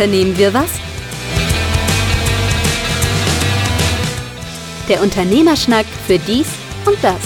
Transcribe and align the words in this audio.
Unternehmen 0.00 0.38
wir 0.38 0.54
was? 0.54 0.70
Der 4.88 5.02
Unternehmerschnack 5.02 5.84
für 5.84 6.18
dies 6.18 6.46
und 6.86 6.96
das. 7.02 7.20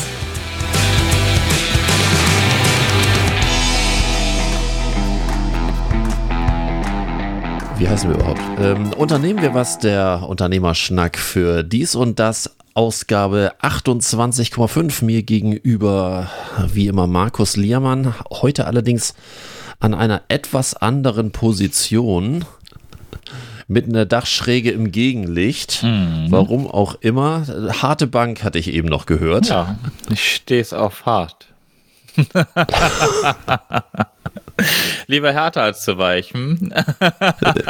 Wie 7.78 7.88
heißen 7.88 8.10
wir 8.10 8.16
überhaupt? 8.16 8.40
Ähm, 8.58 8.92
unternehmen 8.94 9.40
wir 9.40 9.54
was, 9.54 9.78
der 9.78 10.24
Unternehmerschnack 10.28 11.16
für 11.16 11.62
dies 11.62 11.94
und 11.94 12.18
das. 12.18 12.56
Ausgabe 12.74 13.52
28,5 13.62 15.04
mir 15.04 15.22
gegenüber, 15.22 16.28
wie 16.72 16.88
immer, 16.88 17.06
Markus 17.06 17.56
Liermann. 17.56 18.16
Heute 18.32 18.66
allerdings 18.66 19.14
an 19.78 19.94
einer 19.94 20.22
etwas 20.28 20.74
anderen 20.74 21.30
Position 21.30 22.44
mit 23.66 23.86
einer 23.86 24.06
Dachschräge 24.06 24.70
im 24.70 24.92
Gegenlicht. 24.92 25.82
Mhm. 25.82 26.26
Warum 26.28 26.66
auch 26.66 26.96
immer. 27.00 27.46
Harte 27.80 28.06
Bank 28.06 28.44
hatte 28.44 28.58
ich 28.58 28.72
eben 28.72 28.88
noch 28.88 29.06
gehört. 29.06 29.48
Ja, 29.48 29.78
ich 30.10 30.34
stehe 30.34 30.60
es 30.60 30.72
auf 30.72 31.06
hart. 31.06 31.46
Lieber 35.06 35.32
härter 35.32 35.62
als 35.62 35.82
zu 35.82 35.98
weichen. 35.98 36.72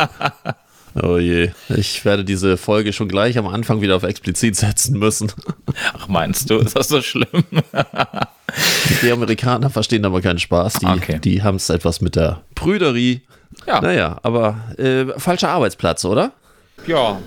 oh 1.02 1.16
je, 1.18 1.50
ich 1.68 2.04
werde 2.04 2.24
diese 2.24 2.56
Folge 2.56 2.92
schon 2.92 3.08
gleich 3.08 3.38
am 3.38 3.46
Anfang 3.46 3.80
wieder 3.80 3.96
auf 3.96 4.02
explizit 4.02 4.56
setzen 4.56 4.98
müssen. 4.98 5.32
Ach, 5.94 6.08
meinst 6.08 6.50
du, 6.50 6.58
ist 6.58 6.76
das 6.76 6.88
so 6.88 7.00
schlimm? 7.00 7.44
Die 9.02 9.10
Amerikaner 9.10 9.70
verstehen 9.70 10.04
aber 10.04 10.20
keinen 10.20 10.38
Spaß. 10.38 10.74
Die, 10.74 10.86
okay. 10.86 11.18
die 11.18 11.42
haben 11.42 11.56
es 11.56 11.70
etwas 11.70 12.00
mit 12.00 12.16
der 12.16 12.42
Prüderie. 12.54 13.22
Ja. 13.66 13.80
Naja, 13.80 14.18
aber 14.22 14.56
äh, 14.78 15.18
falscher 15.18 15.50
Arbeitsplatz, 15.50 16.04
oder? 16.04 16.32
Ja, 16.86 17.18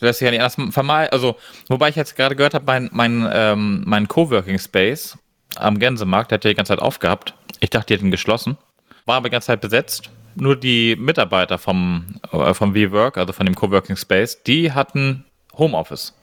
lässt 0.00 0.20
sich 0.20 0.26
ja 0.26 0.30
nicht 0.30 0.40
anders 0.40 0.74
vermeiden. 0.74 1.12
Also, 1.12 1.36
wobei 1.68 1.88
ich 1.90 1.96
jetzt 1.96 2.16
gerade 2.16 2.36
gehört 2.36 2.54
habe, 2.54 2.64
mein, 2.66 2.88
mein, 2.92 3.28
ähm, 3.32 3.82
mein 3.86 4.08
Coworking 4.08 4.58
Space 4.58 5.18
am 5.56 5.78
Gänsemarkt, 5.78 6.30
der 6.30 6.36
hat 6.36 6.44
ja 6.44 6.50
die 6.50 6.56
ganze 6.56 6.72
Zeit 6.72 6.80
aufgehabt. 6.80 7.34
Ich 7.60 7.70
dachte, 7.70 7.86
die 7.86 7.94
hätten 7.94 8.10
geschlossen. 8.10 8.56
War 9.04 9.16
aber 9.16 9.28
die 9.28 9.32
ganze 9.32 9.48
Zeit 9.48 9.60
besetzt. 9.60 10.10
Nur 10.34 10.56
die 10.56 10.96
Mitarbeiter 10.96 11.58
vom, 11.58 12.20
äh, 12.30 12.52
vom 12.52 12.74
WeWork, 12.74 13.16
also 13.16 13.32
von 13.32 13.46
dem 13.46 13.54
Coworking 13.54 13.96
Space, 13.96 14.42
die 14.42 14.72
hatten 14.72 15.24
Homeoffice. 15.56 16.14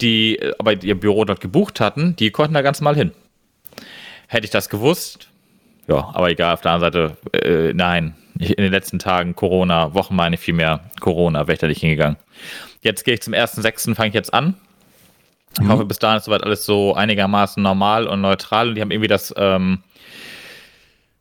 Die 0.00 0.36
äh, 0.36 0.54
aber 0.58 0.72
ihr 0.82 0.98
Büro 0.98 1.24
dort 1.24 1.40
gebucht 1.40 1.80
hatten, 1.80 2.16
die 2.16 2.30
konnten 2.30 2.54
da 2.54 2.62
ganz 2.62 2.80
mal 2.80 2.94
hin. 2.94 3.12
Hätte 4.26 4.44
ich 4.44 4.50
das 4.50 4.68
gewusst, 4.68 5.28
ja, 5.88 6.10
aber 6.12 6.30
egal, 6.30 6.52
auf 6.52 6.60
der 6.60 6.72
anderen 6.72 6.92
Seite, 7.32 7.46
äh, 7.46 7.72
nein. 7.72 8.14
In 8.38 8.62
den 8.62 8.70
letzten 8.70 8.98
Tagen 8.98 9.34
Corona, 9.34 9.94
Wochen 9.94 10.14
meine 10.14 10.36
ich 10.36 10.40
viel 10.40 10.54
mehr 10.54 10.80
Corona, 11.00 11.40
wäre 11.46 11.54
ich 11.54 11.58
da 11.58 11.66
nicht 11.66 11.80
hingegangen. 11.80 12.16
Jetzt 12.82 13.04
gehe 13.04 13.14
ich 13.14 13.22
zum 13.22 13.34
1.6., 13.34 13.94
fange 13.96 14.08
ich 14.08 14.14
jetzt 14.14 14.32
an. 14.32 14.54
Ich 15.54 15.60
mhm. 15.60 15.70
hoffe, 15.70 15.84
bis 15.84 15.98
dahin 15.98 16.18
ist 16.18 16.24
soweit 16.24 16.44
alles 16.44 16.64
so 16.64 16.94
einigermaßen 16.94 17.62
normal 17.62 18.06
und 18.06 18.20
neutral 18.20 18.68
und 18.68 18.74
die 18.76 18.80
haben 18.80 18.92
irgendwie 18.92 19.08
das 19.08 19.34
ähm, 19.36 19.82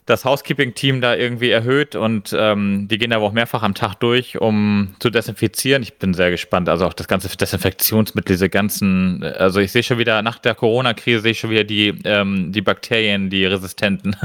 das 0.08 0.24
Housekeeping-Team 0.24 1.02
da 1.02 1.16
irgendwie 1.16 1.50
erhöht 1.52 1.96
und 1.98 2.34
ähm, 2.36 2.88
die 2.88 2.98
gehen 2.98 3.12
aber 3.12 3.26
auch 3.26 3.34
mehrfach 3.34 3.62
am 3.62 3.76
Tag 3.76 3.96
durch, 3.96 4.40
um 4.40 4.96
zu 5.00 5.10
desinfizieren. 5.10 5.84
Ich 5.84 5.96
bin 5.96 6.14
sehr 6.14 6.32
gespannt. 6.32 6.70
Also 6.70 6.86
auch 6.86 6.94
das 6.94 7.10
ganze 7.10 7.28
Desinfektionsmittel, 7.36 8.36
diese 8.36 8.50
ganzen, 8.50 9.22
also 9.22 9.60
ich 9.60 9.74
sehe 9.74 9.84
schon 9.84 9.98
wieder, 9.98 10.22
nach 10.22 10.40
der 10.40 10.56
Corona-Krise 10.56 11.20
sehe 11.20 11.32
ich 11.32 11.40
schon 11.40 11.50
wieder 11.50 11.66
die, 11.66 11.94
ähm, 12.06 12.54
die 12.54 12.62
Bakterien, 12.62 13.30
die 13.30 13.46
Resistenten, 13.46 14.16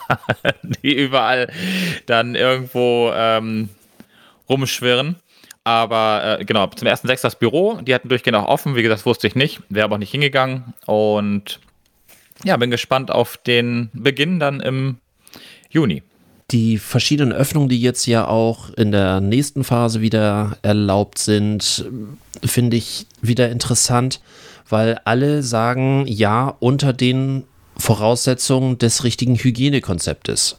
die 0.82 0.94
überall 0.94 1.52
dann 2.06 2.34
irgendwo 2.34 3.12
ähm, 3.14 3.68
rumschwirren. 4.48 5.16
Aber 5.64 6.38
äh, 6.40 6.44
genau, 6.46 6.66
zum 6.68 6.88
ersten 6.88 7.08
sechs 7.08 7.20
das 7.20 7.38
Büro, 7.38 7.78
die 7.82 7.94
hatten 7.94 8.08
durchgehend 8.08 8.38
auch 8.38 8.48
offen, 8.48 8.74
wie 8.74 8.82
gesagt, 8.82 9.04
wusste 9.04 9.26
ich 9.26 9.34
nicht, 9.34 9.60
wäre 9.68 9.84
aber 9.84 9.96
auch 9.96 10.00
nicht 10.00 10.12
hingegangen 10.12 10.72
und 10.86 11.60
ja, 12.42 12.56
bin 12.56 12.70
gespannt 12.70 13.10
auf 13.10 13.36
den 13.36 13.90
Beginn 13.92 14.40
dann 14.40 14.60
im 14.60 14.96
Juni. 15.70 16.02
Die 16.50 16.78
verschiedenen 16.78 17.32
Öffnungen, 17.32 17.68
die 17.68 17.80
jetzt 17.80 18.06
ja 18.06 18.26
auch 18.26 18.70
in 18.70 18.90
der 18.90 19.20
nächsten 19.20 19.62
Phase 19.62 20.00
wieder 20.00 20.58
erlaubt 20.62 21.18
sind, 21.18 21.88
finde 22.44 22.76
ich 22.76 23.06
wieder 23.22 23.50
interessant, 23.50 24.20
weil 24.68 25.00
alle 25.04 25.44
sagen, 25.44 26.04
ja, 26.08 26.56
unter 26.58 26.92
den 26.92 27.44
Voraussetzungen 27.76 28.78
des 28.78 29.04
richtigen 29.04 29.36
Hygienekonzeptes. 29.36 30.58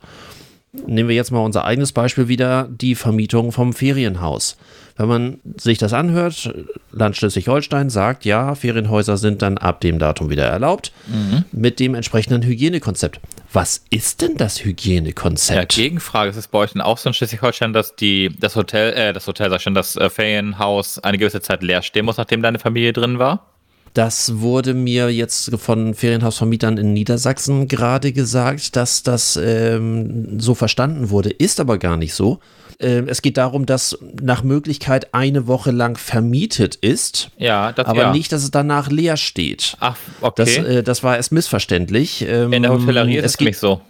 Nehmen 0.88 1.09
wir 1.09 1.16
jetzt 1.16 1.31
mal 1.31 1.43
unser 1.43 1.66
eigenes 1.66 1.91
Beispiel 1.91 2.29
wieder, 2.29 2.69
die 2.72 2.95
Vermietung 2.95 3.51
vom 3.51 3.73
Ferienhaus. 3.73 4.55
Wenn 4.97 5.07
man 5.07 5.40
sich 5.57 5.78
das 5.78 5.94
anhört, 5.94 6.53
Land 6.91 7.18
Schleswig-Holstein 7.18 7.90
sagt, 7.90 8.25
ja, 8.25 8.56
Ferienhäuser 8.56 9.18
sind 9.18 9.41
dann 9.41 9.57
ab 9.57 9.81
dem 9.81 10.00
Datum 10.00 10.29
wieder 10.29 10.46
erlaubt, 10.46 10.91
mhm. 11.07 11.46
mit 11.52 11.79
dem 11.79 11.96
entsprechenden 11.96 12.44
Hygienekonzept. 12.44 13.19
Was 13.53 13.84
ist 13.90 14.22
denn 14.22 14.38
das 14.38 14.63
Hygienekonzept? 14.63 15.74
Ja, 15.78 15.84
Gegenfrage, 15.84 16.29
ist 16.29 16.38
es 16.38 16.47
bei 16.47 16.59
euch 16.59 16.72
denn 16.72 16.81
auch 16.81 16.97
so 16.97 17.09
in 17.09 17.13
Schleswig-Holstein, 17.13 17.74
dass 17.74 17.96
die, 17.96 18.29
das 18.40 18.56
Hotel, 18.56 18.94
äh, 18.94 19.13
das 19.13 19.28
Hotel, 19.28 19.50
sag 19.50 19.57
ich 19.57 19.63
schon, 19.63 19.74
das 19.74 19.96
äh, 19.96 20.09
Ferienhaus 20.09 21.00
eine 21.00 21.18
gewisse 21.18 21.41
Zeit 21.41 21.63
leer 21.63 21.81
stehen 21.81 22.06
muss, 22.06 22.18
nachdem 22.18 22.41
deine 22.41 22.59
Familie 22.59 22.94
drin 22.94 23.19
war? 23.19 23.47
Das 23.94 24.40
wurde 24.40 24.73
mir 24.73 25.09
jetzt 25.09 25.52
von 25.59 25.94
Ferienhausvermietern 25.94 26.78
in 26.78 26.94
Niedersachsen 26.94 27.68
gerade 27.68 28.13
gesagt, 28.13 28.78
dass 28.78 29.03
das 29.03 29.38
ähm, 29.41 30.40
so 30.40 30.56
verstanden 30.56 31.09
wurde. 31.09 31.29
Ist 31.29 31.59
aber 31.59 31.78
gar 31.78 31.97
nicht 31.97 32.13
so. 32.13 32.40
Ähm, 32.81 33.07
es 33.07 33.21
geht 33.21 33.37
darum, 33.37 33.65
dass 33.65 33.97
nach 34.21 34.43
Möglichkeit 34.43 35.13
eine 35.13 35.47
Woche 35.47 35.71
lang 35.71 35.97
vermietet 35.97 36.75
ist. 36.75 37.29
Ja, 37.37 37.71
das, 37.71 37.85
aber 37.85 38.01
ja. 38.01 38.11
nicht, 38.11 38.31
dass 38.31 38.43
es 38.43 38.51
danach 38.51 38.89
leer 38.89 39.17
steht. 39.17 39.77
Ach, 39.79 39.97
okay. 40.21 40.33
Das, 40.35 40.57
äh, 40.57 40.83
das 40.83 41.03
war 41.03 41.17
erst 41.17 41.31
missverständlich. 41.31 42.25
Ähm, 42.27 42.51
in 42.53 42.63
der 42.63 42.71
Hotellerie 42.71 43.17
ist 43.17 43.35
es 43.35 43.39
nicht 43.39 43.57
so. 43.57 43.81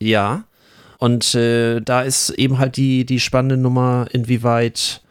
Ja. 0.00 0.44
Und 0.98 1.34
äh, 1.34 1.80
da 1.80 2.02
ist 2.02 2.30
eben 2.30 2.58
halt 2.58 2.76
die, 2.76 3.04
die 3.04 3.20
spannende 3.20 3.56
Nummer, 3.56 4.06
inwieweit 4.10 5.02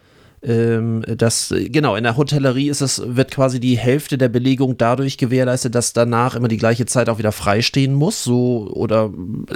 ähm, 0.43 1.03
das, 1.17 1.53
genau, 1.57 1.95
in 1.95 2.03
der 2.03 2.15
Hotellerie 2.15 2.69
ist 2.69 2.81
es, 2.81 3.01
wird 3.05 3.31
quasi 3.31 3.59
die 3.59 3.77
Hälfte 3.77 4.17
der 4.17 4.29
Belegung 4.29 4.77
dadurch 4.77 5.17
gewährleistet, 5.17 5.73
dass 5.73 5.93
danach 5.93 6.35
immer 6.35 6.47
die 6.47 6.57
gleiche 6.57 6.85
Zeit 6.85 7.09
auch 7.09 7.17
wieder 7.17 7.31
freistehen 7.31 7.93
muss, 7.93 8.23
so 8.23 8.69
oder 8.71 9.11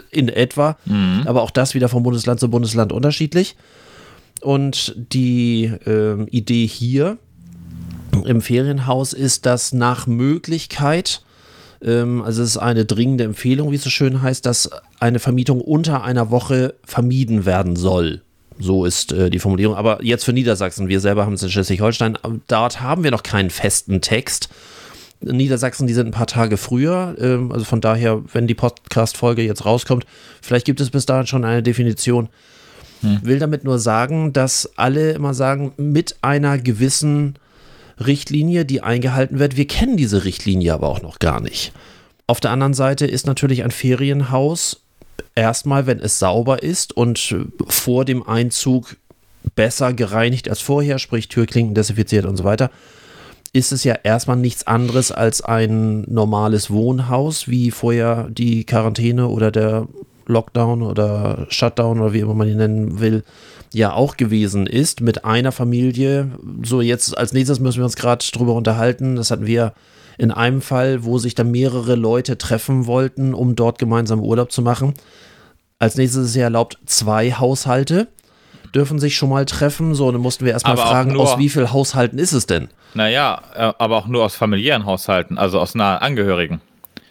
in 0.09 0.27
etwa. 0.27 0.77
Mhm. 0.85 1.23
Aber 1.25 1.43
auch 1.43 1.51
das 1.51 1.75
wieder 1.75 1.87
von 1.87 2.03
Bundesland 2.03 2.39
zu 2.39 2.49
Bundesland 2.49 2.91
unterschiedlich. 2.91 3.55
Und 4.41 4.95
die 4.97 5.65
äh, 5.85 6.23
Idee 6.25 6.65
hier 6.65 7.19
im 8.25 8.41
Ferienhaus 8.41 9.13
ist, 9.13 9.45
dass 9.45 9.73
nach 9.73 10.07
Möglichkeit, 10.07 11.23
ähm, 11.83 12.23
also 12.23 12.41
es 12.41 12.49
ist 12.49 12.57
eine 12.57 12.85
dringende 12.85 13.23
Empfehlung, 13.23 13.71
wie 13.71 13.75
es 13.75 13.83
so 13.83 13.91
schön 13.91 14.23
heißt, 14.23 14.47
dass 14.47 14.71
eine 14.99 15.19
Vermietung 15.19 15.61
unter 15.61 16.03
einer 16.03 16.31
Woche 16.31 16.73
vermieden 16.83 17.45
werden 17.45 17.75
soll. 17.75 18.23
So 18.59 18.85
ist 18.85 19.11
äh, 19.11 19.29
die 19.29 19.39
Formulierung. 19.39 19.75
Aber 19.75 20.03
jetzt 20.03 20.23
für 20.23 20.33
Niedersachsen, 20.33 20.87
wir 20.87 20.99
selber 20.99 21.25
haben 21.25 21.33
es 21.33 21.43
in 21.43 21.49
Schleswig-Holstein, 21.49 22.17
dort 22.47 22.81
haben 22.81 23.03
wir 23.03 23.11
noch 23.11 23.23
keinen 23.23 23.49
festen 23.49 24.01
Text. 24.01 24.49
Niedersachsen, 25.21 25.87
die 25.87 25.93
sind 25.93 26.07
ein 26.07 26.13
paar 26.13 26.27
Tage 26.27 26.57
früher. 26.57 27.15
Ähm, 27.19 27.51
also 27.51 27.65
von 27.65 27.81
daher, 27.81 28.21
wenn 28.33 28.47
die 28.47 28.55
Podcast-Folge 28.55 29.43
jetzt 29.43 29.65
rauskommt, 29.65 30.05
vielleicht 30.41 30.65
gibt 30.65 30.81
es 30.81 30.89
bis 30.89 31.05
dahin 31.05 31.27
schon 31.27 31.45
eine 31.45 31.63
Definition. 31.63 32.29
Hm. 33.01 33.19
Will 33.23 33.39
damit 33.39 33.63
nur 33.63 33.79
sagen, 33.79 34.33
dass 34.33 34.77
alle 34.77 35.11
immer 35.11 35.33
sagen, 35.33 35.73
mit 35.77 36.17
einer 36.21 36.57
gewissen 36.57 37.35
Richtlinie, 37.99 38.65
die 38.65 38.81
eingehalten 38.81 39.39
wird. 39.39 39.57
Wir 39.57 39.67
kennen 39.67 39.97
diese 39.97 40.23
Richtlinie 40.23 40.73
aber 40.73 40.87
auch 40.87 41.01
noch 41.01 41.19
gar 41.19 41.39
nicht. 41.39 41.71
Auf 42.27 42.39
der 42.39 42.51
anderen 42.51 42.73
Seite 42.73 43.05
ist 43.05 43.27
natürlich 43.27 43.63
ein 43.63 43.71
Ferienhaus 43.71 44.80
erstmal, 45.35 45.87
wenn 45.87 45.99
es 45.99 46.19
sauber 46.19 46.63
ist 46.63 46.95
und 46.95 47.35
vor 47.67 48.05
dem 48.05 48.27
Einzug 48.27 48.97
besser 49.55 49.93
gereinigt 49.93 50.49
als 50.49 50.61
vorher, 50.61 50.99
sprich 50.99 51.27
Türklinken 51.27 51.75
desinfiziert 51.75 52.25
und 52.25 52.37
so 52.37 52.43
weiter, 52.43 52.69
ist 53.53 53.71
es 53.71 53.83
ja 53.83 53.95
erstmal 54.03 54.37
nichts 54.37 54.65
anderes 54.65 55.11
als 55.11 55.41
ein 55.41 56.01
normales 56.01 56.71
Wohnhaus, 56.71 57.47
wie 57.47 57.71
vorher 57.71 58.29
die 58.29 58.65
Quarantäne 58.65 59.27
oder 59.27 59.51
der 59.51 59.87
Lockdown 60.25 60.81
oder 60.81 61.47
Shutdown 61.49 61.99
oder 61.99 62.13
wie 62.13 62.19
immer 62.19 62.33
man 62.33 62.47
ihn 62.47 62.57
nennen 62.57 62.99
will, 62.99 63.23
ja 63.73 63.93
auch 63.93 64.15
gewesen 64.15 64.67
ist 64.67 65.01
mit 65.01 65.25
einer 65.25 65.51
Familie. 65.51 66.29
So, 66.63 66.81
jetzt 66.81 67.17
als 67.17 67.33
nächstes 67.33 67.59
müssen 67.59 67.79
wir 67.79 67.85
uns 67.85 67.95
gerade 67.95 68.25
drüber 68.31 68.53
unterhalten. 68.53 69.15
Das 69.17 69.31
hatten 69.31 69.47
wir 69.47 69.73
in 70.21 70.29
einem 70.29 70.61
Fall, 70.61 71.03
wo 71.03 71.17
sich 71.17 71.33
dann 71.33 71.49
mehrere 71.49 71.95
Leute 71.95 72.37
treffen 72.37 72.85
wollten, 72.85 73.33
um 73.33 73.55
dort 73.55 73.79
gemeinsam 73.79 74.19
Urlaub 74.19 74.51
zu 74.51 74.61
machen. 74.61 74.93
Als 75.79 75.95
nächstes 75.95 76.27
ist 76.27 76.35
ja 76.35 76.43
erlaubt, 76.43 76.77
zwei 76.85 77.31
Haushalte 77.31 78.07
dürfen 78.75 78.99
sich 78.99 79.15
schon 79.15 79.29
mal 79.29 79.45
treffen. 79.47 79.95
So, 79.95 80.11
dann 80.11 80.21
mussten 80.21 80.45
wir 80.45 80.51
erstmal 80.51 80.77
fragen, 80.77 81.19
aus 81.19 81.39
wie 81.39 81.49
vielen 81.49 81.73
Haushalten 81.73 82.19
ist 82.19 82.33
es 82.33 82.45
denn? 82.45 82.69
Naja, 82.93 83.41
äh, 83.55 83.73
aber 83.79 83.97
auch 83.97 84.05
nur 84.05 84.23
aus 84.23 84.35
familiären 84.35 84.85
Haushalten, 84.85 85.39
also 85.39 85.59
aus 85.59 85.73
nahen 85.73 86.03
Angehörigen. 86.03 86.61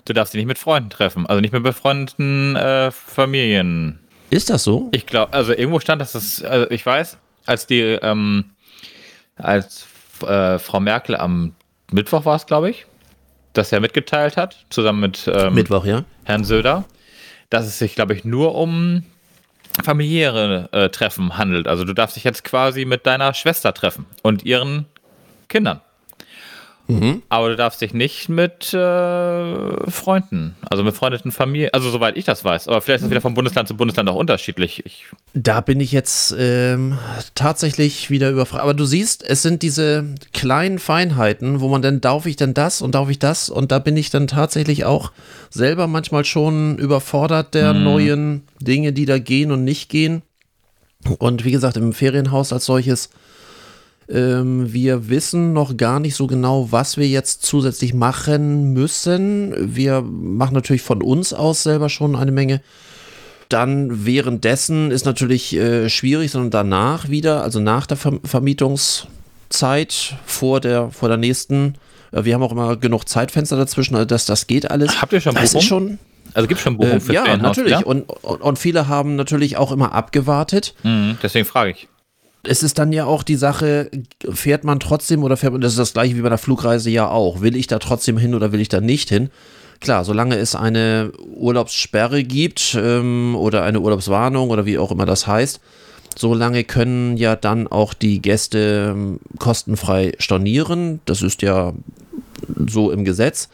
Du 0.04 0.12
darfst 0.12 0.32
dich 0.32 0.38
nicht 0.38 0.46
mit 0.46 0.58
Freunden 0.58 0.90
treffen, 0.90 1.26
also 1.26 1.40
nicht 1.40 1.52
mit 1.52 1.64
befreundeten 1.64 2.54
äh, 2.54 2.92
Familien. 2.92 3.98
Ist 4.30 4.50
das 4.50 4.62
so? 4.62 4.88
Ich 4.92 5.06
glaube, 5.06 5.32
also 5.32 5.50
irgendwo 5.52 5.80
stand, 5.80 6.00
dass 6.00 6.12
das, 6.12 6.44
also 6.44 6.70
ich 6.70 6.86
weiß, 6.86 7.18
als 7.44 7.66
die, 7.66 7.80
ähm, 7.80 8.52
als 9.34 9.88
äh, 10.24 10.60
Frau 10.60 10.78
Merkel 10.78 11.16
am 11.16 11.56
Mittwoch 11.90 12.24
war 12.24 12.36
es, 12.36 12.46
glaube 12.46 12.70
ich, 12.70 12.86
das 13.52 13.72
er 13.72 13.80
mitgeteilt 13.80 14.36
hat, 14.36 14.64
zusammen 14.70 15.00
mit 15.00 15.30
ähm, 15.32 15.54
Mittwoch, 15.54 15.84
ja. 15.84 16.04
Herrn 16.24 16.44
Söder, 16.44 16.84
dass 17.48 17.66
es 17.66 17.78
sich, 17.78 17.94
glaube 17.94 18.14
ich, 18.14 18.24
nur 18.24 18.54
um 18.54 19.04
familiäre 19.82 20.68
äh, 20.72 20.88
Treffen 20.90 21.36
handelt. 21.36 21.66
Also 21.68 21.84
du 21.84 21.92
darfst 21.92 22.16
dich 22.16 22.24
jetzt 22.24 22.44
quasi 22.44 22.84
mit 22.84 23.06
deiner 23.06 23.34
Schwester 23.34 23.72
treffen 23.72 24.06
und 24.22 24.44
ihren 24.44 24.86
Kindern. 25.48 25.80
Mhm. 26.90 27.22
Aber 27.28 27.50
du 27.50 27.56
darfst 27.56 27.80
dich 27.80 27.94
nicht 27.94 28.28
mit 28.28 28.74
äh, 28.74 29.90
Freunden, 29.90 30.56
also 30.68 30.82
mit 30.82 30.94
freundeten 30.94 31.32
Familien, 31.32 31.70
also 31.72 31.90
soweit 31.90 32.16
ich 32.16 32.24
das 32.24 32.44
weiß. 32.44 32.68
Aber 32.68 32.80
vielleicht 32.80 33.00
ist 33.00 33.04
es 33.04 33.10
wieder 33.10 33.20
von 33.20 33.34
Bundesland 33.34 33.68
zu 33.68 33.76
Bundesland 33.76 34.08
auch 34.08 34.16
unterschiedlich. 34.16 34.84
Ich, 34.84 35.06
Da 35.34 35.60
bin 35.60 35.80
ich 35.80 35.92
jetzt 35.92 36.34
ähm, 36.38 36.98
tatsächlich 37.34 38.10
wieder 38.10 38.30
überfragt. 38.30 38.62
Aber 38.62 38.74
du 38.74 38.84
siehst, 38.84 39.22
es 39.22 39.42
sind 39.42 39.62
diese 39.62 40.04
kleinen 40.32 40.78
Feinheiten, 40.78 41.60
wo 41.60 41.68
man 41.68 41.82
dann, 41.82 42.00
darf 42.00 42.26
ich 42.26 42.36
denn 42.36 42.54
das 42.54 42.82
und 42.82 42.94
darf 42.94 43.08
ich 43.08 43.18
das? 43.18 43.48
Und 43.48 43.72
da 43.72 43.78
bin 43.78 43.96
ich 43.96 44.10
dann 44.10 44.26
tatsächlich 44.26 44.84
auch 44.84 45.12
selber 45.50 45.86
manchmal 45.86 46.24
schon 46.24 46.78
überfordert 46.78 47.54
der 47.54 47.72
neuen 47.72 48.42
Dinge, 48.60 48.92
die 48.92 49.06
da 49.06 49.18
gehen 49.18 49.52
und 49.52 49.64
nicht 49.64 49.88
gehen. 49.88 50.22
Und 51.18 51.44
wie 51.44 51.52
gesagt, 51.52 51.76
im 51.76 51.92
Ferienhaus 51.92 52.52
als 52.52 52.66
solches, 52.66 53.10
ähm, 54.10 54.72
wir 54.72 55.08
wissen 55.08 55.52
noch 55.52 55.76
gar 55.76 56.00
nicht 56.00 56.16
so 56.16 56.26
genau, 56.26 56.68
was 56.70 56.96
wir 56.96 57.06
jetzt 57.06 57.44
zusätzlich 57.44 57.94
machen 57.94 58.72
müssen. 58.72 59.74
Wir 59.74 60.02
machen 60.02 60.54
natürlich 60.54 60.82
von 60.82 61.02
uns 61.02 61.32
aus 61.32 61.62
selber 61.62 61.88
schon 61.88 62.16
eine 62.16 62.32
Menge. 62.32 62.60
Dann 63.48 64.04
währenddessen 64.04 64.90
ist 64.90 65.04
natürlich 65.04 65.54
äh, 65.56 65.88
schwierig, 65.88 66.30
sondern 66.30 66.50
danach 66.50 67.08
wieder, 67.08 67.42
also 67.42 67.60
nach 67.60 67.86
der 67.86 67.96
Ver 67.96 68.18
Vermietungszeit, 68.24 70.14
vor 70.24 70.60
der, 70.60 70.90
vor 70.90 71.08
der 71.08 71.18
nächsten. 71.18 71.74
Äh, 72.12 72.24
wir 72.24 72.34
haben 72.34 72.42
auch 72.42 72.52
immer 72.52 72.76
genug 72.76 73.08
Zeitfenster 73.08 73.56
dazwischen, 73.56 73.94
also 73.94 74.06
das, 74.06 74.26
das 74.26 74.46
geht 74.46 74.70
alles. 74.70 75.00
Habt 75.02 75.12
ihr 75.12 75.20
schon 75.20 75.34
das 75.34 75.54
ist 75.54 75.64
schon, 75.64 75.98
also 76.34 76.48
gibt 76.48 76.58
es 76.58 76.64
schon 76.64 76.76
Buchung 76.76 76.96
äh, 76.96 77.00
für 77.00 77.12
ja, 77.12 77.24
Ferienhaus, 77.24 77.56
natürlich. 77.56 77.72
Ja? 77.72 77.84
Und, 77.84 78.02
und, 78.02 78.40
und 78.40 78.58
viele 78.58 78.88
haben 78.88 79.16
natürlich 79.16 79.56
auch 79.56 79.72
immer 79.72 79.92
abgewartet. 79.92 80.74
Mhm, 80.82 81.18
deswegen 81.22 81.44
frage 81.44 81.70
ich. 81.70 81.88
Es 82.42 82.62
ist 82.62 82.78
dann 82.78 82.92
ja 82.92 83.04
auch 83.04 83.22
die 83.22 83.36
Sache, 83.36 83.90
fährt 84.30 84.64
man 84.64 84.80
trotzdem 84.80 85.22
oder 85.22 85.36
fährt 85.36 85.52
man, 85.52 85.60
das 85.60 85.72
ist 85.72 85.78
das 85.78 85.92
gleiche 85.92 86.16
wie 86.16 86.22
bei 86.22 86.28
einer 86.28 86.38
Flugreise 86.38 86.90
ja 86.90 87.08
auch. 87.08 87.42
Will 87.42 87.54
ich 87.54 87.66
da 87.66 87.78
trotzdem 87.78 88.16
hin 88.16 88.34
oder 88.34 88.52
will 88.52 88.60
ich 88.60 88.68
da 88.68 88.80
nicht 88.80 89.10
hin? 89.10 89.30
Klar, 89.80 90.04
solange 90.04 90.36
es 90.36 90.54
eine 90.54 91.12
Urlaubssperre 91.34 92.22
gibt 92.24 92.76
ähm, 92.78 93.34
oder 93.36 93.62
eine 93.62 93.80
Urlaubswarnung 93.80 94.50
oder 94.50 94.66
wie 94.66 94.78
auch 94.78 94.90
immer 94.90 95.06
das 95.06 95.26
heißt, 95.26 95.60
solange 96.16 96.64
können 96.64 97.16
ja 97.16 97.36
dann 97.36 97.66
auch 97.66 97.94
die 97.94 98.20
Gäste 98.20 98.92
ähm, 98.94 99.20
kostenfrei 99.38 100.12
stornieren. 100.18 101.00
Das 101.06 101.22
ist 101.22 101.42
ja 101.42 101.72
so 102.68 102.90
im 102.90 103.04
Gesetz. 103.04 103.48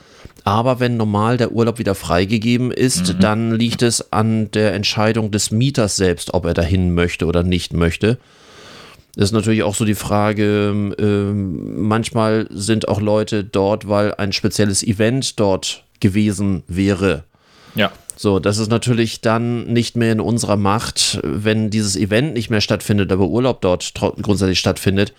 Aber 0.44 0.79
wenn 0.79 0.97
normal 0.97 1.39
der 1.39 1.53
Urlaub 1.53 1.79
wieder 1.81 1.97
freigegeben 1.97 2.71
ist, 2.71 3.17
dann 3.21 3.53
liegt 3.53 3.82
es 3.82 4.12
an 4.12 4.50
der 4.53 4.75
Entscheidung 4.75 5.32
des 5.32 5.50
Mieters 5.50 5.97
selbst, 5.97 6.35
ob 6.35 6.44
er 6.44 6.55
dahin 6.55 6.94
möchte 6.94 7.27
oder 7.27 7.43
nicht 7.43 7.73
möchte. 7.73 8.19
Das 9.17 9.31
ist 9.31 9.33
natürlich 9.33 9.63
auch 9.63 9.75
so 9.75 9.87
die 9.87 9.95
Frage, 9.95 10.93
ähm, 10.99 11.89
manchmal 11.89 12.47
sind 12.51 12.87
auch 12.87 13.01
Leute 13.01 13.45
dort, 13.45 13.89
weil 13.89 14.15
ein 14.15 14.33
spezielles 14.33 14.83
Event 14.83 15.41
dort 15.41 15.85
gewesen 16.01 16.63
wäre. 16.69 17.25
Ja. 17.75 17.91
So, 18.15 18.41
das 18.41 18.59
ist 18.59 18.71
natürlich 18.71 19.23
dann 19.23 19.65
nicht 19.73 19.97
mehr 19.97 20.13
in 20.13 20.21
unserer 20.21 20.57
Macht, 20.57 21.19
wenn 21.23 21.71
dieses 21.71 21.97
Event 21.97 22.35
nicht 22.35 22.51
mehr 22.51 22.61
stattfindet, 22.61 23.11
aber 23.11 23.27
Urlaub 23.27 23.63
dort 23.63 23.95
grundsätzlich 23.95 24.59
stattfindet. 24.59 25.15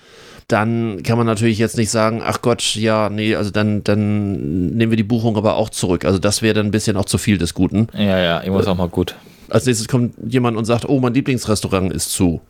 Dann 0.47 1.01
kann 1.03 1.17
man 1.17 1.27
natürlich 1.27 1.57
jetzt 1.57 1.77
nicht 1.77 1.89
sagen, 1.89 2.21
ach 2.23 2.41
Gott, 2.41 2.75
ja, 2.75 3.09
nee, 3.09 3.35
also 3.35 3.49
dann, 3.49 3.83
dann 3.83 4.69
nehmen 4.75 4.91
wir 4.91 4.95
die 4.95 5.03
Buchung 5.03 5.37
aber 5.37 5.57
auch 5.57 5.69
zurück. 5.69 6.05
Also 6.05 6.19
das 6.19 6.41
wäre 6.41 6.53
dann 6.53 6.67
ein 6.67 6.71
bisschen 6.71 6.97
auch 6.97 7.05
zu 7.05 7.17
viel 7.17 7.37
des 7.37 7.53
Guten. 7.53 7.87
Ja, 7.93 8.19
ja, 8.19 8.41
irgendwo 8.41 8.59
ist 8.59 8.67
auch 8.67 8.77
mal 8.77 8.89
gut. 8.89 9.15
Als 9.49 9.65
nächstes 9.65 9.87
kommt 9.87 10.13
jemand 10.27 10.55
und 10.55 10.65
sagt, 10.65 10.87
oh, 10.87 10.99
mein 10.99 11.13
Lieblingsrestaurant 11.13 11.91
ist 11.91 12.11
zu. 12.11 12.41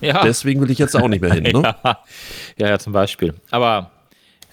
Ja. 0.00 0.22
Deswegen 0.22 0.60
will 0.60 0.70
ich 0.70 0.78
jetzt 0.78 0.96
auch 0.96 1.08
nicht 1.08 1.20
mehr 1.20 1.32
hin. 1.32 1.44
Ne? 1.44 1.52
ja, 1.84 1.98
ja, 2.56 2.68
ja, 2.68 2.78
zum 2.78 2.92
Beispiel. 2.92 3.34
Aber 3.50 3.90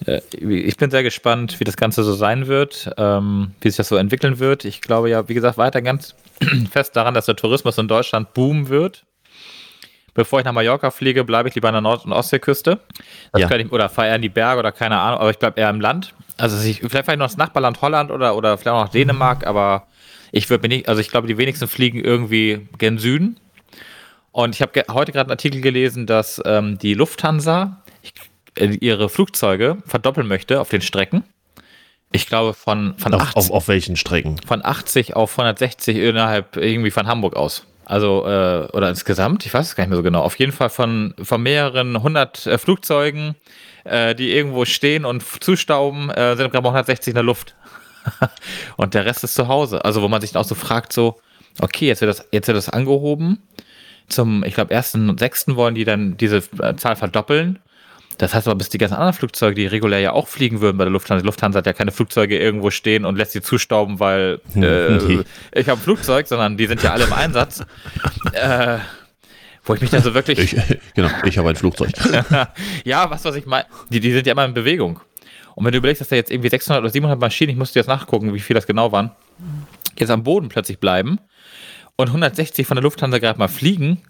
äh, 0.05 0.21
ich 0.39 0.77
bin 0.77 0.91
sehr 0.91 1.03
gespannt, 1.03 1.59
wie 1.59 1.63
das 1.63 1.77
Ganze 1.77 2.03
so 2.03 2.13
sein 2.13 2.47
wird, 2.47 2.91
ähm, 2.97 3.51
wie 3.61 3.69
sich 3.69 3.77
das 3.77 3.89
so 3.89 3.95
entwickeln 3.95 4.39
wird. 4.39 4.65
Ich 4.65 4.81
glaube 4.81 5.09
ja, 5.09 5.27
wie 5.29 5.33
gesagt, 5.33 5.57
weiter 5.57 5.81
ganz 5.81 6.15
fest 6.71 6.95
daran, 6.95 7.13
dass 7.13 7.25
der 7.25 7.35
Tourismus 7.35 7.77
in 7.77 7.87
Deutschland 7.87 8.33
boomen 8.33 8.69
wird. 8.69 9.05
Bevor 10.13 10.39
ich 10.39 10.45
nach 10.45 10.53
Mallorca 10.53 10.91
fliege, 10.91 11.23
bleibe 11.23 11.49
ich 11.49 11.55
lieber 11.55 11.69
an 11.69 11.73
der 11.73 11.81
Nord- 11.81 12.05
und 12.05 12.13
Ostseeküste. 12.13 12.79
Ja. 13.35 13.49
ich, 13.49 13.71
oder 13.71 13.89
fahre 13.89 14.09
eher 14.09 14.15
in 14.17 14.21
die 14.21 14.29
Berge 14.29 14.59
oder 14.59 14.71
keine 14.71 14.99
Ahnung, 14.99 15.19
aber 15.19 15.31
ich 15.31 15.39
bleibe 15.39 15.59
eher 15.59 15.71
im 15.71 15.81
Land. 15.81 16.13
Also 16.37 16.63
ich, 16.67 16.79
vielleicht 16.79 17.05
fahre 17.05 17.13
ich 17.13 17.19
noch 17.19 17.25
das 17.25 17.37
Nachbarland 17.37 17.81
Holland 17.81 18.11
oder, 18.11 18.35
oder 18.35 18.57
vielleicht 18.57 18.75
auch 18.75 18.85
noch 18.85 18.91
Dänemark, 18.91 19.47
aber 19.47 19.87
ich 20.31 20.49
würde 20.49 20.67
mir 20.67 20.75
nicht, 20.75 20.87
also 20.87 21.01
ich 21.01 21.09
glaube, 21.09 21.27
die 21.27 21.37
wenigsten 21.37 21.67
fliegen 21.67 21.99
irgendwie 21.99 22.67
gen 22.77 22.99
Süden. 22.99 23.39
Und 24.33 24.55
ich 24.55 24.61
habe 24.61 24.71
ge 24.73 24.83
heute 24.91 25.11
gerade 25.11 25.27
einen 25.27 25.37
Artikel 25.37 25.61
gelesen, 25.61 26.07
dass 26.07 26.41
ähm, 26.43 26.79
die 26.79 26.95
Lufthansa 26.95 27.83
äh, 28.55 28.65
ihre 28.65 29.07
Flugzeuge 29.07 29.77
verdoppeln 29.85 30.27
möchte 30.27 30.59
auf 30.59 30.69
den 30.69 30.81
Strecken. 30.81 31.23
Ich 32.11 32.27
glaube 32.27 32.53
von, 32.53 32.95
von, 32.97 33.13
Auf, 33.13 33.21
80, 33.21 33.35
auf, 33.37 33.51
auf 33.51 33.67
welchen 33.67 33.95
Strecken? 33.95 34.37
von 34.45 34.65
80 34.65 35.15
auf 35.15 35.31
160 35.37 35.97
innerhalb 35.97 36.57
irgendwie 36.57 36.91
von 36.91 37.07
Hamburg 37.07 37.35
aus. 37.35 37.65
Also, 37.85 38.25
äh, 38.25 38.67
oder 38.71 38.89
insgesamt, 38.89 39.45
ich 39.45 39.53
weiß 39.53 39.67
es 39.67 39.75
gar 39.75 39.83
nicht 39.83 39.89
mehr 39.89 39.97
so 39.97 40.03
genau. 40.03 40.21
Auf 40.21 40.39
jeden 40.39 40.51
Fall 40.51 40.69
von, 40.69 41.13
von 41.21 41.41
mehreren 41.43 42.01
hundert 42.01 42.47
äh, 42.47 42.57
Flugzeugen, 42.57 43.35
äh, 43.83 44.15
die 44.15 44.31
irgendwo 44.31 44.65
stehen 44.65 45.05
und 45.05 45.23
zustauben, 45.43 46.09
äh, 46.09 46.35
sind 46.35 46.51
gerade 46.51 46.63
mal 46.63 46.69
160 46.69 47.11
in 47.11 47.15
der 47.15 47.23
Luft. 47.23 47.55
und 48.77 48.95
der 48.95 49.05
Rest 49.05 49.23
ist 49.23 49.35
zu 49.35 49.47
Hause. 49.47 49.85
Also, 49.85 50.01
wo 50.01 50.07
man 50.07 50.21
sich 50.21 50.31
dann 50.31 50.41
auch 50.41 50.47
so 50.47 50.55
fragt, 50.55 50.91
so, 50.91 51.19
okay, 51.59 51.87
jetzt 51.87 52.01
wird 52.01 52.09
das, 52.09 52.25
jetzt 52.31 52.47
wird 52.47 52.57
das 52.57 52.69
angehoben. 52.69 53.39
Zum, 54.09 54.43
ich 54.43 54.53
glaube, 54.53 54.73
ersten 54.73 55.09
und 55.09 55.19
sechsten 55.19 55.55
wollen 55.55 55.75
die 55.75 55.85
dann 55.85 56.17
diese 56.17 56.37
äh, 56.59 56.75
Zahl 56.75 56.95
verdoppeln. 56.95 57.59
Das 58.17 58.33
heißt 58.33 58.47
aber, 58.47 58.55
bis 58.57 58.69
die 58.69 58.77
ganzen 58.77 58.93
anderen 58.93 59.13
Flugzeuge, 59.13 59.55
die 59.55 59.65
regulär 59.65 59.99
ja 59.99 60.11
auch 60.13 60.27
fliegen 60.27 60.61
würden 60.61 60.77
bei 60.77 60.83
der 60.83 60.91
Lufthansa, 60.91 61.21
die 61.21 61.25
Lufthansa 61.25 61.59
hat 61.59 61.65
ja 61.65 61.73
keine 61.73 61.91
Flugzeuge 61.91 62.37
irgendwo 62.37 62.69
stehen 62.69 63.05
und 63.05 63.15
lässt 63.17 63.31
sie 63.31 63.41
zustauben, 63.41 63.99
weil 63.99 64.39
äh, 64.55 64.97
Nee. 64.97 65.21
ich 65.53 65.67
habe 65.67 65.79
ein 65.79 65.83
Flugzeug, 65.83 66.27
sondern 66.27 66.57
die 66.57 66.67
sind 66.67 66.83
ja 66.83 66.91
alle 66.93 67.05
im 67.05 67.13
Einsatz. 67.13 67.65
äh, 68.33 68.77
wo 69.65 69.73
ich 69.73 69.81
mich 69.81 69.89
dann 69.89 70.03
so 70.03 70.13
wirklich. 70.13 70.39
Ich, 70.39 70.55
genau, 70.93 71.09
ich 71.25 71.37
habe 71.37 71.49
ein 71.49 71.55
Flugzeug. 71.55 71.91
ja, 72.83 73.09
was, 73.09 73.23
was 73.23 73.35
ich 73.35 73.45
meine. 73.45 73.65
Die, 73.89 73.99
die 73.99 74.11
sind 74.11 74.27
ja 74.27 74.33
immer 74.33 74.45
in 74.45 74.53
Bewegung. 74.53 74.99
Und 75.55 75.65
wenn 75.65 75.71
du 75.71 75.77
überlegst, 75.77 76.01
dass 76.01 76.09
da 76.09 76.15
jetzt 76.15 76.31
irgendwie 76.31 76.49
600 76.49 76.81
oder 76.83 76.91
700 76.91 77.19
Maschinen, 77.19 77.51
ich 77.51 77.57
musste 77.57 77.79
jetzt 77.79 77.87
nachgucken, 77.87 78.33
wie 78.33 78.39
viel 78.39 78.55
das 78.55 78.67
genau 78.67 78.91
waren, 78.91 79.11
jetzt 79.97 80.09
am 80.09 80.23
Boden 80.23 80.49
plötzlich 80.49 80.79
bleiben 80.79 81.19
und 81.95 82.07
160 82.07 82.65
von 82.65 82.75
der 82.75 82.83
Lufthansa 82.83 83.19
gerade 83.19 83.39
mal 83.39 83.47
fliegen, 83.47 84.01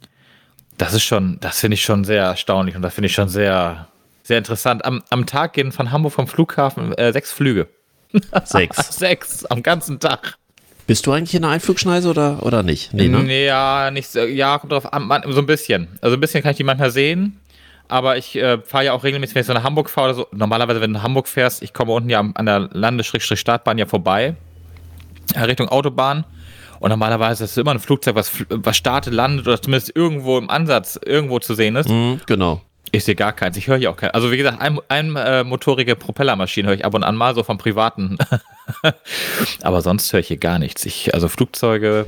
das 0.78 0.94
ist 0.94 1.04
schon, 1.04 1.38
das 1.40 1.60
finde 1.60 1.76
ich 1.76 1.84
schon 1.84 2.04
sehr 2.04 2.24
erstaunlich 2.24 2.76
und 2.76 2.82
das 2.82 2.94
finde 2.94 3.08
ich 3.08 3.14
schon 3.14 3.30
sehr, 3.30 3.88
sehr 4.24 4.38
interessant. 4.38 4.86
Am, 4.86 5.04
am 5.10 5.26
Tag 5.26 5.54
gehen 5.54 5.72
von 5.72 5.92
Hamburg 5.92 6.14
vom 6.14 6.28
Flughafen 6.28 6.94
äh, 6.94 7.12
sechs 7.14 7.32
Flüge. 7.32 7.68
Sechs. 8.44 8.96
Sechs 9.00 9.44
am 9.46 9.64
ganzen 9.64 10.00
Tag. 10.00 10.38
Bist 10.86 11.08
du 11.08 11.14
eigentlich 11.14 11.34
in 11.34 11.42
der 11.42 11.52
Einflugschneise 11.52 12.10
oder, 12.10 12.44
oder 12.44 12.62
nicht? 12.62 12.94
Nee, 12.94 13.08
ne? 13.08 13.24
Nee, 13.24 13.46
ja, 13.48 13.90
nicht 13.90 14.08
so, 14.12 14.20
ja, 14.20 14.60
kommt 14.60 14.72
drauf 14.72 14.94
an, 14.94 15.10
so 15.30 15.40
ein 15.40 15.48
bisschen. 15.48 15.88
Also 16.00 16.16
ein 16.16 16.20
bisschen 16.20 16.44
kann 16.44 16.52
ich 16.52 16.58
die 16.58 16.64
manchmal 16.64 16.92
sehen, 16.92 17.40
aber 17.88 18.18
ich 18.18 18.36
äh, 18.36 18.60
fahre 18.60 18.86
ja 18.86 18.94
auch 18.94 19.04
regelmäßig, 19.04 19.34
wenn 19.34 19.42
ich 19.42 19.48
so 19.48 19.54
nach 19.54 19.64
Hamburg 19.64 19.90
fahre 19.90 20.10
oder 20.10 20.16
so. 20.16 20.28
Normalerweise, 20.32 20.80
wenn 20.80 20.92
du 20.92 20.98
nach 20.98 21.04
Hamburg 21.04 21.28
fährst, 21.28 21.64
ich 21.64 21.74
komme 21.74 21.92
unten 21.92 22.10
ja 22.10 22.20
an 22.20 22.46
der 22.46 22.70
Landes-Startbahn 22.72 23.78
ja 23.80 23.88
vorbei, 23.88 24.36
äh, 25.34 25.40
Richtung 25.40 25.70
Autobahn. 25.70 26.26
Und 26.84 26.90
normalerweise 26.90 27.46
ist 27.46 27.52
es 27.52 27.58
immer 27.58 27.72
ein 27.72 27.80
Flugzeug, 27.80 28.16
was, 28.16 28.30
was 28.50 28.76
startet, 28.76 29.14
landet 29.14 29.48
oder 29.48 29.62
zumindest 29.62 29.96
irgendwo 29.96 30.38
im 30.38 30.50
Ansatz 30.50 31.00
irgendwo 31.06 31.40
zu 31.40 31.54
sehen 31.54 31.78
ist. 31.78 31.88
Mhm, 31.88 32.20
genau. 32.26 32.60
Ich 32.92 33.06
sehe 33.06 33.16
gar 33.16 33.32
keins. 33.32 33.56
Ich 33.56 33.68
höre 33.68 33.78
hier 33.78 33.90
auch 33.90 33.96
keins. 33.96 34.14
Also 34.14 34.34
wie 34.34 34.36
gesagt, 34.38 34.60
ein, 34.62 34.80
ein 34.90 35.16
äh, 35.16 35.46
motorige 35.46 35.96
Propellermaschine 35.96 36.68
höre 36.68 36.76
ich 36.76 36.84
ab 36.84 36.94
und 36.94 37.06
an 37.06 37.16
mal, 37.16 37.36
so 37.36 37.44
vom 37.44 37.58
Privaten. 37.58 38.18
Aber 39.62 39.82
sonst 39.82 40.12
höre 40.12 40.20
ich 40.20 40.28
hier 40.28 40.36
gar 40.38 40.60
nichts. 40.60 40.86
Ich, 40.86 41.14
also 41.14 41.30
Flugzeuge, 41.30 42.06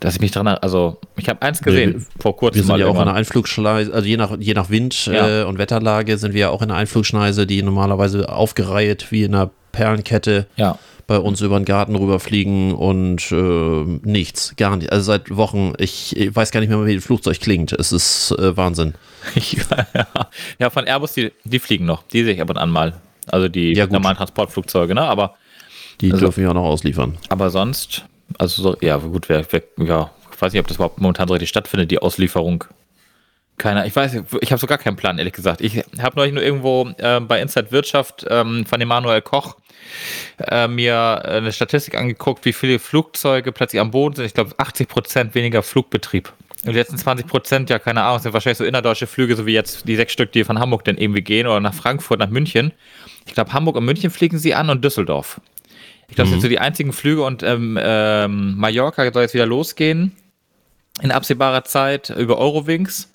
dass 0.00 0.16
ich 0.16 0.20
mich 0.20 0.30
dran, 0.32 0.46
also 0.46 0.98
ich 1.16 1.30
habe 1.30 1.40
eins 1.40 1.62
gesehen 1.62 1.94
wir- 1.94 2.22
vor 2.22 2.36
kurzem 2.36 2.58
Wir 2.60 2.64
sind 2.66 2.76
ja 2.80 2.86
auch 2.88 2.94
in 2.96 3.00
einer 3.00 3.14
Einflugschneise, 3.14 3.94
also 3.94 4.06
je 4.06 4.18
nach, 4.18 4.36
je 4.38 4.52
nach 4.52 4.68
Wind 4.68 5.06
Ja. 5.06 5.40
äh, 5.40 5.44
und 5.44 5.56
Wetterlage 5.56 6.18
sind 6.18 6.34
wir 6.34 6.40
ja 6.42 6.48
auch 6.50 6.60
in 6.60 6.70
einer 6.70 6.78
Einflugschneise, 6.80 7.46
die 7.46 7.62
normalerweise 7.62 8.28
aufgereiht 8.28 9.06
wie 9.10 9.22
in 9.24 9.34
einer 9.34 9.50
Perlenkette 9.72 10.46
Ja. 10.56 10.78
Bei 11.06 11.18
uns 11.18 11.40
über 11.40 11.58
den 11.58 11.64
Garten 11.64 11.96
rüberfliegen 11.96 12.72
und 12.72 13.30
äh, 13.32 13.84
nichts, 14.08 14.54
gar 14.56 14.76
nicht. 14.76 14.90
Also 14.92 15.04
seit 15.04 15.34
Wochen, 15.36 15.72
ich, 15.78 16.16
ich 16.16 16.34
weiß 16.34 16.50
gar 16.50 16.60
nicht 16.60 16.68
mehr, 16.70 16.84
wie 16.86 16.92
ein 16.92 17.00
Flugzeug 17.00 17.40
klingt. 17.40 17.72
Es 17.72 17.92
ist 17.92 18.32
äh, 18.32 18.56
Wahnsinn. 18.56 18.94
Ich, 19.36 19.52
ja. 19.54 20.06
ja, 20.58 20.70
von 20.70 20.84
Airbus, 20.86 21.12
die, 21.12 21.32
die 21.44 21.58
fliegen 21.60 21.84
noch. 21.84 22.02
Die 22.04 22.24
sehe 22.24 22.34
ich 22.34 22.40
ab 22.40 22.50
und 22.50 22.58
an 22.58 22.70
mal. 22.70 23.00
Also 23.28 23.48
die 23.48 23.72
Ja, 23.72 23.86
normalen 23.86 24.16
Transportflugzeuge, 24.16 24.94
ne? 24.94 25.02
Aber, 25.02 25.34
Die 26.00 26.10
Also- 26.12 26.24
dürfen 26.26 26.42
wir 26.42 26.50
auch 26.50 26.54
noch 26.54 26.64
ausliefern. 26.64 27.16
aber 27.28 27.50
sonst, 27.50 28.04
also 28.38 28.62
so, 28.62 28.76
ja, 28.80 28.96
gut, 28.96 29.28
wer, 29.28 29.44
wer, 29.52 29.62
ja, 29.78 30.10
weiß 30.40 30.52
nicht, 30.52 30.60
ob 30.60 30.66
das 30.66 30.76
überhaupt 30.76 31.00
momentan 31.00 31.28
so 31.28 31.34
richtig 31.34 31.50
stattfindet, 31.50 31.90
die 31.92 32.00
Auslieferung. 32.00 32.64
Keiner, 33.58 33.86
ich 33.86 33.94
weiß, 33.94 34.22
ich 34.40 34.50
habe 34.50 34.60
so 34.60 34.66
gar 34.66 34.78
keinen 34.78 34.96
Plan, 34.96 35.18
ehrlich 35.18 35.34
gesagt. 35.34 35.60
Ich 35.60 35.84
habe 36.00 36.16
neulich 36.16 36.32
nur 36.32 36.42
irgendwo 36.42 36.88
äh, 36.98 37.20
bei 37.20 37.40
Inside 37.40 37.70
Wirtschaft 37.70 38.26
ähm, 38.28 38.66
von 38.66 38.80
Emanuel 38.80 39.22
Koch 39.22 39.56
äh, 40.38 40.68
mir 40.68 41.24
eine 41.24 41.52
Statistik 41.52 41.96
angeguckt, 41.96 42.44
wie 42.44 42.52
viele 42.52 42.78
Flugzeuge 42.78 43.52
plötzlich 43.52 43.80
am 43.80 43.90
Boden 43.90 44.16
sind. 44.16 44.24
Ich 44.24 44.34
glaube, 44.34 44.54
80 44.56 44.88
Prozent 44.88 45.34
weniger 45.34 45.62
Flugbetrieb. 45.62 46.32
Und 46.64 46.72
die 46.72 46.78
letzten 46.78 46.96
20 46.96 47.26
Prozent, 47.26 47.70
ja, 47.70 47.78
keine 47.78 48.02
Ahnung, 48.02 48.20
sind 48.20 48.32
wahrscheinlich 48.32 48.58
so 48.58 48.64
innerdeutsche 48.64 49.06
Flüge, 49.06 49.34
so 49.34 49.46
wie 49.46 49.52
jetzt 49.52 49.86
die 49.88 49.96
sechs 49.96 50.12
Stück, 50.12 50.30
die 50.32 50.44
von 50.44 50.58
Hamburg 50.60 50.84
dann 50.84 50.96
irgendwie 50.96 51.22
gehen 51.22 51.46
oder 51.46 51.60
nach 51.60 51.74
Frankfurt, 51.74 52.20
nach 52.20 52.30
München. 52.30 52.72
Ich 53.26 53.34
glaube, 53.34 53.52
Hamburg 53.52 53.76
und 53.76 53.84
München 53.84 54.10
fliegen 54.10 54.38
sie 54.38 54.54
an 54.54 54.70
und 54.70 54.84
Düsseldorf. 54.84 55.40
Ich 56.08 56.16
glaube, 56.16 56.26
das 56.26 56.30
sind 56.30 56.42
so 56.42 56.48
die 56.48 56.58
einzigen 56.58 56.92
Flüge 56.92 57.22
und 57.24 57.42
ähm, 57.42 57.78
ähm, 57.80 58.56
Mallorca 58.56 59.10
soll 59.12 59.22
jetzt 59.22 59.34
wieder 59.34 59.46
losgehen 59.46 60.12
in 61.00 61.10
absehbarer 61.10 61.64
Zeit 61.64 62.10
über 62.10 62.38
Eurowings. 62.38 63.11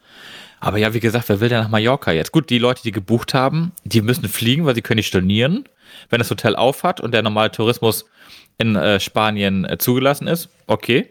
Aber 0.60 0.78
ja, 0.78 0.94
wie 0.94 1.00
gesagt, 1.00 1.30
wer 1.30 1.40
will 1.40 1.50
denn 1.50 1.62
nach 1.62 1.70
Mallorca 1.70 2.12
jetzt? 2.12 2.32
Gut, 2.32 2.50
die 2.50 2.58
Leute, 2.58 2.82
die 2.84 2.92
gebucht 2.92 3.34
haben, 3.34 3.72
die 3.84 4.02
müssen 4.02 4.28
fliegen, 4.28 4.66
weil 4.66 4.76
sie 4.76 4.82
können 4.82 4.98
nicht 4.98 5.08
stornieren. 5.08 5.66
Wenn 6.10 6.20
das 6.20 6.30
Hotel 6.30 6.56
aufhat 6.56 7.00
und 7.00 7.14
der 7.14 7.22
normale 7.22 7.52
Tourismus 7.52 8.06
in 8.58 8.76
äh, 8.76 9.00
Spanien 9.00 9.66
äh, 9.66 9.78
zugelassen 9.78 10.28
ist, 10.28 10.50
okay, 10.66 11.10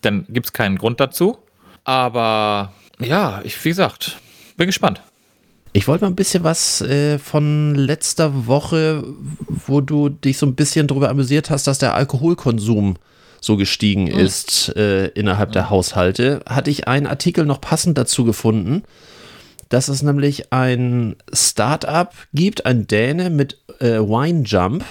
dann 0.00 0.26
gibt 0.28 0.46
es 0.46 0.52
keinen 0.52 0.78
Grund 0.78 1.00
dazu. 1.00 1.38
Aber 1.84 2.72
ja, 2.98 3.40
ich, 3.44 3.62
wie 3.64 3.68
gesagt, 3.68 4.18
bin 4.56 4.66
gespannt. 4.66 5.02
Ich 5.72 5.88
wollte 5.88 6.04
mal 6.04 6.10
ein 6.10 6.16
bisschen 6.16 6.44
was 6.44 6.80
äh, 6.82 7.18
von 7.18 7.74
letzter 7.74 8.46
Woche, 8.46 9.04
wo 9.66 9.80
du 9.80 10.08
dich 10.08 10.38
so 10.38 10.46
ein 10.46 10.54
bisschen 10.54 10.86
darüber 10.86 11.10
amüsiert 11.10 11.50
hast, 11.50 11.66
dass 11.66 11.78
der 11.78 11.94
Alkoholkonsum 11.94 12.96
so 13.44 13.56
gestiegen 13.56 14.04
mhm. 14.04 14.18
ist 14.18 14.74
äh, 14.76 15.06
innerhalb 15.08 15.50
mhm. 15.50 15.54
der 15.54 15.70
Haushalte, 15.70 16.40
hatte 16.48 16.70
ich 16.70 16.88
einen 16.88 17.06
Artikel 17.06 17.44
noch 17.44 17.60
passend 17.60 17.98
dazu 17.98 18.24
gefunden, 18.24 18.82
dass 19.68 19.88
es 19.88 20.02
nämlich 20.02 20.52
ein 20.52 21.16
Startup 21.32 22.12
gibt, 22.32 22.66
ein 22.66 22.86
Däne 22.86 23.30
mit 23.30 23.58
äh, 23.80 23.98
Wine 23.98 24.42
Jump, 24.44 24.84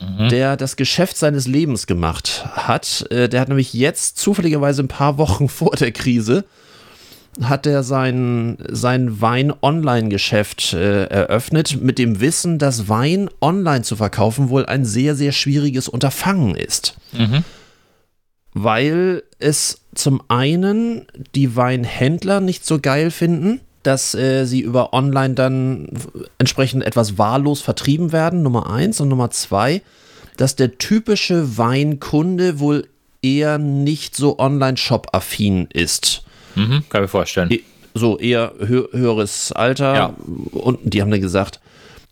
mhm. 0.00 0.28
der 0.28 0.56
das 0.56 0.76
Geschäft 0.76 1.16
seines 1.16 1.46
Lebens 1.46 1.86
gemacht 1.86 2.44
hat. 2.52 3.06
Äh, 3.10 3.28
der 3.28 3.40
hat 3.40 3.48
nämlich 3.48 3.72
jetzt 3.74 4.18
zufälligerweise 4.18 4.82
ein 4.82 4.88
paar 4.88 5.18
Wochen 5.18 5.48
vor 5.48 5.76
der 5.76 5.92
Krise 5.92 6.44
hat 7.42 7.66
er 7.66 7.82
sein, 7.82 8.56
sein 8.68 9.20
Wein-Online-Geschäft 9.20 10.72
äh, 10.72 11.04
eröffnet, 11.04 11.80
mit 11.82 11.98
dem 11.98 12.20
Wissen, 12.20 12.58
dass 12.58 12.88
Wein 12.88 13.28
online 13.40 13.82
zu 13.82 13.96
verkaufen 13.96 14.48
wohl 14.48 14.66
ein 14.66 14.84
sehr, 14.84 15.14
sehr 15.14 15.32
schwieriges 15.32 15.88
Unterfangen 15.88 16.54
ist. 16.54 16.94
Mhm. 17.12 17.44
Weil 18.58 19.22
es 19.38 19.82
zum 19.94 20.22
einen 20.28 21.04
die 21.34 21.56
Weinhändler 21.56 22.40
nicht 22.40 22.64
so 22.64 22.78
geil 22.80 23.10
finden, 23.10 23.60
dass 23.82 24.14
äh, 24.14 24.46
sie 24.46 24.60
über 24.60 24.94
online 24.94 25.34
dann 25.34 25.90
entsprechend 26.38 26.82
etwas 26.82 27.18
wahllos 27.18 27.60
vertrieben 27.60 28.12
werden, 28.12 28.42
Nummer 28.42 28.70
eins. 28.70 28.98
Und 28.98 29.10
Nummer 29.10 29.30
zwei, 29.30 29.82
dass 30.38 30.56
der 30.56 30.78
typische 30.78 31.58
Weinkunde 31.58 32.58
wohl 32.58 32.88
eher 33.20 33.58
nicht 33.58 34.16
so 34.16 34.38
online-shop-affin 34.38 35.68
ist. 35.70 36.22
Mhm, 36.54 36.84
kann 36.88 37.02
ich 37.02 37.02
mir 37.02 37.08
vorstellen. 37.08 37.58
So 37.92 38.18
eher 38.18 38.54
hö 38.58 38.86
höheres 38.90 39.52
Alter. 39.52 39.94
Ja. 39.94 40.14
Und 40.52 40.78
die 40.82 41.02
haben 41.02 41.10
dann 41.10 41.20
gesagt, 41.20 41.60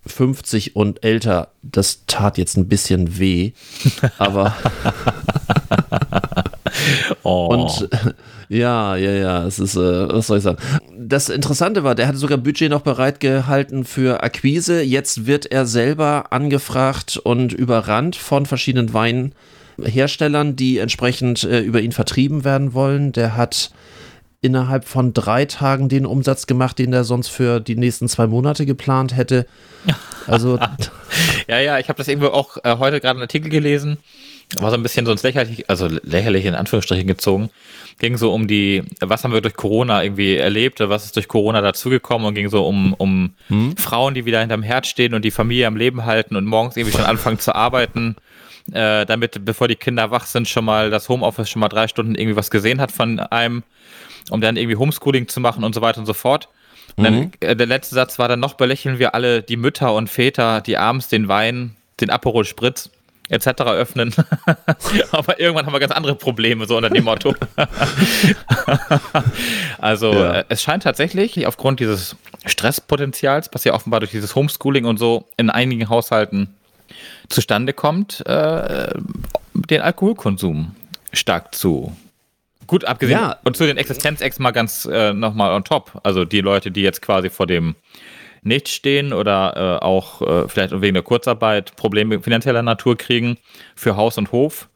50 0.07 0.77
und 0.77 1.03
älter, 1.03 1.49
das 1.63 2.05
tat 2.07 2.37
jetzt 2.37 2.59
ein 2.59 2.69
bisschen 2.69 3.19
weh. 3.19 3.53
Aber. 4.19 4.55
oh. 7.23 7.47
Und 7.47 7.89
ja, 8.49 8.97
ja, 8.97 9.11
ja, 9.13 9.47
es 9.47 9.59
ist, 9.59 9.77
äh, 9.77 10.09
was 10.09 10.27
soll 10.27 10.39
ich 10.39 10.45
sagen? 10.45 10.59
Das 10.97 11.29
Interessante 11.29 11.85
war, 11.85 11.95
der 11.95 12.09
hatte 12.09 12.19
sogar 12.19 12.39
Budget 12.39 12.71
noch 12.71 12.83
bereitgehalten 12.83 13.85
für 13.85 14.23
Akquise. 14.23 14.83
Jetzt 14.83 15.27
wird 15.27 15.47
er 15.47 15.67
selber 15.67 16.33
angefragt 16.33 17.17
und 17.17 17.53
überrannt 17.53 18.17
von 18.17 18.47
verschiedenen 18.47 18.93
Weinherstellern, 18.93 20.57
die 20.57 20.79
entsprechend 20.79 21.45
äh, 21.45 21.61
über 21.61 21.81
ihn 21.81 21.93
vertrieben 21.93 22.45
werden 22.45 22.75
wollen. 22.75 23.13
Der 23.13 23.37
hat 23.37 23.71
innerhalb 24.45 24.85
von 24.85 25.15
drei 25.15 25.47
Tagen 25.47 25.89
den 25.89 26.05
Umsatz 26.05 26.47
gemacht, 26.47 26.79
den 26.79 26.93
er 26.93 27.05
sonst 27.05 27.29
für 27.29 27.61
die 27.61 27.77
nächsten 27.77 28.09
zwei 28.09 28.27
Monate 28.27 28.67
geplant 28.67 29.17
hätte. 29.17 29.47
Also 30.27 30.59
ja, 31.49 31.61
ja, 31.61 31.79
ich 31.79 31.91
habe 31.91 31.99
das 31.99 32.09
irgendwo 32.09 32.29
auch 32.29 32.57
äh, 32.65 32.79
heute 32.79 32.99
gerade 32.99 33.17
einen 33.17 33.25
Artikel 33.25 33.51
gelesen, 33.51 33.99
war 34.59 34.71
so 34.71 34.77
ein 34.77 34.83
bisschen 34.83 35.07
so 35.07 35.13
ins 35.13 35.23
lächerlich, 35.23 35.69
also 35.69 35.89
lächerlich 36.03 36.45
in 36.45 36.55
Anführungsstrichen 36.55 37.07
gezogen. 37.07 37.51
Ging 37.99 38.17
so 38.17 38.33
um 38.33 38.47
die, 38.47 38.83
was 39.01 39.25
haben 39.25 39.33
wir 39.33 39.41
durch 39.41 39.55
Corona 39.55 40.03
irgendwie 40.03 40.37
erlebt, 40.37 40.81
was 40.81 41.05
ist 41.05 41.17
durch 41.17 41.29
Corona 41.29 41.61
dazugekommen 41.61 42.27
und 42.27 42.35
ging 42.35 42.51
so 42.51 42.67
um, 42.67 42.95
um 42.95 43.35
hm? 43.49 43.77
Frauen, 43.77 44.15
die 44.15 44.25
wieder 44.25 44.41
hinterm 44.41 44.63
Herd 44.63 44.87
stehen 44.87 45.15
und 45.15 45.25
die 45.25 45.31
Familie 45.31 45.67
am 45.67 45.77
Leben 45.77 46.05
halten 46.05 46.37
und 46.37 46.45
morgens 46.45 46.77
irgendwie 46.77 46.97
schon 46.97 47.07
anfangen 47.07 47.39
zu 47.39 47.55
arbeiten. 47.55 48.17
Äh, 48.73 49.05
damit, 49.05 49.45
bevor 49.45 49.69
die 49.69 49.77
Kinder 49.77 50.11
wach 50.11 50.27
sind, 50.27 50.49
schon 50.49 50.65
mal 50.65 50.91
das 50.91 51.09
Homeoffice 51.09 51.51
schon 51.51 51.61
mal 51.61 51.69
drei 51.69 51.87
Stunden 51.87 52.15
irgendwie 52.15 52.37
was 52.37 52.51
gesehen 52.51 52.81
hat 52.81 52.93
von 52.93 53.21
einem 53.21 53.63
um 54.31 54.41
dann 54.41 54.57
irgendwie 54.57 54.77
Homeschooling 54.77 55.29
zu 55.29 55.41
machen 55.41 55.65
und 55.65 55.75
so 55.75 55.81
weiter 55.81 56.01
und 56.01 56.07
so 56.07 56.15
fort. 56.15 56.49
Und 56.97 57.05
dann, 57.05 57.15
mhm. 57.15 57.33
äh, 57.41 57.57
der 57.57 57.67
letzte 57.67 57.95
Satz 57.95 58.19
war 58.19 58.29
dann 58.29 58.41
noch 58.41 58.55
belächeln 58.55 58.99
wir 58.99 59.15
alle 59.15 59.43
die 59.43 59.57
Mütter 59.57 59.95
und 59.95 60.09
Väter, 60.09 60.61
die 60.61 60.77
abends 60.77 61.09
den 61.09 61.29
Wein, 61.29 61.77
den 62.01 62.11
Aperol 62.11 62.45
Spritz 62.45 62.91
etc. 63.29 63.63
öffnen. 63.63 64.15
Aber 65.13 65.41
irgendwann 65.41 65.67
haben 65.67 65.73
wir 65.73 65.81
ganz 65.81 65.93
andere 65.93 66.15
Probleme, 66.15 66.67
so 66.67 66.77
unter 66.77 66.91
dem 66.91 67.05
Motto. 67.05 67.35
also 69.79 70.13
ja. 70.13 70.41
äh, 70.41 70.45
es 70.49 70.63
scheint 70.63 70.83
tatsächlich 70.83 71.47
aufgrund 71.47 71.81
dieses 71.81 72.17
Stresspotenzials, 72.47 73.51
was 73.53 73.65
ja 73.65 73.75
offenbar 73.75 74.01
durch 74.01 74.13
dieses 74.13 74.35
Homeschooling 74.35 74.85
und 74.85 74.99
so 74.99 75.27
in 75.37 75.51
einigen 75.51 75.89
Haushalten 75.89 76.55
zustande 77.29 77.73
kommt, 77.73 78.25
äh, 78.27 78.89
den 79.55 79.81
Alkoholkonsum 79.81 80.75
stark 81.13 81.55
zu 81.55 81.97
Gut, 82.67 82.85
abgesehen 82.85 83.21
ja. 83.21 83.37
und 83.45 83.57
zu 83.57 83.67
den 83.67 83.77
Existenzex 83.77 84.39
mal 84.39 84.51
ganz 84.51 84.87
äh, 84.87 85.13
nochmal 85.13 85.53
on 85.53 85.65
top. 85.65 86.01
Also 86.03 86.25
die 86.25 86.41
Leute, 86.41 86.71
die 86.71 86.83
jetzt 86.83 87.03
quasi 87.03 87.29
vor 87.29 87.47
dem 87.47 87.75
Nichts 88.45 88.71
stehen 88.71 89.13
oder 89.13 89.81
äh, 89.81 89.85
auch 89.85 90.23
äh, 90.23 90.49
vielleicht 90.49 90.81
wegen 90.81 90.95
der 90.95 91.03
Kurzarbeit 91.03 91.77
Probleme 91.77 92.21
finanzieller 92.21 92.63
Natur 92.63 92.97
kriegen 92.97 93.39
für 93.75 93.97
Haus 93.97 94.19
und 94.19 94.33
Hof. 94.33 94.69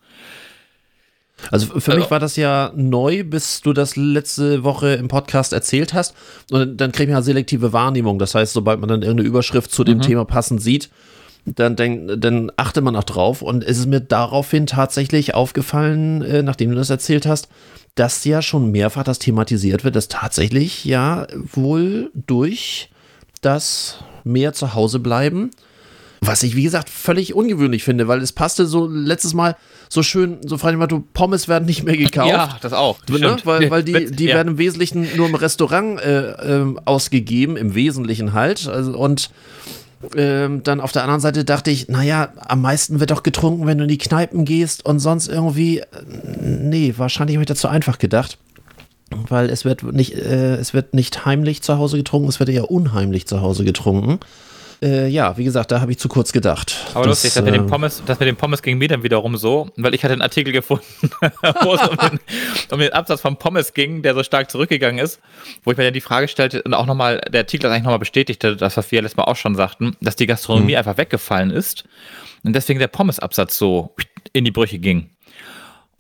Also 1.51 1.67
für 1.67 1.93
also, 1.93 1.97
mich 1.97 2.11
war 2.11 2.19
das 2.19 2.37
ja 2.37 2.73
neu, 2.75 3.25
bis 3.25 3.61
du 3.61 3.73
das 3.73 3.97
letzte 3.97 4.65
Woche 4.65 4.95
im 4.95 5.09
Podcast 5.09 5.53
erzählt 5.53 5.95
hast. 5.95 6.15
Und 6.51 6.79
dann 6.79 6.93
kriegt 6.93 7.09
man 7.09 7.19
ja 7.19 7.23
selektive 7.23 7.73
Wahrnehmung. 7.73 8.19
Das 8.19 8.35
heißt, 8.35 8.53
sobald 8.53 8.81
man 8.81 8.89
dann 8.89 9.03
irgendeine 9.03 9.29
Überschrift 9.29 9.71
zu 9.71 9.85
dem 9.85 9.99
mhm. 9.99 10.03
Thema 10.03 10.25
passend 10.25 10.61
sieht, 10.61 10.91
dann, 11.45 11.77
dann, 11.77 12.21
dann 12.21 12.53
achte 12.57 12.81
man 12.81 12.97
auch 12.97 13.05
drauf. 13.05 13.43
Und 13.43 13.65
es 13.65 13.79
ist 13.79 13.87
mir 13.87 14.01
daraufhin 14.01 14.67
tatsächlich 14.67 15.35
aufgefallen, 15.35 16.23
äh, 16.23 16.43
nachdem 16.43 16.71
du 16.71 16.77
das 16.77 16.91
erzählt 16.91 17.27
hast, 17.27 17.49
dass 17.95 18.25
ja 18.25 18.43
schon 18.43 18.71
mehrfach 18.71 19.05
das 19.05 19.19
thematisiert 19.19 19.85
wird, 19.85 19.97
dass 19.97 20.09
tatsächlich 20.09 20.85
ja 20.85 21.27
wohl 21.35 22.11
durch 22.15 22.91
das 23.41 23.99
mehr 24.25 24.53
zu 24.53 24.75
Hause 24.75 24.99
bleiben, 24.99 25.51
was 26.21 26.43
ich 26.43 26.57
wie 26.57 26.65
gesagt 26.65 26.91
völlig 26.91 27.35
ungewöhnlich 27.35 27.85
finde, 27.85 28.09
weil 28.09 28.21
es 28.21 28.33
passte 28.33 28.67
so 28.67 28.87
letztes 28.87 29.35
Mal 29.35 29.57
so 29.89 30.03
schön, 30.03 30.39
so 30.45 30.59
frei 30.59 30.73
du 30.73 31.01
Pommes 31.01 31.49
werden 31.49 31.65
nicht 31.65 31.85
mehr 31.85 31.97
gekauft. 31.97 32.29
Ja, 32.29 32.59
das 32.61 32.73
auch. 32.73 32.99
Ne? 33.09 33.37
Weil, 33.45 33.71
weil 33.71 33.83
die, 33.85 34.11
die 34.11 34.27
ja. 34.27 34.35
werden 34.37 34.49
im 34.49 34.59
Wesentlichen 34.59 35.09
nur 35.17 35.29
im 35.29 35.35
Restaurant 35.35 36.01
äh, 36.01 36.31
äh, 36.31 36.75
ausgegeben, 36.85 37.57
im 37.57 37.75
Wesentlichen 37.75 38.33
halt. 38.33 38.67
Also, 38.69 38.99
und 38.99 39.31
ähm, 40.15 40.63
dann 40.63 40.81
auf 40.81 40.93
der 40.93 41.03
anderen 41.03 41.21
Seite 41.21 41.45
dachte 41.45 41.71
ich, 41.71 41.89
naja, 41.89 42.33
am 42.37 42.61
meisten 42.61 43.01
wird 43.01 43.11
doch 43.11 43.23
getrunken, 43.23 43.67
wenn 43.67 43.79
du 43.79 43.85
in 43.85 43.89
die 43.89 43.99
Kneipen 43.99 44.45
gehst 44.45 44.85
und 44.85 45.01
sonst 45.01 45.29
irgendwie. 45.29 45.79
Äh, 45.79 45.87
nee, 46.41 46.95
wahrscheinlich 46.97 47.37
habe 47.37 47.43
ich 47.43 47.49
dazu 47.49 47.69
einfach 47.69 47.99
gedacht. 47.99 48.39
Weil 49.11 49.51
es 49.51 49.65
wird 49.65 49.83
nicht, 49.83 50.15
äh, 50.15 50.57
es 50.57 50.75
wird 50.75 50.95
nicht 50.95 51.25
heimlich 51.25 51.63
zu 51.63 51.79
Hause 51.79 51.97
getrunken, 51.97 52.29
es 52.29 52.41
wird 52.41 52.51
eher 52.51 52.71
unheimlich 52.71 53.27
zu 53.27 53.41
Hause 53.41 53.65
getrunken. 53.65 54.21
Äh, 54.81 55.09
ja, 55.09 55.37
wie 55.37 55.43
gesagt, 55.43 55.73
da 55.73 55.81
habe 55.81 55.91
ich 55.91 55.99
zu 55.99 56.09
kurz 56.09 56.33
gedacht. 56.33 56.77
Aber 56.95 57.07
das, 57.07 57.25
lustig, 57.25 57.35
das 57.35 57.45
mit, 57.45 57.55
dem 57.55 57.67
äh, 57.67 57.69
Pommes, 57.69 58.03
das 58.07 58.21
mit 58.21 58.29
dem 58.29 58.37
Pommes 58.37 58.63
ging 58.63 58.79
mir 58.79 58.87
dann 58.87 59.03
wiederum 59.03 59.37
so, 59.37 59.71
weil 59.77 59.93
ich 59.95 60.05
hatte 60.05 60.13
einen 60.13 60.23
Artikel 60.23 60.53
gefunden, 60.53 60.85
wo 61.63 61.75
es 61.75 61.89
um 61.89 61.97
den, 61.97 62.21
um 62.71 62.79
den, 62.79 62.93
Absatz 62.93 63.21
von 63.21 63.37
Pommes 63.37 63.75
ging, 63.75 64.03
der 64.03 64.15
so 64.15 64.23
stark 64.23 64.51
zurückgegangen 64.51 65.05
ist, 65.05 65.21
wo 65.65 65.73
ich 65.73 65.77
mir 65.77 65.85
dann 65.85 65.95
die 65.95 66.01
Frage 66.01 66.29
stellte 66.29 66.63
und 66.63 66.75
auch 66.75 66.87
nochmal, 66.87 67.21
der 67.33 67.41
Artikel 67.41 67.67
hat 67.67 67.75
eigentlich 67.75 67.85
nochmal 67.85 67.99
bestätigte, 67.99 68.55
das, 68.55 68.77
was 68.77 68.93
wir 68.93 69.03
letztes 69.03 69.17
Mal 69.17 69.25
auch 69.25 69.37
schon 69.37 69.57
sagten, 69.57 69.97
dass 70.01 70.15
die 70.15 70.27
Gastronomie 70.27 70.73
mhm. 70.73 70.79
einfach 70.79 70.97
weggefallen 70.97 71.51
ist 71.51 71.85
und 72.45 72.53
deswegen 72.53 72.79
der 72.79 72.89
Pommesabsatz 72.89 73.59
so 73.59 73.97
in 74.33 74.45
die 74.45 74.53
Brüche 74.53 74.79
ging. 74.79 75.11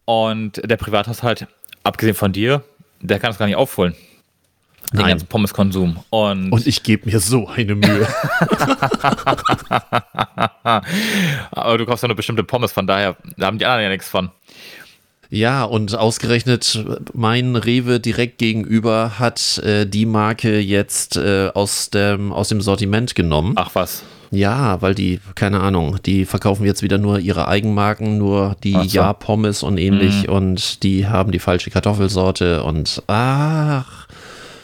Und 0.04 0.62
der 0.64 0.76
Privathaushalt, 0.76 1.48
abgesehen 1.82 2.14
von 2.14 2.32
dir, 2.32 2.62
der 3.00 3.18
kann 3.18 3.30
es 3.30 3.38
gar 3.38 3.46
nicht 3.46 3.56
aufholen. 3.56 3.94
Den 4.92 5.00
Nein. 5.00 5.08
ganzen 5.10 5.26
Pommeskonsum. 5.26 5.98
Und, 6.08 6.50
und 6.50 6.66
ich 6.66 6.82
gebe 6.82 7.10
mir 7.10 7.20
so 7.20 7.46
eine 7.48 7.74
Mühe. 7.74 8.06
Aber 11.50 11.76
du 11.76 11.84
kaufst 11.84 12.02
ja 12.02 12.08
nur 12.08 12.16
bestimmte 12.16 12.42
Pommes, 12.42 12.72
von 12.72 12.86
daher 12.86 13.16
da 13.36 13.46
haben 13.46 13.58
die 13.58 13.66
anderen 13.66 13.82
ja 13.82 13.90
nichts 13.90 14.08
von. 14.08 14.30
Ja, 15.30 15.64
und 15.64 15.94
ausgerechnet 15.94 16.82
mein 17.12 17.54
Rewe 17.54 18.00
direkt 18.00 18.38
gegenüber 18.38 19.18
hat 19.18 19.58
äh, 19.58 19.84
die 19.84 20.06
Marke 20.06 20.58
jetzt 20.58 21.18
äh, 21.18 21.50
aus, 21.52 21.90
dem, 21.90 22.32
aus 22.32 22.48
dem 22.48 22.62
Sortiment 22.62 23.14
genommen. 23.14 23.52
Ach 23.56 23.74
was. 23.74 24.04
Ja, 24.30 24.82
weil 24.82 24.94
die, 24.94 25.20
keine 25.34 25.60
Ahnung, 25.60 25.98
die 26.04 26.24
verkaufen 26.26 26.64
jetzt 26.66 26.82
wieder 26.82 26.98
nur 26.98 27.18
ihre 27.18 27.48
Eigenmarken, 27.48 28.18
nur 28.18 28.56
die 28.62 28.72
so. 28.72 28.82
Ja-Pommes 28.98 29.62
und 29.62 29.78
ähnlich 29.78 30.28
und 30.28 30.82
die 30.82 31.06
haben 31.06 31.32
die 31.32 31.38
falsche 31.38 31.70
Kartoffelsorte 31.70 32.62
und 32.62 33.02
ach, 33.06 34.06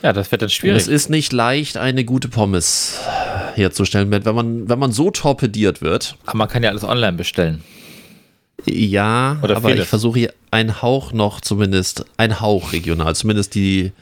Ja, 0.02 0.12
das 0.12 0.30
wird 0.30 0.42
dann 0.42 0.46
es 0.48 0.52
schwierig. 0.52 0.86
ist 0.86 1.08
nicht 1.08 1.32
leicht, 1.32 1.76
eine 1.78 2.04
gute 2.04 2.28
Pommes 2.28 2.98
herzustellen, 3.54 4.10
wenn 4.10 4.34
man, 4.34 4.68
wenn 4.68 4.78
man 4.78 4.92
so 4.92 5.10
torpediert 5.10 5.80
wird. 5.80 6.16
Aber 6.26 6.38
man 6.38 6.48
kann 6.48 6.62
ja 6.62 6.68
alles 6.70 6.84
online 6.84 7.16
bestellen. 7.16 7.62
Ja, 8.66 9.38
Oder 9.42 9.56
aber 9.56 9.68
vieles. 9.70 9.84
ich 9.84 9.88
versuche 9.88 10.18
hier 10.20 10.32
einen 10.50 10.80
Hauch 10.82 11.12
noch 11.12 11.40
zumindest, 11.40 12.04
ein 12.16 12.40
Hauch 12.40 12.72
regional, 12.72 13.14
zumindest 13.14 13.54
die, 13.54 13.92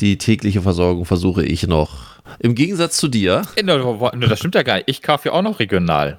die 0.00 0.18
tägliche 0.18 0.62
Versorgung 0.62 1.04
versuche 1.04 1.44
ich 1.44 1.66
noch. 1.66 2.18
Im 2.38 2.54
Gegensatz 2.54 2.96
zu 2.96 3.08
dir, 3.08 3.42
Äh, 3.56 3.62
Das 4.28 4.38
stimmt 4.38 4.54
ja 4.54 4.62
gar 4.62 4.76
nicht. 4.76 4.88
Ich 4.88 5.02
kaufe 5.02 5.28
ja 5.28 5.34
auch 5.34 5.42
noch 5.42 5.58
regional. 5.60 6.18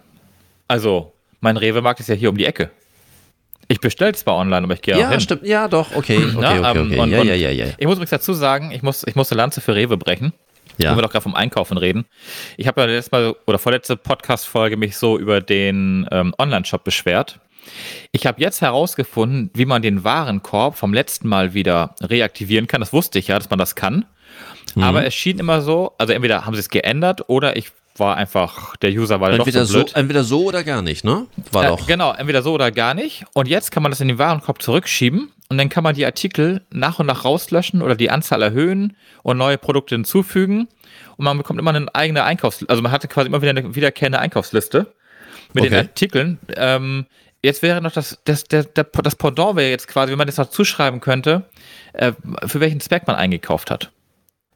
Also, 0.67 1.13
mein 1.39 1.57
Rewe-Markt 1.57 1.99
ist 1.99 2.07
ja 2.09 2.15
hier 2.15 2.29
um 2.29 2.37
die 2.37 2.45
Ecke. 2.45 2.69
Ich 3.67 3.79
bestelle 3.79 4.13
zwar 4.13 4.35
online, 4.37 4.63
aber 4.65 4.73
ich 4.73 4.81
gehe 4.81 4.95
auch 4.95 4.99
ja, 4.99 5.09
hin. 5.09 5.19
stimmt, 5.21 5.43
ja, 5.45 5.67
doch, 5.67 5.95
okay, 5.95 6.17
okay, 6.35 6.41
Ja, 6.41 6.71
okay, 6.71 6.79
ähm, 6.79 6.87
okay, 6.91 6.99
und- 6.99 7.11
ja, 7.11 7.23
ja, 7.23 7.35
ja, 7.35 7.49
ja, 7.51 7.65
Ich 7.77 7.85
muss 7.85 7.95
übrigens 7.95 8.09
dazu 8.09 8.33
sagen, 8.33 8.71
ich 8.71 8.81
muss, 8.83 9.03
ich 9.07 9.15
muss 9.15 9.31
eine 9.31 9.37
Lanze 9.37 9.61
für 9.61 9.75
Rewe 9.75 9.97
brechen. 9.97 10.33
ja. 10.77 10.89
Wenn 10.91 10.97
wir 10.97 11.01
doch 11.03 11.11
gerade 11.11 11.23
vom 11.23 11.35
Einkaufen 11.35 11.77
reden. 11.77 12.05
Ich 12.57 12.67
habe 12.67 12.81
ja 12.81 12.87
letztes 12.87 13.11
Mal 13.11 13.35
oder 13.47 13.59
vorletzte 13.59 13.95
Podcast-Folge 13.97 14.77
mich 14.77 14.97
so 14.97 15.17
über 15.17 15.39
den 15.41 16.07
ähm, 16.11 16.33
Online-Shop 16.37 16.83
beschwert. 16.83 17.39
Ich 18.11 18.25
habe 18.25 18.41
jetzt 18.41 18.61
herausgefunden, 18.61 19.49
wie 19.53 19.65
man 19.65 19.81
den 19.81 20.03
Warenkorb 20.03 20.77
vom 20.77 20.93
letzten 20.93 21.27
Mal 21.27 21.53
wieder 21.53 21.95
reaktivieren 22.01 22.67
kann. 22.67 22.81
Das 22.81 22.93
wusste 22.93 23.19
ich 23.19 23.27
ja, 23.27 23.37
dass 23.37 23.49
man 23.49 23.59
das 23.59 23.75
kann. 23.75 24.05
Mhm. 24.75 24.83
Aber 24.83 25.05
es 25.05 25.13
schien 25.13 25.39
immer 25.39 25.61
so, 25.61 25.93
also 25.97 26.13
entweder 26.13 26.45
haben 26.45 26.53
sie 26.53 26.59
es 26.61 26.69
geändert 26.69 27.29
oder 27.29 27.55
ich 27.57 27.71
war 27.97 28.15
einfach, 28.15 28.75
der 28.77 28.91
User 28.91 29.19
war 29.19 29.31
Entweder 29.31 29.61
doch 29.61 29.67
so 29.67 29.73
so, 29.73 29.79
blöd. 29.83 29.95
entweder 29.95 30.23
so 30.23 30.45
oder 30.45 30.63
gar 30.63 30.81
nicht, 30.81 31.03
ne? 31.03 31.27
War 31.51 31.65
Äh, 31.65 31.67
doch. 31.67 31.87
Genau, 31.87 32.13
entweder 32.13 32.41
so 32.41 32.53
oder 32.53 32.71
gar 32.71 32.93
nicht. 32.93 33.25
Und 33.33 33.47
jetzt 33.49 33.71
kann 33.71 33.83
man 33.83 33.91
das 33.91 33.99
in 33.99 34.07
den 34.07 34.17
Warenkorb 34.17 34.61
zurückschieben 34.61 35.29
und 35.49 35.57
dann 35.57 35.67
kann 35.67 35.83
man 35.83 35.93
die 35.93 36.05
Artikel 36.05 36.61
nach 36.71 36.99
und 36.99 37.05
nach 37.07 37.25
rauslöschen 37.25 37.81
oder 37.81 37.95
die 37.95 38.09
Anzahl 38.09 38.41
erhöhen 38.41 38.95
und 39.23 39.37
neue 39.37 39.57
Produkte 39.57 39.95
hinzufügen. 39.95 40.69
Und 41.17 41.25
man 41.25 41.37
bekommt 41.37 41.59
immer 41.59 41.73
eine 41.75 41.93
eigene 41.93 42.23
Einkaufsliste. 42.23 42.69
Also 42.69 42.81
man 42.81 42.93
hatte 42.93 43.09
quasi 43.09 43.27
immer 43.27 43.41
wieder 43.41 43.51
eine 43.51 43.75
wiederkehrende 43.75 44.19
Einkaufsliste 44.19 44.93
mit 45.53 45.65
den 45.65 45.73
Okay. 45.73 45.81
Artikeln. 45.81 46.39
Ähm, 46.55 47.05
jetzt 47.43 47.61
wäre 47.61 47.81
noch 47.81 47.91
das, 47.91 48.19
das, 48.25 48.43
der, 48.45 48.63
der, 48.63 48.83
das 48.83 49.15
Pendant 49.15 49.55
wäre 49.55 49.69
jetzt 49.69 49.87
quasi, 49.87 50.11
wenn 50.11 50.17
man 50.17 50.27
das 50.27 50.37
noch 50.37 50.49
zuschreiben 50.49 50.99
könnte, 50.99 51.45
äh, 51.93 52.13
für 52.45 52.59
welchen 52.59 52.79
Zweck 52.79 53.07
man 53.07 53.15
eingekauft 53.15 53.71
hat. 53.71 53.91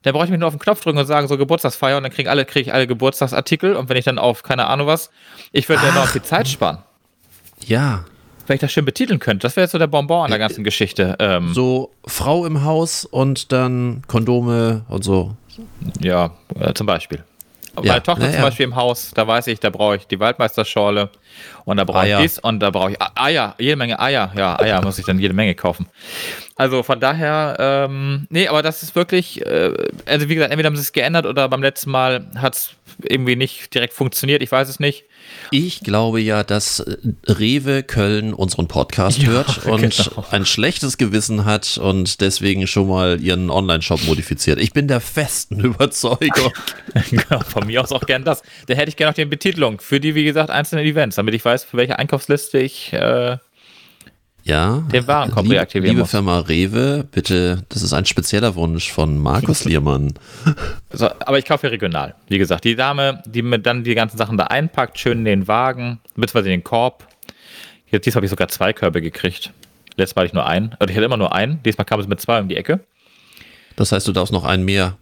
Da 0.04 0.12
brauche 0.12 0.25
ich 0.25 0.30
mich 0.30 0.39
nur 0.39 0.48
auf 0.48 0.54
den 0.54 0.60
Knopf 0.60 0.82
drücken 0.82 1.00
und 1.00 1.08
sagen, 1.08 1.27
so 1.27 1.36
Geburtstagsfeier 1.36 1.98
und 1.98 2.04
dann 2.04 2.12
kriegen 2.12 2.30
alle, 2.30 2.46
kriege 2.46 2.70
ich 2.70 2.74
alle 2.74 2.86
Geburtstagsartikel 2.86 3.75
und 3.75 3.89
wenn 3.89 3.98
ich 3.98 4.06
dann 4.06 4.20
auf, 4.20 4.44
keine 4.44 4.68
Ahnung 4.68 4.86
was, 4.86 5.10
ich 5.51 5.68
würde 5.68 5.84
ja 5.84 5.94
noch 5.94 6.08
viel 6.08 6.22
Zeit 6.22 6.48
sparen 6.48 6.84
Ja, 7.66 8.05
wenn 8.46 8.55
ich 8.55 8.62
das 8.62 8.72
schön 8.72 8.86
betiteln 8.86 9.20
könnte. 9.20 9.40
Das 9.48 9.55
wäre 9.55 9.64
jetzt 9.64 9.72
so 9.72 9.79
der 9.79 9.88
Bonbon 9.88 10.25
an 10.25 10.29
der 10.29 10.38
ganzen 10.38 10.64
Geschichte. 10.64 11.16
Ähm, 11.18 11.55
so 11.55 11.92
Frau 12.05 12.46
im 12.46 12.64
Haus 12.64 13.05
und 13.05 13.51
dann 13.51 14.03
Kondome 14.07 14.86
und 14.90 15.03
so. 15.03 15.36
Ja, 16.01 16.31
äh, 16.60 16.74
zum 16.74 16.86
Beispiel. 16.86 17.24
Ja, 17.81 17.94
Meine 17.94 18.03
Tochter 18.03 18.25
ja, 18.25 18.31
zum 18.31 18.40
ja. 18.40 18.46
Beispiel 18.46 18.64
im 18.66 18.75
Haus, 18.75 19.11
da 19.14 19.27
weiß 19.27 19.48
ich, 19.48 19.59
da 19.59 19.70
brauche 19.70 19.98
ich 19.98 20.07
die 20.07 20.20
Waldmeisterschorle 20.20 21.09
und 21.66 21.77
da 21.77 21.83
brauche 21.83 22.07
ich 22.07 22.18
dies 22.18 22.40
und 22.40 22.59
da 22.59 22.70
brauche 22.70 22.92
ich 22.92 22.98
Eier, 23.16 23.55
jede 23.59 23.75
Menge 23.75 24.00
Eier. 24.00 24.31
Ja, 24.35 24.59
Eier 24.59 24.81
muss 24.81 24.98
ich 25.00 25.05
dann 25.05 25.20
jede 25.20 25.33
Menge 25.33 25.55
kaufen. 25.55 25.88
Also 26.55 26.83
von 26.83 27.00
daher, 27.00 27.57
ähm, 27.59 28.27
nee, 28.29 28.48
aber 28.48 28.61
das 28.61 28.81
ist 28.81 28.96
wirklich, 28.96 29.46
äh, 29.46 29.74
also 30.05 30.29
wie 30.29 30.35
gesagt, 30.35 30.51
entweder 30.51 30.68
haben 30.68 30.75
sie 30.77 30.83
es 30.83 30.94
geändert 30.94 31.25
oder 31.25 31.50
beim 31.50 31.61
letzten 31.61 31.92
Mal 31.92 32.27
hat 32.38 32.55
es 32.55 32.75
irgendwie 33.03 33.36
nicht 33.36 33.74
direkt 33.74 33.94
funktioniert, 33.94 34.42
ich 34.42 34.51
weiß 34.51 34.70
es 34.70 34.79
nicht. 34.79 35.05
Ich 35.51 35.81
glaube 35.81 36.22
ja, 36.22 36.44
dass 36.44 36.79
äh, 36.79 36.98
Rewe 37.27 37.84
Köln 37.84 38.34
unseren 38.34 38.68
Podcast 38.68 39.18
Ja, 39.22 39.29
hört 39.29 39.66
und 39.66 39.81
genau. 39.81 40.25
ein 40.31 40.46
schlechtes 40.46 40.98
Gewissen 40.98 41.46
hat 41.46 41.77
und 41.77 42.22
deswegen 42.22 42.68
schon 42.68 42.88
mal 42.88 43.22
ihren 43.22 43.50
Online-Shop 43.50 44.03
modifiziert. 44.05 44.60
Ich 44.60 44.74
bin 44.74 44.88
der 44.88 45.01
festen 45.01 45.60
Überzeugung. 45.64 46.51
genau, 47.10 47.40
von 47.42 47.68
mir 47.68 47.81
aus 47.81 47.92
auch 47.92 48.05
gern 48.05 48.24
das. 48.24 48.42
Da 48.68 48.75
hätte 48.75 48.90
ich 48.90 48.98
gerne 48.98 49.12
noch 49.12 49.16
die 49.16 49.25
Betitelung 49.25 49.79
für 49.79 50.00
die, 50.00 50.16
wie 50.16 50.24
gesagt, 50.24 50.50
einzelnen 50.50 50.86
Events, 50.86 51.16
damit 51.16 51.34
ich 51.34 51.44
weiß, 51.44 51.64
für 51.64 51.77
welche 51.77 51.98
Einkaufsliste 51.98 52.60
ich 52.60 52.94
äh, 52.94 53.38
Ja. 54.46 54.84
Den 54.94 55.08
Warenkorb 55.08 55.44
liebe, 55.44 55.55
reaktivieren 55.55 55.90
Liebe 55.96 56.01
muss. 56.01 56.12
Firma 56.12 56.38
Rewe, 56.40 57.03
bitte, 57.12 57.64
das 57.70 57.81
ist 57.81 57.94
ein 57.94 58.05
spezieller 58.05 58.53
Wunsch 58.53 58.92
von 58.92 59.18
Markus 59.18 59.66
Liermann. 59.66 60.14
So, 60.94 61.08
aber 61.08 61.40
ich 61.40 61.46
kaufe 61.46 61.66
ja 61.66 61.72
regional. 61.72 62.14
Wie 62.27 62.38
gesagt, 62.38 62.64
die 62.64 62.75
Dame, 62.75 63.24
die 63.25 63.42
mir 63.42 63.58
dann 63.58 63.84
die 63.84 63.96
ganzen 63.96 64.18
Sachen 64.18 64.38
da 64.38 64.46
einpackt, 64.46 65.00
schön 65.00 65.20
in 65.20 65.25
den 65.25 65.48
Wagen, 65.48 66.00
beziehungsweise 66.16 66.50
in 66.50 66.60
den 66.60 66.64
Korb. 66.64 67.08
Jetzt 67.90 68.05
diesmal 68.05 68.20
habe 68.20 68.25
ich 68.27 68.29
sogar 68.29 68.48
zwei 68.48 68.72
Körbe 68.72 69.01
gekriegt. 69.01 69.51
Letztes 69.96 70.16
Mal 70.16 70.22
hatte 70.22 70.27
ich 70.27 70.34
nur 70.34 70.46
einen. 70.46 70.75
Oder 70.79 70.90
ich 70.90 70.96
hatte 70.96 71.05
immer 71.05 71.18
nur 71.18 71.34
einen. 71.34 71.64
Diesmal 71.64 71.86
kam 71.86 72.00
es 72.00 72.08
mit 72.08 72.22
zwei 72.22 72.40
um 72.40 72.48
die 72.48 72.55
Ecke. 72.55 72.81
Das 73.77 73.92
heißt, 73.92 74.08
du 74.08 74.12
darfst 74.12 74.31
noch 74.31 74.44
einen 74.44 74.64
mehr 74.64 74.96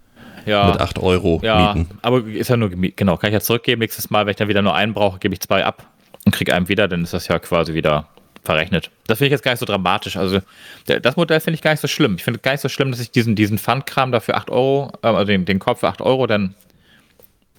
Ja. 0.46 0.68
mit 0.72 0.80
8 0.80 1.00
Euro 1.00 1.42
ja, 1.44 1.74
mieten. 1.74 1.90
aber 2.02 2.26
ist 2.26 2.50
ja 2.50 2.56
nur. 2.56 2.70
Genau, 2.70 3.18
kann 3.18 3.30
ich 3.30 3.34
ja 3.34 3.40
zurückgeben. 3.42 3.80
Nächstes 3.82 4.10
Mal, 4.10 4.26
wenn 4.26 4.32
ich 4.32 4.38
dann 4.38 4.48
wieder 4.48 4.62
nur 4.62 4.74
einen 4.74 4.94
brauche, 4.94 5.20
gebe 5.20 5.34
ich 5.34 5.42
zwei 5.42 5.66
ab 5.66 5.86
und 6.26 6.32
kriege 6.34 6.54
einen 6.56 6.70
wieder, 6.70 6.88
dann 6.88 7.04
ist 7.04 7.14
das 7.14 7.28
ja 7.28 7.40
quasi 7.40 7.74
wieder 7.74 8.08
verrechnet. 8.44 8.92
Das 9.08 9.18
finde 9.18 9.28
ich 9.28 9.32
jetzt 9.32 9.44
gar 9.44 9.52
nicht 9.52 9.60
so 9.60 9.66
dramatisch. 9.66 10.18
Also 10.18 10.40
das 10.86 11.16
Modell 11.16 11.40
finde 11.40 11.56
ich 11.56 11.62
gar 11.62 11.72
nicht 11.72 11.80
so 11.80 11.88
schlimm. 11.88 12.16
Ich 12.16 12.24
finde 12.24 12.40
gar 12.40 12.52
nicht 12.52 12.62
so 12.62 12.70
schlimm, 12.70 12.92
dass 12.92 13.00
ich 13.00 13.12
diesen, 13.12 13.36
diesen 13.36 13.58
Pfandkram 13.58 14.12
dafür 14.12 14.36
8 14.36 14.50
Euro, 14.50 14.92
äh, 15.02 15.08
also 15.08 15.26
den, 15.26 15.46
den 15.46 15.60
Korb 15.60 15.80
für 15.80 15.88
8 15.88 16.02
Euro 16.02 16.28
dann 16.28 16.56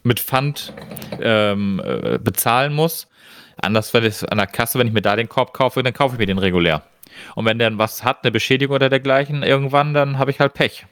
mit 0.03 0.21
Pfand 0.21 0.73
ähm, 1.21 1.81
äh, 1.85 2.19
bezahlen 2.19 2.75
muss. 2.75 3.09
Anders, 3.57 3.95
wenn 3.95 4.05
ich 4.05 4.31
an 4.31 4.39
der 4.39 4.47
Kasse, 4.47 4.79
wenn 4.79 4.87
ich 4.87 4.93
mir 4.93 5.01
da 5.01 5.17
den 5.17 5.29
Korb 5.29 5.55
kaufe, 5.55 5.83
dann 5.83 5.95
kaufe 5.95 6.15
ich 6.15 6.19
mir 6.19 6.27
den 6.27 6.39
regulär. 6.39 6.83
Und 7.35 7.47
wenn 7.47 7.59
der 7.59 7.71
dann 7.71 7.79
was 7.79 8.05
hat, 8.05 8.23
eine 8.23 8.33
Beschädigung 8.33 8.75
oder 8.75 8.91
dergleichen, 8.91 9.43
irgendwann, 9.43 9.95
dann 9.95 10.19
habe 10.19 10.31
ich 10.31 10.41
halt 10.41 10.55
Pech. 10.55 10.85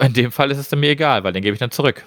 In 0.00 0.12
dem 0.14 0.32
Fall 0.32 0.50
ist 0.50 0.58
es 0.58 0.68
dann 0.68 0.80
mir 0.80 0.90
egal, 0.90 1.22
weil 1.24 1.32
den 1.32 1.42
gebe 1.42 1.54
ich 1.54 1.60
dann 1.60 1.70
zurück. 1.70 2.04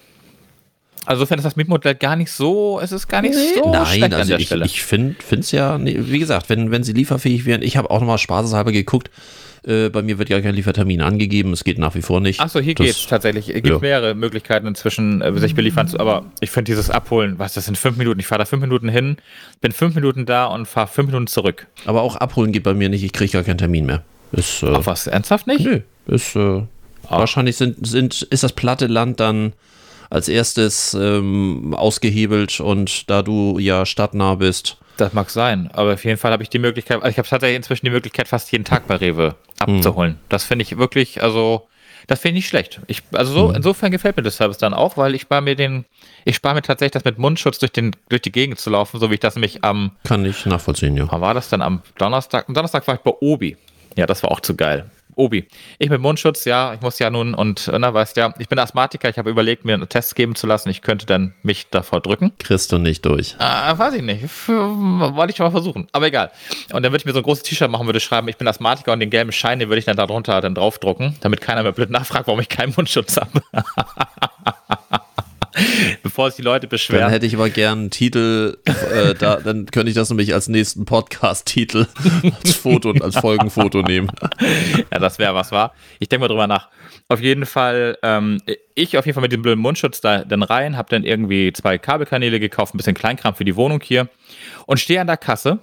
Also 1.06 1.22
insofern 1.22 1.40
ist 1.40 1.46
das 1.46 1.56
Mietmodell 1.56 1.96
gar 1.96 2.16
nicht 2.16 2.32
so, 2.32 2.80
es 2.82 2.92
ist 2.92 3.08
gar 3.08 3.22
nicht 3.22 3.34
so 3.34 3.72
Nein, 3.72 3.86
schlecht 3.86 4.04
an 4.06 4.14
also 4.14 4.30
der 4.30 4.40
ich, 4.40 4.46
Stelle. 4.48 4.66
ich 4.66 4.82
finde 4.84 5.16
es 5.40 5.52
ja, 5.52 5.78
nee, 5.78 5.98
wie 6.00 6.20
gesagt, 6.20 6.50
wenn, 6.50 6.72
wenn 6.72 6.84
sie 6.84 6.94
lieferfähig 6.94 7.46
wären, 7.46 7.62
ich 7.62 7.78
habe 7.78 7.90
auch 7.92 8.00
nochmal 8.00 8.18
spaßeshalber 8.18 8.72
geguckt, 8.72 9.10
äh, 9.66 9.90
bei 9.90 10.02
mir 10.02 10.18
wird 10.18 10.30
ja 10.30 10.42
kein 10.42 10.56
Liefertermin 10.56 11.02
angegeben, 11.02 11.54
es 11.54 11.64
geht 11.64 11.78
nach 11.78 11.96
wie 11.96 12.02
vor 12.02 12.20
nicht. 12.20 12.40
Achso, 12.42 12.60
hier 12.60 12.76
Das- 12.76 12.86
geht's 12.86 13.08
tatsächlich. 13.08 13.48
Es 13.50 13.56
gibt 13.56 13.68
ja. 13.68 13.80
mehrere 13.80 14.14
Möglichkeiten 14.16 14.68
inzwischen, 14.68 15.22
äh, 15.22 15.38
sich 15.40 15.56
beliefern 15.56 15.88
zu, 15.88 16.00
aber 16.00 16.26
ich 16.42 16.52
finde 16.52 16.70
dieses 16.72 16.90
Abholen, 16.90 17.40
was 17.40 17.54
das 17.54 17.66
sind 17.66 17.78
fünf 17.78 17.98
Minuten. 17.98 18.20
Ich 18.20 18.28
fahre 18.28 18.40
da 18.40 18.46
fünf 18.46 18.62
Minuten 18.62 18.90
hin, 18.90 19.18
bin 19.62 19.72
fünf 19.72 19.96
Minuten 19.96 20.26
da 20.26 20.46
und 20.46 20.68
fahre 20.68 20.88
fünf 20.88 21.08
Minuten 21.08 21.28
zurück. 21.28 21.68
Aber 21.86 22.02
auch 22.02 22.16
abholen 22.18 22.52
geht 22.52 22.64
bei 22.64 22.74
mir 22.74 22.90
nicht, 22.90 23.04
ich 23.04 23.14
kriege 23.14 23.32
gar 23.32 23.44
keinen 23.44 23.58
Termin 23.58 23.86
mehr. 23.86 24.04
Ist, 24.34 24.64
äh, 24.64 24.74
Ach 24.74 24.86
was, 24.86 25.08
ernsthaft 25.08 25.48
nicht? 25.48 25.62
nö, 25.66 25.80
ist, 26.08 26.36
äh, 26.36 26.62
Ah. 27.10 27.20
wahrscheinlich 27.20 27.56
sind, 27.58 27.86
sind, 27.86 28.22
ist 28.22 28.44
das 28.44 28.54
platte 28.54 28.88
Land 28.88 29.20
dann 29.20 29.52
als 30.14 30.30
erstes 30.30 30.94
ähm, 30.94 31.74
ausgehebelt 31.76 32.60
und 32.60 33.10
da 33.10 33.24
du 33.24 33.58
ja 33.58 33.86
stadtnah 33.86 34.36
bist, 34.36 34.78
Das 34.98 35.12
mag 35.14 35.32
sein, 35.32 35.72
aber 35.74 35.94
auf 35.94 36.06
jeden 36.06 36.18
Fall 36.20 36.32
habe 36.32 36.44
ich 36.44 36.50
die 36.50 36.60
Möglichkeit, 36.60 36.98
also 36.98 37.10
ich 37.10 37.18
habe 37.18 37.28
tatsächlich 37.28 37.58
inzwischen 37.58 37.88
die 37.88 37.92
Möglichkeit, 37.92 38.28
fast 38.28 38.52
jeden 38.52 38.64
Tag 38.64 38.86
bei 38.88 38.96
Rewe 38.98 39.36
abzuholen. 39.58 40.20
Das 40.30 40.44
finde 40.44 40.62
ich 40.64 40.78
wirklich, 40.78 41.24
also, 41.24 41.68
das 42.06 42.20
finde 42.20 42.38
ich 42.38 42.44
nicht 42.44 42.48
schlecht. 42.50 42.80
Ich, 42.86 43.02
also 43.12 43.34
so, 43.34 43.52
insofern 43.52 43.92
gefällt 43.92 44.16
mir 44.16 44.22
das 44.22 44.38
Service 44.38 44.60
dann 44.60 44.76
auch, 44.76 44.98
weil 44.98 45.16
ich 45.16 45.24
spare 45.24 45.42
mir 45.42 45.56
den, 45.56 45.86
ich 46.26 46.36
spare 46.36 46.54
mir 46.54 46.62
tatsächlich 46.62 46.92
das 46.92 47.06
mit 47.06 47.18
Mundschutz 47.18 47.58
durch, 47.58 47.72
den, 47.72 47.96
durch 48.10 48.22
die 48.22 48.32
Gegend 48.32 48.60
zu 48.60 48.70
laufen, 48.70 49.00
so 49.00 49.10
wie 49.10 49.16
ich 49.16 49.20
das 49.20 49.36
nämlich 49.36 49.64
am, 49.64 49.94
kann 50.04 50.24
ich 50.26 50.46
nachvollziehen, 50.46 50.96
ja. 50.96 51.08
wann 51.12 51.22
war 51.22 51.34
das 51.34 51.50
dann 51.50 51.64
am 51.64 51.82
Donnerstag? 51.98 52.48
Am 52.48 52.54
Donnerstag 52.54 52.86
war 52.86 52.96
ich 52.96 53.02
bei 53.02 53.14
Obi. 53.20 53.58
Ja, 53.98 54.06
das 54.06 54.22
war 54.22 54.32
auch 54.32 54.42
zu 54.42 54.56
geil. 54.56 54.86
Obi. 55.16 55.48
Ich 55.80 55.90
mit 55.90 56.02
Mundschutz, 56.02 56.46
ja, 56.46 56.74
ich 56.74 56.82
muss 56.82 57.00
ja 57.00 57.10
nun 57.10 57.34
und, 57.34 57.70
na, 57.72 57.94
weißt 57.94 58.18
ja, 58.18 58.34
ich 58.40 58.50
bin 58.50 58.60
Asthmatiker, 58.60 59.10
ich 59.10 59.18
habe 59.18 59.30
überlegt, 59.30 59.66
mir 59.66 59.74
einen 59.74 59.90
Test 59.90 60.16
geben 60.16 60.36
zu 60.36 60.48
lassen, 60.48 60.70
ich 60.70 60.82
könnte 60.82 61.06
dann 61.06 61.34
mich 61.44 61.70
davor 61.70 62.02
drücken. 62.02 62.32
Kriegst 62.40 62.72
du 62.72 62.78
nicht 62.78 63.06
durch. 63.06 63.36
Ah, 63.40 63.78
weiß 63.78 63.96
ich 63.96 64.02
nicht. 64.02 64.24
Wollte 64.48 65.32
ich 65.32 65.38
schon 65.38 65.46
mal 65.46 65.52
versuchen. 65.52 65.88
Aber 65.92 66.08
egal. 66.08 66.32
Und 66.72 66.84
dann 66.84 66.92
würde 66.92 66.98
ich 66.98 67.06
mir 67.06 67.14
so 67.14 67.20
ein 67.20 67.24
großes 67.24 67.44
T-Shirt 67.44 67.70
machen, 67.70 67.86
würde 67.86 68.00
schreiben, 68.00 68.28
ich 68.28 68.38
bin 68.38 68.48
Asthmatiker 68.48 68.94
und 68.94 69.00
den 69.00 69.10
gelben 69.10 69.32
Schein, 69.32 69.60
den 69.60 69.70
würde 69.70 69.80
ich 69.80 69.86
dann 69.86 69.98
darunter 69.98 70.42
dann 70.42 70.56
draufdrucken, 70.56 71.18
damit 71.22 71.42
keiner 71.42 71.64
mehr 71.64 71.72
blöd 71.72 71.90
nachfragt, 71.90 72.28
warum 72.28 72.40
ich 72.40 72.50
keinen 72.50 72.74
Mundschutz 72.76 73.18
habe. 73.18 73.42
Bevor 76.04 76.30
sich 76.30 76.38
die 76.38 76.42
Leute 76.42 76.62
Dann 76.68 76.70
beschweren. 76.70 77.10
hätte 77.10 77.26
ich 77.26 77.36
aber 77.36 77.50
gern 77.50 77.80
einen 77.80 77.90
Titel, 77.90 78.58
äh, 78.66 79.14
da, 79.16 79.38
dann 79.38 79.66
könnte 79.68 79.90
ich 79.90 79.96
das 79.96 80.10
nämlich 80.10 80.34
als 80.34 80.48
nächsten 80.48 80.86
Podcast-Titel 80.86 81.88
als 82.44 82.56
Foto 82.56 82.90
und 82.90 83.02
als 83.02 83.18
Folgenfoto 83.18 83.82
nehmen. 83.82 84.10
Ja, 84.92 85.00
das 85.00 85.18
wäre 85.20 85.34
was 85.34 85.52
war. 85.52 85.74
Ich 86.00 86.10
denke 86.10 86.22
mal 86.22 86.28
drüber 86.28 86.48
nach. 86.48 86.70
Auf 87.10 87.20
jeden 87.20 87.46
Fall, 87.46 87.98
ähm, 88.04 88.40
ich 88.76 88.98
auf 88.98 89.06
jeden 89.06 89.14
Fall 89.16 89.22
mit 89.22 89.32
dem 89.32 89.42
blöden 89.42 89.60
Mundschutz 89.62 90.02
da 90.02 90.24
dann 90.24 90.44
rein, 90.44 90.78
habe 90.78 90.90
dann 90.90 91.04
irgendwie 91.04 91.52
zwei 91.54 91.78
Kabelkanäle 91.78 92.40
gekauft, 92.40 92.74
ein 92.74 92.78
bisschen 92.78 92.94
Kleinkram 92.94 93.36
für 93.36 93.46
die 93.46 93.56
Wohnung 93.56 93.82
hier 93.82 94.08
und 94.66 94.80
stehe 94.80 95.02
an 95.02 95.08
der 95.08 95.18
Kasse 95.18 95.60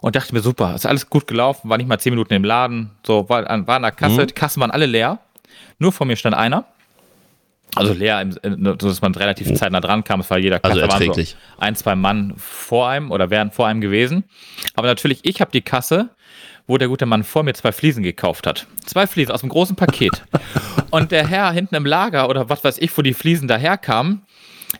und 0.00 0.16
dachte 0.16 0.34
mir, 0.34 0.40
super, 0.40 0.74
ist 0.74 0.86
alles 0.86 1.08
gut 1.10 1.26
gelaufen, 1.26 1.68
war 1.68 1.76
nicht 1.78 1.88
mal 1.88 1.98
zehn 1.98 2.12
Minuten 2.12 2.34
im 2.34 2.44
Laden, 2.44 2.90
so, 3.06 3.28
war, 3.28 3.44
war 3.44 3.76
an 3.76 3.82
der 3.82 3.92
Kasse, 3.92 4.22
Mhm. 4.22 4.26
die 4.28 4.34
Kassen 4.34 4.60
waren 4.60 4.70
alle 4.70 4.86
leer. 4.86 5.18
Nur 5.78 5.92
vor 5.92 6.06
mir 6.06 6.16
stand 6.16 6.34
einer. 6.36 6.64
Also 7.74 7.92
leer, 7.92 8.28
so 8.42 8.74
dass 8.74 9.02
man 9.02 9.14
relativ 9.14 9.54
zeitnah 9.54 9.80
dran 9.80 10.04
kam. 10.04 10.20
Es 10.20 10.30
war 10.30 10.38
jeder 10.38 10.58
Also 10.62 10.80
waren 10.80 10.90
erträglich. 10.90 11.30
So 11.30 11.60
ein, 11.60 11.76
zwei 11.76 11.94
Mann 11.94 12.34
vor 12.36 12.88
einem 12.88 13.10
oder 13.10 13.30
wären 13.30 13.50
vor 13.50 13.66
einem 13.66 13.80
gewesen. 13.80 14.24
Aber 14.74 14.86
natürlich, 14.86 15.20
ich 15.22 15.40
habe 15.40 15.50
die 15.50 15.60
Kasse, 15.60 16.10
wo 16.66 16.78
der 16.78 16.88
gute 16.88 17.06
Mann 17.06 17.24
vor 17.24 17.42
mir 17.42 17.54
zwei 17.54 17.72
Fliesen 17.72 18.02
gekauft 18.02 18.46
hat. 18.46 18.66
Zwei 18.84 19.06
Fliesen 19.06 19.32
aus 19.32 19.42
einem 19.42 19.50
großen 19.50 19.76
Paket. 19.76 20.24
Und 20.90 21.12
der 21.12 21.26
Herr 21.26 21.52
hinten 21.52 21.74
im 21.74 21.86
Lager 21.86 22.28
oder 22.28 22.48
was 22.48 22.64
weiß 22.64 22.78
ich, 22.78 22.96
wo 22.96 23.02
die 23.02 23.14
Fliesen 23.14 23.48
daherkamen, 23.48 24.22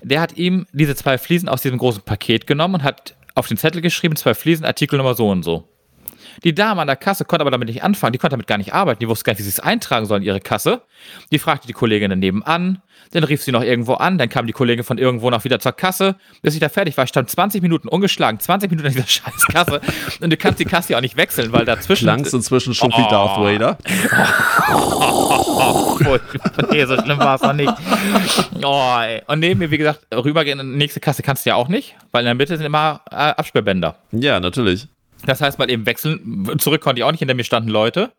der 0.02 0.20
hat 0.20 0.36
ihm 0.36 0.66
diese 0.72 0.94
zwei 0.94 1.18
Fliesen 1.18 1.48
aus 1.48 1.62
diesem 1.62 1.78
großen 1.78 2.02
Paket 2.02 2.46
genommen 2.46 2.76
und 2.76 2.82
hat 2.82 3.14
auf 3.34 3.48
den 3.48 3.56
Zettel 3.56 3.80
geschrieben, 3.80 4.16
zwei 4.16 4.34
Fliesen, 4.34 4.66
Artikelnummer 4.66 5.14
so 5.14 5.28
und 5.28 5.42
so. 5.42 5.68
Die 6.44 6.54
Dame 6.54 6.80
an 6.80 6.86
der 6.86 6.96
Kasse 6.96 7.24
konnte 7.24 7.42
aber 7.42 7.50
damit 7.50 7.68
nicht 7.68 7.82
anfangen, 7.82 8.12
die 8.12 8.18
konnte 8.18 8.32
damit 8.34 8.46
gar 8.46 8.58
nicht 8.58 8.72
arbeiten, 8.74 9.00
die 9.00 9.08
wusste 9.08 9.24
gar 9.24 9.32
nicht, 9.32 9.38
wie 9.40 9.44
sie 9.44 9.48
es 9.48 9.60
eintragen 9.60 10.06
soll 10.06 10.18
in 10.18 10.24
ihre 10.24 10.40
Kasse. 10.40 10.82
Die 11.32 11.38
fragte 11.38 11.66
die 11.66 11.72
Kollegin 11.72 12.10
daneben 12.10 12.42
an, 12.42 12.80
dann 13.12 13.24
rief 13.24 13.42
sie 13.42 13.52
noch 13.52 13.62
irgendwo 13.62 13.94
an, 13.94 14.18
dann 14.18 14.28
kam 14.28 14.46
die 14.46 14.52
Kollegin 14.52 14.84
von 14.84 14.98
irgendwo 14.98 15.30
noch 15.30 15.44
wieder 15.44 15.58
zur 15.60 15.72
Kasse, 15.72 16.16
bis 16.42 16.54
ich 16.54 16.60
da 16.60 16.68
fertig 16.68 16.96
war. 16.96 17.04
Ich 17.04 17.10
stand 17.10 17.30
20 17.30 17.62
Minuten 17.62 17.88
ungeschlagen, 17.88 18.38
20 18.38 18.70
Minuten 18.70 18.88
in 18.88 18.94
dieser 18.94 19.06
scheiß 19.08 19.46
Kasse 19.46 19.80
und 20.20 20.30
du 20.30 20.36
kannst 20.36 20.60
die 20.60 20.64
Kasse 20.64 20.92
ja 20.92 20.98
auch 20.98 21.02
nicht 21.02 21.16
wechseln, 21.16 21.52
weil 21.52 21.64
dazwischen... 21.64 22.04
Klang's 22.04 22.32
inzwischen 22.32 22.74
schon 22.74 22.90
wie 22.92 23.02
Oh. 23.02 23.10
Darth 23.10 23.38
Vader. 23.38 23.78
Oh, 24.70 25.98
nee, 26.70 26.84
so 26.84 26.96
schlimm 27.00 27.18
war 27.18 27.36
es 27.36 27.42
noch 27.42 27.52
nicht. 27.52 27.72
Oh. 28.62 28.92
Und 29.26 29.40
neben 29.40 29.58
mir, 29.58 29.70
wie 29.70 29.78
gesagt, 29.78 30.06
rübergehen 30.14 30.58
in 30.60 30.72
die 30.72 30.76
nächste 30.78 31.00
Kasse 31.00 31.22
kannst 31.22 31.44
du 31.46 31.50
ja 31.50 31.56
auch 31.56 31.68
nicht, 31.68 31.96
weil 32.12 32.20
in 32.20 32.26
der 32.26 32.34
Mitte 32.34 32.56
sind 32.56 32.66
immer 32.66 33.00
äh, 33.10 33.14
Absperrbänder. 33.14 33.96
Ja, 34.12 34.40
natürlich. 34.40 34.86
Das 35.26 35.40
heißt, 35.40 35.58
mal 35.58 35.70
eben 35.70 35.86
wechseln. 35.86 36.58
Zurück 36.58 36.80
konnte 36.80 37.00
ich 37.00 37.04
auch 37.04 37.10
nicht, 37.10 37.18
hinter 37.18 37.34
mir 37.34 37.44
standen 37.44 37.70
Leute. 37.70 38.12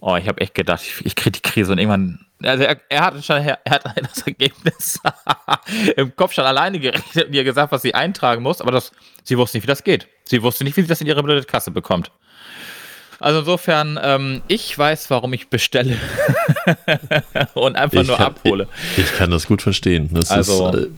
Oh, 0.00 0.16
ich 0.16 0.28
habe 0.28 0.40
echt 0.40 0.54
gedacht, 0.54 0.82
ich, 0.82 1.06
ich 1.06 1.14
kriege 1.16 1.30
die 1.32 1.40
Krise 1.40 1.72
und 1.72 1.78
irgendwann. 1.78 2.26
Also 2.42 2.64
er, 2.64 2.78
er 2.90 3.00
hat 3.06 3.24
schon 3.24 3.36
er 3.36 3.58
hat 3.70 3.84
das 4.02 4.26
Ergebnis 4.26 5.00
im 5.96 6.14
Kopf 6.14 6.34
schon 6.34 6.44
alleine 6.44 6.78
gerechnet 6.78 7.28
und 7.28 7.32
ihr 7.34 7.44
gesagt, 7.44 7.72
was 7.72 7.80
sie 7.82 7.94
eintragen 7.94 8.42
muss, 8.42 8.60
aber 8.60 8.70
das, 8.72 8.92
sie 9.22 9.38
wusste 9.38 9.56
nicht, 9.56 9.62
wie 9.64 9.68
das 9.68 9.82
geht. 9.84 10.08
Sie 10.24 10.42
wusste 10.42 10.64
nicht, 10.64 10.76
wie 10.76 10.82
sie 10.82 10.88
das 10.88 11.00
in 11.00 11.06
ihre 11.06 11.22
blöde 11.22 11.44
Kasse 11.44 11.70
bekommt. 11.70 12.10
Also 13.20 13.38
insofern, 13.38 13.98
ähm, 14.02 14.42
ich 14.48 14.76
weiß, 14.76 15.08
warum 15.08 15.32
ich 15.32 15.48
bestelle 15.48 15.96
und 17.54 17.76
einfach 17.76 18.02
Ich 18.02 18.08
nur 18.08 18.16
kann- 18.16 18.26
abhole. 18.26 18.68
Ich, 18.96 19.04
ich 19.04 19.16
kann 19.16 19.30
das 19.30 19.46
gut 19.46 19.62
verstehen. 19.62 20.10
Das 20.12 20.30
Also- 20.30 20.68
ist, 20.70 20.84
äh, 20.84 20.88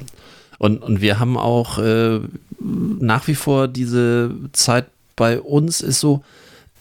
und, 0.58 0.82
und 0.82 1.02
wir 1.02 1.18
haben 1.20 1.36
auch 1.36 1.78
äh, 1.78 2.20
nach 2.58 3.26
wie 3.28 3.34
vor 3.34 3.68
diese 3.68 4.30
Zeit 4.52 4.86
bei 5.16 5.40
uns 5.40 5.80
ist 5.80 6.00
so, 6.00 6.22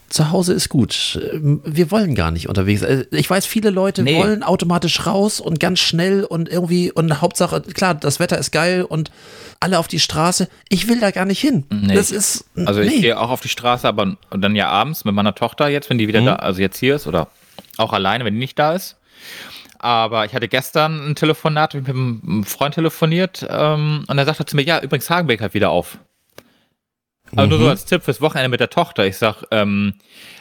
zu 0.08 0.30
Hause 0.30 0.52
ist 0.52 0.68
gut. 0.68 1.18
Ähm, 1.32 1.60
Wir 1.64 1.90
wollen 1.90 2.14
gar 2.14 2.30
nicht 2.30 2.48
unterwegs. 2.48 2.82
Äh, 2.82 3.06
Ich 3.10 3.28
weiß, 3.28 3.44
viele 3.44 3.70
Leute 3.70 4.02
Nee. 4.04 4.16
wollen 4.16 4.44
automatisch 4.44 5.04
raus 5.04 5.40
und 5.40 5.58
ganz 5.58 5.80
schnell 5.80 6.22
und 6.22 6.48
irgendwie 6.48 6.92
und 6.92 7.20
Hauptsache, 7.20 7.60
klar, 7.62 7.94
das 7.94 8.20
Wetter 8.20 8.38
ist 8.38 8.52
geil 8.52 8.84
und 8.84 9.10
alle 9.58 9.78
auf 9.80 9.88
die 9.88 9.98
Straße. 9.98 10.48
Ich 10.68 10.86
will 10.88 11.00
da 11.00 11.10
gar 11.10 11.24
nicht 11.24 11.40
hin. 11.40 11.64
Nee. 11.70 11.94
Das 11.94 12.12
ist. 12.12 12.44
Also 12.66 12.82
ich 12.82 12.90
nee. 12.94 13.00
gehe 13.00 13.18
auch 13.18 13.30
auf 13.30 13.40
die 13.40 13.48
Straße, 13.48 13.88
aber 13.88 14.16
dann 14.30 14.54
ja 14.54 14.68
abends 14.68 15.04
mit 15.04 15.14
meiner 15.14 15.34
Tochter 15.34 15.66
jetzt, 15.68 15.90
wenn 15.90 15.98
die 15.98 16.06
wieder 16.06 16.20
Mhm. 16.20 16.26
da, 16.26 16.36
also 16.36 16.60
jetzt 16.60 16.78
hier 16.78 16.94
ist 16.94 17.08
oder 17.08 17.26
auch 17.76 17.92
alleine, 17.92 18.24
wenn 18.24 18.34
die 18.34 18.38
nicht 18.40 18.58
da 18.58 18.74
ist. 18.74 18.96
Aber 19.78 20.24
ich 20.24 20.34
hatte 20.34 20.48
gestern 20.48 21.10
ein 21.10 21.14
Telefonat, 21.16 21.74
ich 21.74 21.80
mit 21.86 21.90
einem 21.90 22.44
Freund 22.44 22.74
telefoniert 22.76 23.46
ähm, 23.50 24.04
und 24.06 24.18
er 24.18 24.24
sagte 24.24 24.44
zu 24.46 24.56
mir, 24.56 24.62
ja, 24.62 24.80
übrigens 24.80 25.10
Hagenbeck 25.10 25.40
hat 25.40 25.52
wieder 25.54 25.70
auf. 25.70 25.98
Aber 27.32 27.46
nur 27.48 27.58
so 27.58 27.64
Mhm. 27.64 27.70
als 27.70 27.84
Tipp 27.84 28.02
fürs 28.02 28.20
Wochenende 28.20 28.48
mit 28.48 28.60
der 28.60 28.70
Tochter. 28.70 29.06
Ich 29.06 29.16
sag, 29.16 29.42
ähm, 29.50 29.94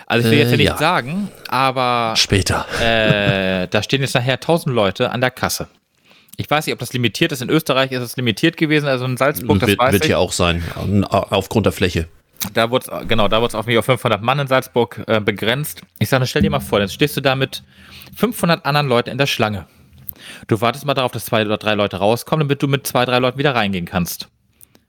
also 0.06 0.26
ich 0.28 0.32
will 0.32 0.40
Äh, 0.40 0.42
jetzt 0.44 0.52
ja 0.52 0.58
nicht 0.58 0.68
ja. 0.68 0.78
sagen, 0.78 1.30
aber 1.48 2.14
Später. 2.16 2.66
äh, 2.82 3.68
da 3.68 3.82
stehen 3.84 4.02
jetzt 4.02 4.14
nachher 4.16 4.40
tausend 4.40 4.76
Leute 4.76 5.12
an 5.12 5.22
der 5.22 5.32
Kasse. 5.32 5.68
Ich 6.38 6.50
weiß 6.50 6.66
nicht, 6.66 6.74
ob 6.74 6.80
das 6.80 6.92
limitiert 6.94 7.32
ist. 7.32 7.42
In 7.42 7.50
Österreich 7.50 7.92
ist 7.92 8.02
es 8.02 8.18
limitiert 8.18 8.58
gewesen, 8.58 8.88
also 8.88 9.06
in 9.06 9.18
Salzburg, 9.18 9.60
das 9.60 9.70
wird 9.70 9.80
weiß 9.80 9.94
wird 9.94 10.04
ich. 10.04 10.08
hier 10.10 10.20
auch 10.20 10.32
sein, 10.34 10.64
aufgrund 11.10 11.66
der 11.66 11.74
Fläche. 11.74 12.08
Da 12.54 12.70
wurde 12.70 12.86
es, 13.02 13.08
genau, 13.08 13.28
da 13.30 13.38
wurde 13.38 13.48
es 13.48 13.56
auf 13.56 13.66
mich 13.66 13.78
auf 13.78 13.86
500 13.86 14.22
Mann 14.22 14.38
in 14.40 14.48
Salzburg 14.48 15.02
äh, 15.08 15.20
begrenzt. 15.22 15.82
Ich 16.00 16.10
sage, 16.10 16.28
stell 16.28 16.42
dir 16.44 16.52
mal 16.52 16.60
vor, 16.60 16.80
dann 16.80 16.90
stehst 16.90 17.16
du 17.18 17.22
da 17.22 17.36
mit 17.36 17.64
500 18.16 18.66
anderen 18.66 18.88
Leuten 18.88 19.10
in 19.10 19.18
der 19.18 19.26
Schlange. 19.28 19.66
Du 20.48 20.60
wartest 20.62 20.86
mal 20.86 20.94
darauf, 20.94 21.12
dass 21.12 21.26
zwei 21.26 21.44
oder 21.46 21.58
drei 21.58 21.74
Leute 21.74 21.98
rauskommen, 21.98 22.48
damit 22.48 22.62
du 22.62 22.68
mit 22.68 22.86
zwei, 22.86 23.06
drei 23.06 23.18
Leuten 23.20 23.38
wieder 23.40 23.56
reingehen 23.56 23.86
kannst. 23.86 24.28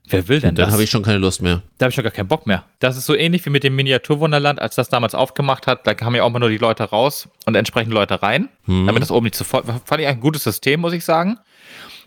Wer 0.09 0.27
will 0.27 0.39
denn 0.39 0.55
Dann 0.55 0.65
das? 0.65 0.73
habe 0.73 0.83
ich 0.83 0.89
schon 0.89 1.03
keine 1.03 1.17
Lust 1.17 1.41
mehr. 1.41 1.61
da 1.77 1.85
habe 1.85 1.89
ich 1.89 1.95
schon 1.95 2.03
gar 2.03 2.11
keinen 2.11 2.27
Bock 2.27 2.47
mehr. 2.47 2.63
Das 2.79 2.95
ist 2.97 3.05
so 3.05 3.13
ähnlich 3.15 3.45
wie 3.45 3.49
mit 3.49 3.63
dem 3.63 3.75
Miniaturwunderland, 3.75 4.61
als 4.61 4.75
das 4.75 4.89
damals 4.89 5.13
aufgemacht 5.15 5.67
hat. 5.67 5.85
Da 5.85 5.93
kamen 5.93 6.15
ja 6.15 6.23
auch 6.23 6.29
mal 6.29 6.39
nur 6.39 6.49
die 6.49 6.57
Leute 6.57 6.83
raus 6.85 7.27
und 7.45 7.55
entsprechend 7.55 7.93
Leute 7.93 8.21
rein, 8.21 8.49
damit 8.67 9.01
das 9.01 9.11
oben 9.11 9.25
nicht 9.25 9.35
zu 9.35 9.43
voll. 9.43 9.63
Fand 9.85 10.01
ich 10.01 10.07
ein 10.07 10.19
gutes 10.19 10.43
System, 10.43 10.79
muss 10.81 10.93
ich 10.93 11.03
sagen. 11.03 11.37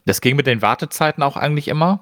Das 0.07 0.21
ging 0.23 0.35
mit 0.37 0.47
den 0.47 0.63
Wartezeiten 0.63 1.23
auch 1.23 1.37
eigentlich 1.37 1.69
immer. 1.69 2.01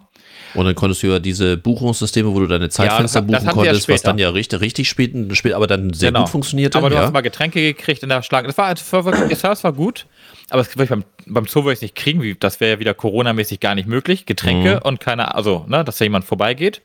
Und 0.55 0.65
dann 0.65 0.75
konntest 0.77 1.03
du 1.03 1.09
ja 1.09 1.19
diese 1.19 1.57
Buchungssysteme, 1.57 2.33
wo 2.33 2.39
du 2.41 2.47
deine 2.47 2.69
Zeitfenster 2.69 3.21
das- 3.21 3.27
das 3.31 3.41
buchen 3.43 3.49
hatten 3.49 3.59
wir 3.59 3.65
ja 3.65 3.71
konntest, 3.73 3.89
was 3.89 4.03
dann 4.03 4.19
ja 4.19 4.31
richtig, 4.31 4.61
richtig 4.61 4.89
spät, 4.89 5.13
spät 5.37 5.53
aber 5.53 5.67
dann 5.67 5.93
sehr 5.93 6.11
Genau. 6.11 6.21
gut 6.23 6.31
funktionierte. 6.31 6.79
Aber 6.79 6.91
du 6.91 6.97
ja. 6.97 7.03
hast 7.03 7.13
mal 7.13 7.21
Getränke 7.23 7.61
gekriegt 7.61 8.03
in 8.05 8.09
der 8.09 8.23
Schlange. 8.23 8.47
Das 8.47 8.57
war, 8.57 8.73
das 8.73 8.91
war 8.93 9.05
wirklich, 9.05 9.27
der 9.29 9.37
Service 9.37 9.65
war 9.65 9.73
gut, 9.73 10.07
aber 10.51 10.63
das 10.63 10.75
würde 10.77 10.85
ich 10.85 10.91
beim, 10.91 11.05
beim 11.27 11.47
Zoo 11.47 11.65
würde 11.65 11.75
ich 11.75 11.83
nicht 11.83 11.95
kriegen. 11.95 12.23
Wie, 12.23 12.35
das 12.35 12.61
wäre 12.61 12.73
ja 12.75 12.79
wieder 12.81 12.95
Corona-mäßig 12.95 13.61
gar 13.61 13.75
nicht 13.75 13.89
möglich. 13.89 14.27
Getränke 14.27 14.77
Mhm. 14.77 14.83
und 14.83 15.01
keine, 15.01 15.35
also, 15.35 15.65
ne, 15.69 15.85
dass 15.85 15.99
da 15.99 16.05
jemand 16.05 16.25
vorbeigeht. 16.25 16.83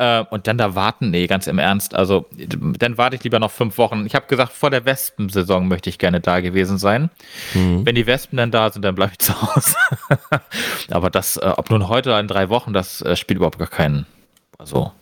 Äh, 0.00 0.24
und 0.30 0.46
dann 0.46 0.58
da 0.58 0.76
warten, 0.76 1.10
nee, 1.10 1.26
ganz 1.26 1.48
im 1.48 1.58
Ernst. 1.58 1.94
Also, 1.94 2.26
dann 2.30 2.98
warte 2.98 3.16
ich 3.16 3.24
lieber 3.24 3.40
noch 3.40 3.50
fünf 3.50 3.78
Wochen. 3.78 4.06
Ich 4.06 4.14
habe 4.14 4.26
gesagt, 4.28 4.52
vor 4.52 4.70
der 4.70 4.84
Wespensaison 4.84 5.66
möchte 5.66 5.90
ich 5.90 5.98
gerne 5.98 6.20
da 6.20 6.38
gewesen 6.40 6.78
sein. 6.78 7.10
Mhm. 7.54 7.84
Wenn 7.84 7.96
die 7.96 8.06
Wespen 8.06 8.36
dann 8.36 8.50
da 8.52 8.70
sind, 8.70 8.82
dann 8.84 8.94
bleibe 8.94 9.12
ich 9.12 9.18
zu 9.24 9.40
Hause. 9.42 9.74
aber 10.90 11.10
das, 11.10 11.36
äh, 11.36 11.52
ob 11.56 11.70
nun 11.70 11.88
heute 11.88 12.10
oder 12.10 12.20
in 12.20 12.28
drei 12.28 12.48
Wochen, 12.48 12.72
das 12.72 13.00
äh, 13.02 13.16
spielt 13.16 13.38
überhaupt 13.38 13.58
gar 13.58 13.66
keinen. 13.68 14.06
Also, 14.58 14.92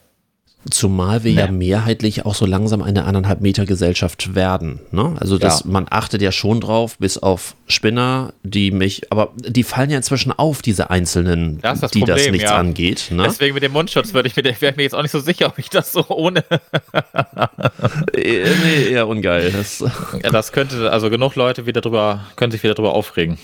Zumal 0.70 1.22
wir 1.22 1.30
ja 1.32 1.46
Nee. 1.46 1.52
mehrheitlich 1.68 2.26
auch 2.26 2.34
so 2.34 2.44
langsam 2.44 2.82
eine 2.82 3.04
anderthalb 3.04 3.40
Meter 3.40 3.66
Gesellschaft 3.66 4.34
werden. 4.34 4.80
Ne? 4.90 5.14
Also 5.20 5.38
das, 5.38 5.60
Ja. 5.60 5.70
man 5.70 5.86
achtet 5.88 6.22
ja 6.22 6.32
schon 6.32 6.60
drauf, 6.60 6.98
bis 6.98 7.18
auf 7.18 7.54
Spinner, 7.68 8.32
die 8.42 8.72
mich, 8.72 9.12
aber 9.12 9.32
die 9.36 9.62
fallen 9.62 9.90
ja 9.90 9.96
inzwischen 9.96 10.32
auf, 10.32 10.62
diese 10.62 10.90
einzelnen, 10.90 11.60
Das 11.60 11.80
das 11.80 11.92
die 11.92 12.00
das 12.00 12.16
Problem, 12.16 12.32
nichts 12.32 12.50
ja. 12.50 12.56
angeht. 12.58 13.08
Ne? 13.12 13.22
deswegen 13.24 13.54
mit 13.54 13.62
dem 13.62 13.72
Mundschutz 13.72 14.12
würde 14.12 14.28
ich 14.28 14.34
mir, 14.34 14.42
wäre 14.44 14.54
ich 14.72 14.76
mir 14.76 14.82
jetzt 14.82 14.94
auch 14.94 15.02
nicht 15.02 15.12
so 15.12 15.20
sicher, 15.20 15.46
ob 15.46 15.58
ich 15.58 15.70
das 15.70 15.92
so 15.92 16.04
ohne 16.08 16.42
Äh, 18.14 18.44
nee, 18.64 18.88
eher 18.90 19.06
ungeil. 19.08 19.52
Das, 19.52 19.80
Ja, 20.22 20.30
das 20.30 20.52
könnte, 20.52 20.90
also 20.90 21.10
genug 21.10 21.34
Leute 21.36 21.66
wieder 21.66 21.80
drüber, 21.80 22.24
können 22.36 22.50
sich 22.52 22.62
wieder 22.62 22.74
drüber 22.74 22.94
aufregen. 22.94 23.38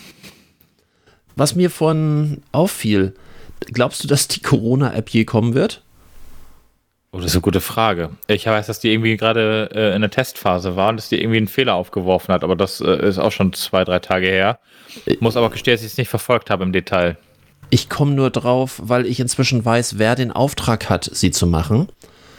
was 1.37 1.55
mir 1.55 1.71
von 1.71 2.39
auffiel, 2.53 3.15
glaubst 3.73 4.03
du, 4.05 4.09
dass 4.09 4.29
die 4.29 4.41
Corona-App 4.43 5.09
je 5.11 5.25
kommen 5.25 5.55
wird? 5.55 5.83
Oh, 7.15 7.19
das 7.19 7.27
ist 7.27 7.35
eine 7.35 7.43
gute 7.43 7.61
Frage. 7.61 8.09
Ich 8.27 8.47
weiß, 8.47 8.67
dass 8.67 8.81
die 8.81 8.91
irgendwie 8.91 9.19
gerade 9.19 9.69
äh, 9.75 9.95
in 9.95 10.01
der 10.01 10.11
Testphase 10.11 10.77
war 10.77 10.89
und 10.89 10.97
dass 10.97 11.11
die 11.11 11.21
irgendwie 11.21 11.37
einen 11.37 11.47
Fehler 11.47 11.75
aufgeworfen 11.75 12.33
hat, 12.33 12.43
aber 12.43 12.57
das 12.57 12.81
äh, 12.81 13.07
ist 13.07 13.19
auch 13.19 13.31
schon 13.31 13.53
zwei, 13.53 13.85
drei 13.85 13.99
Tage 13.99 14.29
her. 14.29 14.59
Ich 15.05 15.21
muss 15.21 15.37
aber 15.37 15.51
gestehen, 15.51 15.75
dass 15.75 15.83
ich 15.83 15.93
es 15.93 15.99
nicht 15.99 16.09
verfolgt 16.09 16.49
habe 16.49 16.65
im 16.65 16.73
Detail. 16.73 17.19
Ich 17.69 17.91
komme 17.91 18.13
nur 18.13 18.31
drauf, 18.31 18.81
weil 18.83 19.05
ich 19.05 19.21
inzwischen 19.21 19.63
weiß, 19.63 19.99
wer 19.99 20.15
den 20.15 20.33
Auftrag 20.33 20.89
hat, 20.89 21.05
sie 21.05 21.31
zu 21.31 21.47
machen. 21.47 21.89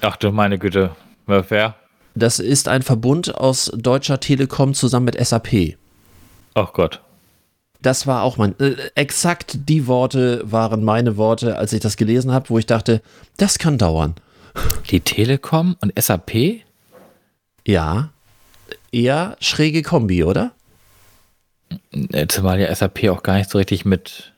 Ach 0.01 0.15
du 0.15 0.31
meine 0.31 0.57
Güte. 0.57 0.89
Wer? 1.27 1.75
Das 2.15 2.39
ist 2.39 2.67
ein 2.67 2.81
Verbund 2.81 3.35
aus 3.35 3.71
Deutscher 3.75 4.19
Telekom 4.19 4.73
zusammen 4.73 5.05
mit 5.05 5.23
SAP. 5.23 5.75
Oh 6.55 6.67
Gott. 6.73 6.99
Das 7.83 8.07
war 8.07 8.23
auch 8.23 8.37
mein, 8.37 8.59
äh, 8.59 8.75
exakt 8.95 9.69
die 9.69 9.85
Worte 9.85 10.41
waren 10.45 10.83
meine 10.83 11.15
Worte, 11.17 11.57
als 11.57 11.73
ich 11.73 11.79
das 11.79 11.95
gelesen 11.95 12.31
habe, 12.31 12.49
wo 12.49 12.57
ich 12.57 12.65
dachte, 12.65 13.03
das 13.37 13.59
kann 13.59 13.77
dauern. 13.77 14.15
Die 14.89 14.99
Telekom 14.99 15.75
und 15.81 15.93
SAP? 16.01 16.61
Ja, 17.65 18.09
eher 18.91 19.37
schräge 19.39 19.81
Kombi, 19.81 20.23
oder? 20.23 20.51
Zumal 22.27 22.59
ja 22.59 22.73
SAP 22.73 23.09
auch 23.09 23.23
gar 23.23 23.37
nicht 23.37 23.49
so 23.49 23.57
richtig 23.57 23.85
mit. 23.85 24.31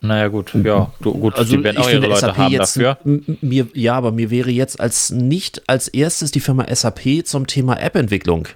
Naja, 0.00 0.28
gut, 0.28 0.52
ja, 0.62 0.92
du, 1.00 1.14
gut, 1.14 1.34
Also 1.36 1.56
die 1.56 1.64
werden 1.64 1.76
ich 1.76 1.82
auch 1.82 1.88
ihre 1.88 1.92
finde 2.02 2.08
Leute 2.08 2.20
SAP 2.20 2.36
haben 2.36 2.56
dafür. 2.56 2.98
mir, 3.04 3.68
ja, 3.72 3.94
aber 3.94 4.12
mir 4.12 4.30
wäre 4.30 4.50
jetzt 4.50 4.78
als 4.78 5.08
nicht 5.10 5.62
als 5.66 5.88
erstes 5.88 6.30
die 6.30 6.40
Firma 6.40 6.66
SAP 6.74 7.24
zum 7.24 7.46
Thema 7.46 7.80
App-Entwicklung 7.80 8.48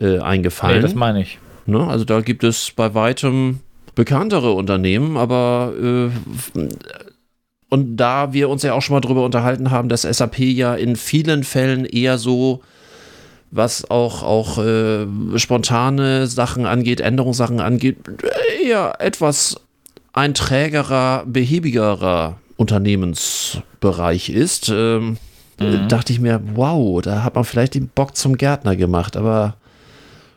äh, 0.00 0.04
Nee, 0.06 0.18
eingefallen. 0.18 0.82
das 0.82 0.94
meine 0.96 1.22
ich. 1.22 1.38
Ne? 1.66 1.86
Also 1.86 2.04
da 2.04 2.20
gibt 2.20 2.42
es 2.42 2.72
bei 2.72 2.94
weitem 2.94 3.60
bekanntere 3.94 4.52
Unternehmen, 4.52 5.16
aber 5.16 5.72
äh, 5.80 6.10
und 7.76 7.98
da 7.98 8.32
wir 8.32 8.48
uns 8.48 8.62
ja 8.62 8.72
auch 8.72 8.80
schon 8.80 8.94
mal 8.94 9.02
drüber 9.02 9.22
unterhalten 9.22 9.70
haben, 9.70 9.90
dass 9.90 10.00
SAP 10.00 10.38
ja 10.38 10.74
in 10.74 10.96
vielen 10.96 11.44
Fällen 11.44 11.84
eher 11.84 12.16
so, 12.16 12.62
was 13.50 13.90
auch, 13.90 14.22
auch 14.22 14.56
äh, 14.56 15.06
spontane 15.36 16.26
Sachen 16.26 16.64
angeht, 16.64 17.02
Änderungssachen 17.02 17.60
angeht, 17.60 17.98
eher 18.64 18.94
etwas 18.98 19.60
ein 20.14 20.32
trägerer, 20.32 21.24
behäbigerer 21.26 22.38
Unternehmensbereich 22.56 24.30
ist. 24.30 24.70
Ähm, 24.70 25.18
mhm. 25.60 25.86
dachte 25.88 26.14
ich 26.14 26.20
mir, 26.20 26.40
wow, 26.54 27.02
da 27.02 27.24
hat 27.24 27.34
man 27.34 27.44
vielleicht 27.44 27.74
den 27.74 27.88
Bock 27.88 28.16
zum 28.16 28.38
Gärtner 28.38 28.74
gemacht, 28.74 29.18
aber 29.18 29.58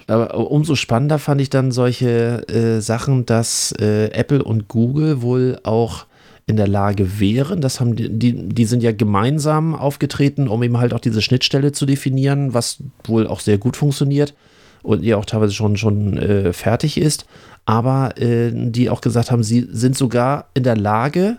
aber 0.08 0.36
umso 0.36 0.76
spannender 0.76 1.20
fand 1.20 1.40
ich 1.40 1.52
dann 1.52 1.72
solche 1.72 2.46
äh, 2.50 2.82
Sachen, 2.82 3.28
dass 3.28 3.72
äh, 3.80 4.08
Apple 4.08 4.44
und 4.44 4.68
Google 4.68 5.22
wohl 5.22 5.60
auch 5.64 6.08
in 6.50 6.58
der 6.58 6.68
Lage 6.68 7.20
wären, 7.20 7.62
das 7.62 7.80
haben 7.80 7.96
die, 7.96 8.10
die, 8.10 8.50
die 8.50 8.66
sind 8.66 8.82
ja 8.82 8.92
gemeinsam 8.92 9.76
aufgetreten, 9.76 10.48
um 10.48 10.64
eben 10.64 10.80
halt 10.80 10.96
auch 10.96 11.00
diese 11.00 11.22
Schnittstelle 11.22 11.72
zu 11.72 11.86
definieren, 11.86 12.56
was 12.56 12.80
wohl 13.04 13.28
auch 13.28 13.40
sehr 13.40 13.60
gut 13.60 13.78
funktioniert 13.78 14.34
und 14.82 15.04
ja 15.04 15.18
auch 15.18 15.26
teilweise 15.26 15.54
schon, 15.54 15.78
schon 15.78 16.18
äh, 16.18 16.52
fertig 16.52 16.98
ist, 16.98 17.26
aber 17.66 18.20
äh, 18.20 18.52
die 18.52 18.90
auch 18.90 19.02
gesagt 19.02 19.30
haben, 19.30 19.44
sie 19.44 19.68
sind 19.72 19.96
sogar 19.96 20.48
in 20.56 20.64
der 20.64 20.76
Lage, 20.76 21.38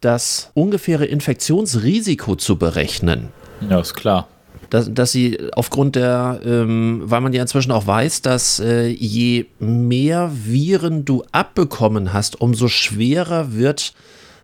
das 0.00 0.50
ungefähre 0.54 1.04
Infektionsrisiko 1.04 2.34
zu 2.34 2.56
berechnen. 2.56 3.28
Ja, 3.68 3.78
ist 3.78 3.92
klar. 3.92 4.26
Dass, 4.70 4.90
dass 4.94 5.12
sie 5.12 5.38
aufgrund 5.52 5.96
der, 5.96 6.40
ähm, 6.46 7.02
weil 7.04 7.20
man 7.20 7.34
ja 7.34 7.42
inzwischen 7.42 7.72
auch 7.72 7.86
weiß, 7.86 8.22
dass 8.22 8.58
äh, 8.60 8.86
je 8.86 9.46
mehr 9.58 10.30
Viren 10.32 11.04
du 11.04 11.24
abbekommen 11.30 12.14
hast, 12.14 12.40
umso 12.40 12.68
schwerer 12.68 13.52
wird 13.52 13.92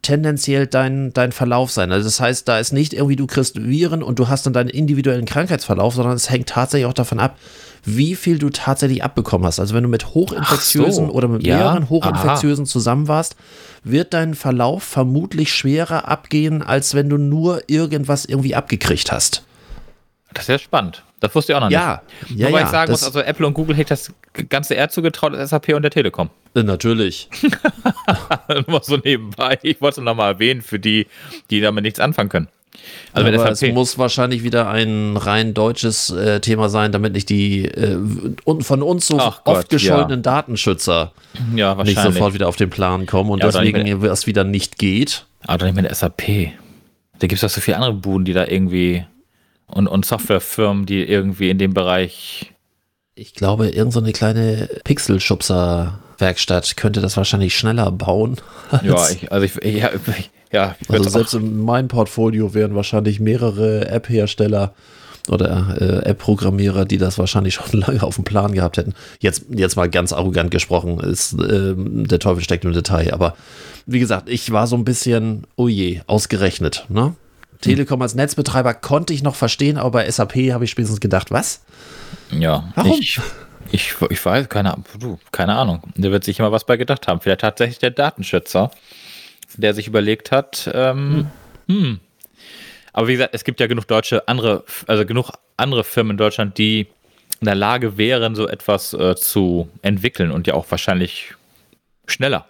tendenziell 0.07 0.67
dein, 0.69 1.13
dein 1.13 1.33
Verlauf 1.33 1.73
sein. 1.73 1.91
Also 1.91 2.05
das 2.05 2.21
heißt, 2.21 2.47
da 2.47 2.59
ist 2.59 2.73
nicht 2.73 2.93
irgendwie, 2.93 3.17
du 3.17 3.27
kriegst 3.27 3.61
Viren 3.61 4.03
und 4.03 4.19
du 4.19 4.29
hast 4.29 4.47
dann 4.47 4.53
deinen 4.53 4.69
individuellen 4.69 5.25
Krankheitsverlauf, 5.25 5.95
sondern 5.95 6.15
es 6.15 6.31
hängt 6.31 6.49
tatsächlich 6.49 6.87
auch 6.87 6.95
davon 6.95 7.19
ab, 7.19 7.37
wie 7.85 8.15
viel 8.15 8.39
du 8.39 8.51
tatsächlich 8.51 9.03
abbekommen 9.03 9.47
hast. 9.47 9.59
Also 9.59 9.75
wenn 9.75 9.83
du 9.83 9.89
mit 9.89 10.15
hochinfektiösen 10.15 11.09
so. 11.09 11.13
oder 11.13 11.27
mit 11.27 11.45
ja. 11.45 11.57
mehreren 11.57 11.89
hochinfektiösen 11.89 12.65
Aha. 12.65 12.71
zusammen 12.71 13.09
warst, 13.09 13.37
wird 13.83 14.15
dein 14.15 14.35
Verlauf 14.35 14.85
vermutlich 14.85 15.53
schwerer 15.53 16.07
abgehen, 16.07 16.63
als 16.63 16.95
wenn 16.95 17.09
du 17.09 17.17
nur 17.17 17.63
irgendwas 17.69 18.25
irgendwie 18.25 18.55
abgekriegt 18.55 19.11
hast. 19.11 19.43
Das 20.33 20.45
ist 20.45 20.49
ja 20.49 20.59
spannend. 20.59 21.03
Das 21.21 21.35
wusste 21.35 21.53
ich 21.53 21.57
auch 21.57 21.61
noch 21.61 21.71
ja, 21.71 22.03
nicht. 22.21 22.39
Ja, 22.39 22.49
Wobei 22.49 22.61
ja, 22.61 22.65
ich 22.67 22.71
sagen 22.71 22.91
muss, 22.91 23.03
also 23.03 23.21
Apple 23.21 23.47
und 23.47 23.55
Google 23.55 23.75
hätte 23.75 23.91
das 23.91 24.13
ganze 24.49 24.75
eher 24.75 24.91
zugetraut 24.91 25.35
als 25.35 25.51
SAP 25.51 25.71
und 25.71 25.83
der 25.83 25.91
Telekom. 25.91 26.29
Äh, 26.55 26.63
natürlich. 26.63 27.31
Nur 28.67 28.83
so 28.83 28.99
nebenbei. 28.99 29.59
Ich 29.63 29.81
wollte 29.81 30.01
es 30.01 30.05
nochmal 30.05 30.35
erwähnen 30.35 30.61
für 30.61 30.79
die, 30.79 31.07
die 31.51 31.61
damit 31.61 31.85
nichts 31.85 32.01
anfangen 32.01 32.29
können. 32.29 32.49
Also 33.15 33.29
ja, 33.29 33.41
aber 33.41 33.51
es 33.51 33.63
muss 33.63 33.97
wahrscheinlich 33.97 34.43
wieder 34.43 34.69
ein 34.69 35.17
rein 35.17 35.55
deutsches 35.55 36.11
äh, 36.11 36.41
Thema 36.41 36.69
sein, 36.69 36.93
damit 36.93 37.15
nicht 37.15 37.31
die 37.31 37.65
äh, 37.65 37.99
von 38.61 38.83
uns 38.83 39.07
so 39.07 39.19
Ach 39.19 39.27
oft 39.27 39.45
Gott, 39.45 39.69
gescholtenen 39.71 40.19
ja. 40.19 40.23
Datenschützer 40.23 41.13
ja, 41.55 41.75
nicht 41.83 41.99
sofort 41.99 42.35
wieder 42.35 42.49
auf 42.49 42.57
den 42.57 42.69
Plan 42.69 43.07
kommen 43.07 43.31
und 43.31 43.43
deswegen 43.43 43.87
es 44.05 44.27
wieder 44.27 44.45
nicht 44.45 44.79
geht. 44.79 45.25
Aber 45.47 45.59
doch 45.59 45.67
nicht 45.67 45.77
mit 45.77 45.87
der 45.87 45.95
SAP. 45.95 46.53
Da 47.19 47.27
gibt 47.27 47.35
es 47.35 47.41
doch 47.41 47.49
so 47.49 47.63
viele 47.63 47.79
andere 47.79 47.95
Buden, 47.95 48.27
die 48.27 48.35
da 48.35 48.47
irgendwie 48.47 49.07
und, 49.67 49.87
und 49.87 50.05
Softwarefirmen, 50.05 50.87
die 50.87 51.05
irgendwie 51.05 51.51
in 51.51 51.59
dem 51.59 51.75
Bereich. 51.75 52.53
Ich 53.15 53.35
glaube, 53.35 53.69
irgendeine 53.69 54.07
so 54.07 54.13
kleine 54.13 54.69
Pixelschubser-Werkstatt 54.85 56.77
könnte 56.77 57.01
das 57.01 57.17
wahrscheinlich 57.17 57.57
schneller 57.57 57.91
bauen. 57.91 58.37
Ja, 58.83 59.09
ich, 59.11 59.33
also 59.33 59.47
ich, 59.47 59.55
ja, 59.65 59.91
ja 60.53 60.75
ich 60.81 60.91
also 60.91 61.09
selbst 61.09 61.35
in 61.35 61.65
meinem 61.65 61.89
Portfolio 61.89 62.53
wären 62.53 62.75
wahrscheinlich 62.75 63.21
mehrere 63.21 63.89
App-Hersteller 63.89 64.75
oder 65.29 65.77
äh, 65.81 66.09
App-Programmierer, 66.11 66.85
die 66.85 66.99
das 66.99 67.19
wahrscheinlich 67.19 67.55
schon 67.55 67.73
lange 67.81 68.03
auf 68.03 68.17
dem 68.17 68.25
Plan 68.25 68.53
gehabt 68.53 68.77
hätten. 68.77 68.95
Jetzt, 69.21 69.47
jetzt 69.51 69.77
mal 69.77 69.89
ganz 69.89 70.13
arrogant 70.13 70.51
gesprochen, 70.51 71.01
ist 71.01 71.33
äh, 71.41 71.75
der 71.77 72.19
Teufel 72.19 72.43
steckt 72.43 72.65
im 72.65 72.73
Detail. 72.73 73.13
Aber 73.13 73.37
wie 73.87 73.99
gesagt, 73.99 74.29
ich 74.29 74.51
war 74.53 74.67
so 74.67 74.77
ein 74.77 74.85
bisschen, 74.85 75.47
oh 75.57 75.69
je, 75.69 76.01
ausgerechnet. 76.07 76.87
Ne? 76.89 77.15
Telekom 77.67 78.03
als 78.03 78.15
Netzbetreiber 78.15 78.75
konnte 78.75 79.13
ich 79.13 79.23
noch 79.23 79.35
verstehen, 79.35 79.77
aber 79.77 79.91
bei 79.91 80.11
SAP 80.11 80.53
habe 80.53 80.65
ich 80.65 80.71
spätestens 80.71 81.01
gedacht, 81.01 81.31
was? 81.31 81.65
Ja, 82.31 82.73
warum? 82.75 82.99
Ich, 83.01 83.21
ich, 83.73 83.95
ich 84.09 84.25
weiß, 84.25 84.49
keine, 84.49 84.77
keine 85.33 85.55
Ahnung. 85.55 85.83
Der 85.95 86.13
wird 86.13 86.25
sich 86.25 86.39
immer 86.39 86.53
was 86.53 86.65
bei 86.65 86.77
gedacht 86.77 87.09
haben. 87.09 87.21
Vielleicht 87.21 87.41
tatsächlich 87.41 87.79
der 87.79 87.91
Datenschützer, 87.91 88.71
der 89.57 89.75
sich 89.75 89.87
überlegt 89.87 90.33
hat, 90.33 90.71
ähm, 90.73 91.29
hm. 91.69 91.77
hm. 91.77 92.01
Aber 92.93 93.09
wie 93.09 93.13
gesagt, 93.13 93.35
es 93.35 93.45
gibt 93.45 93.61
ja 93.61 93.67
genug 93.67 93.87
deutsche 93.87 94.27
andere, 94.27 94.65
also 94.87 95.05
genug 95.05 95.31
andere 95.59 95.85
Firmen 95.85 96.13
in 96.13 96.17
Deutschland, 96.17 96.57
die 96.57 96.87
in 97.41 97.45
der 97.45 97.55
Lage 97.55 97.99
wären, 97.99 98.35
so 98.35 98.49
etwas 98.49 98.95
äh, 98.95 99.15
zu 99.17 99.69
entwickeln 99.83 100.31
und 100.31 100.47
ja 100.47 100.55
auch 100.55 100.71
wahrscheinlich 100.71 101.35
schneller. 102.07 102.47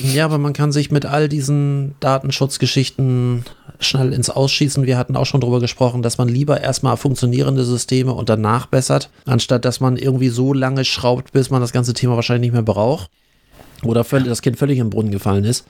Ja, 0.00 0.26
aber 0.26 0.38
man 0.38 0.52
kann 0.52 0.70
sich 0.72 0.90
mit 0.90 1.06
all 1.06 1.28
diesen 1.28 1.94
Datenschutzgeschichten 2.00 3.44
schnell 3.80 4.12
ins 4.12 4.30
Ausschießen. 4.30 4.84
Wir 4.86 4.98
hatten 4.98 5.16
auch 5.16 5.24
schon 5.26 5.40
darüber 5.40 5.60
gesprochen, 5.60 6.02
dass 6.02 6.18
man 6.18 6.28
lieber 6.28 6.60
erstmal 6.60 6.96
funktionierende 6.96 7.64
Systeme 7.64 8.12
und 8.12 8.28
danach 8.28 8.66
bessert, 8.66 9.10
anstatt 9.24 9.64
dass 9.64 9.80
man 9.80 9.96
irgendwie 9.96 10.28
so 10.28 10.52
lange 10.52 10.84
schraubt, 10.84 11.32
bis 11.32 11.50
man 11.50 11.60
das 11.60 11.72
ganze 11.72 11.94
Thema 11.94 12.16
wahrscheinlich 12.16 12.50
nicht 12.50 12.52
mehr 12.52 12.62
braucht. 12.62 13.10
Oder 13.82 14.04
das 14.04 14.42
Kind 14.42 14.58
völlig 14.58 14.78
im 14.78 14.90
Brunnen 14.90 15.10
gefallen 15.10 15.44
ist. 15.44 15.64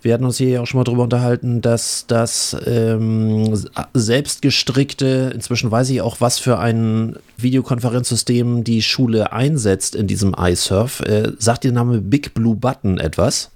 Wir 0.00 0.14
hatten 0.14 0.24
uns 0.24 0.38
hier 0.38 0.48
ja 0.48 0.60
auch 0.60 0.66
schon 0.66 0.78
mal 0.78 0.84
darüber 0.84 1.02
unterhalten, 1.02 1.60
dass 1.60 2.06
das 2.06 2.56
ähm, 2.66 3.52
selbstgestrickte, 3.94 5.32
inzwischen 5.34 5.72
weiß 5.72 5.90
ich 5.90 6.00
auch, 6.02 6.20
was 6.20 6.38
für 6.38 6.58
ein 6.58 7.16
Videokonferenzsystem 7.36 8.62
die 8.62 8.82
Schule 8.82 9.32
einsetzt 9.32 9.96
in 9.96 10.06
diesem 10.06 10.36
iSurf. 10.38 11.00
Äh, 11.00 11.32
sagt 11.38 11.64
der 11.64 11.72
Name 11.72 12.00
Big 12.00 12.32
Blue 12.32 12.54
Button 12.54 12.98
etwas? 12.98 13.50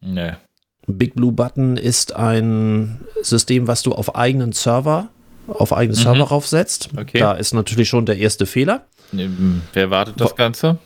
Nee. 0.00 0.32
Big 0.88 1.14
Blue 1.14 1.32
Button 1.32 1.76
ist 1.76 2.16
ein 2.16 3.00
System, 3.22 3.68
was 3.68 3.82
du 3.82 3.92
auf 3.92 4.16
eigenen 4.16 4.50
Server, 4.52 5.08
auf 5.46 5.72
eigene 5.72 5.96
mhm. 5.96 6.02
Server 6.02 6.24
raufsetzt. 6.24 6.88
Okay. 6.96 7.20
Da 7.20 7.32
ist 7.34 7.54
natürlich 7.54 7.88
schon 7.88 8.04
der 8.04 8.18
erste 8.18 8.46
Fehler. 8.46 8.86
Wer 9.12 9.90
wartet 9.90 10.20
das 10.20 10.34
Ganze? 10.34 10.78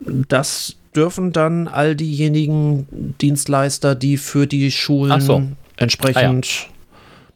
Das 0.00 0.76
dürfen 0.96 1.32
dann 1.32 1.68
all 1.68 1.94
diejenigen 1.94 3.14
Dienstleister, 3.20 3.94
die 3.94 4.16
für 4.16 4.46
die 4.46 4.70
Schulen 4.70 5.20
so. 5.20 5.42
entsprechend 5.76 6.46
ah, 6.46 6.72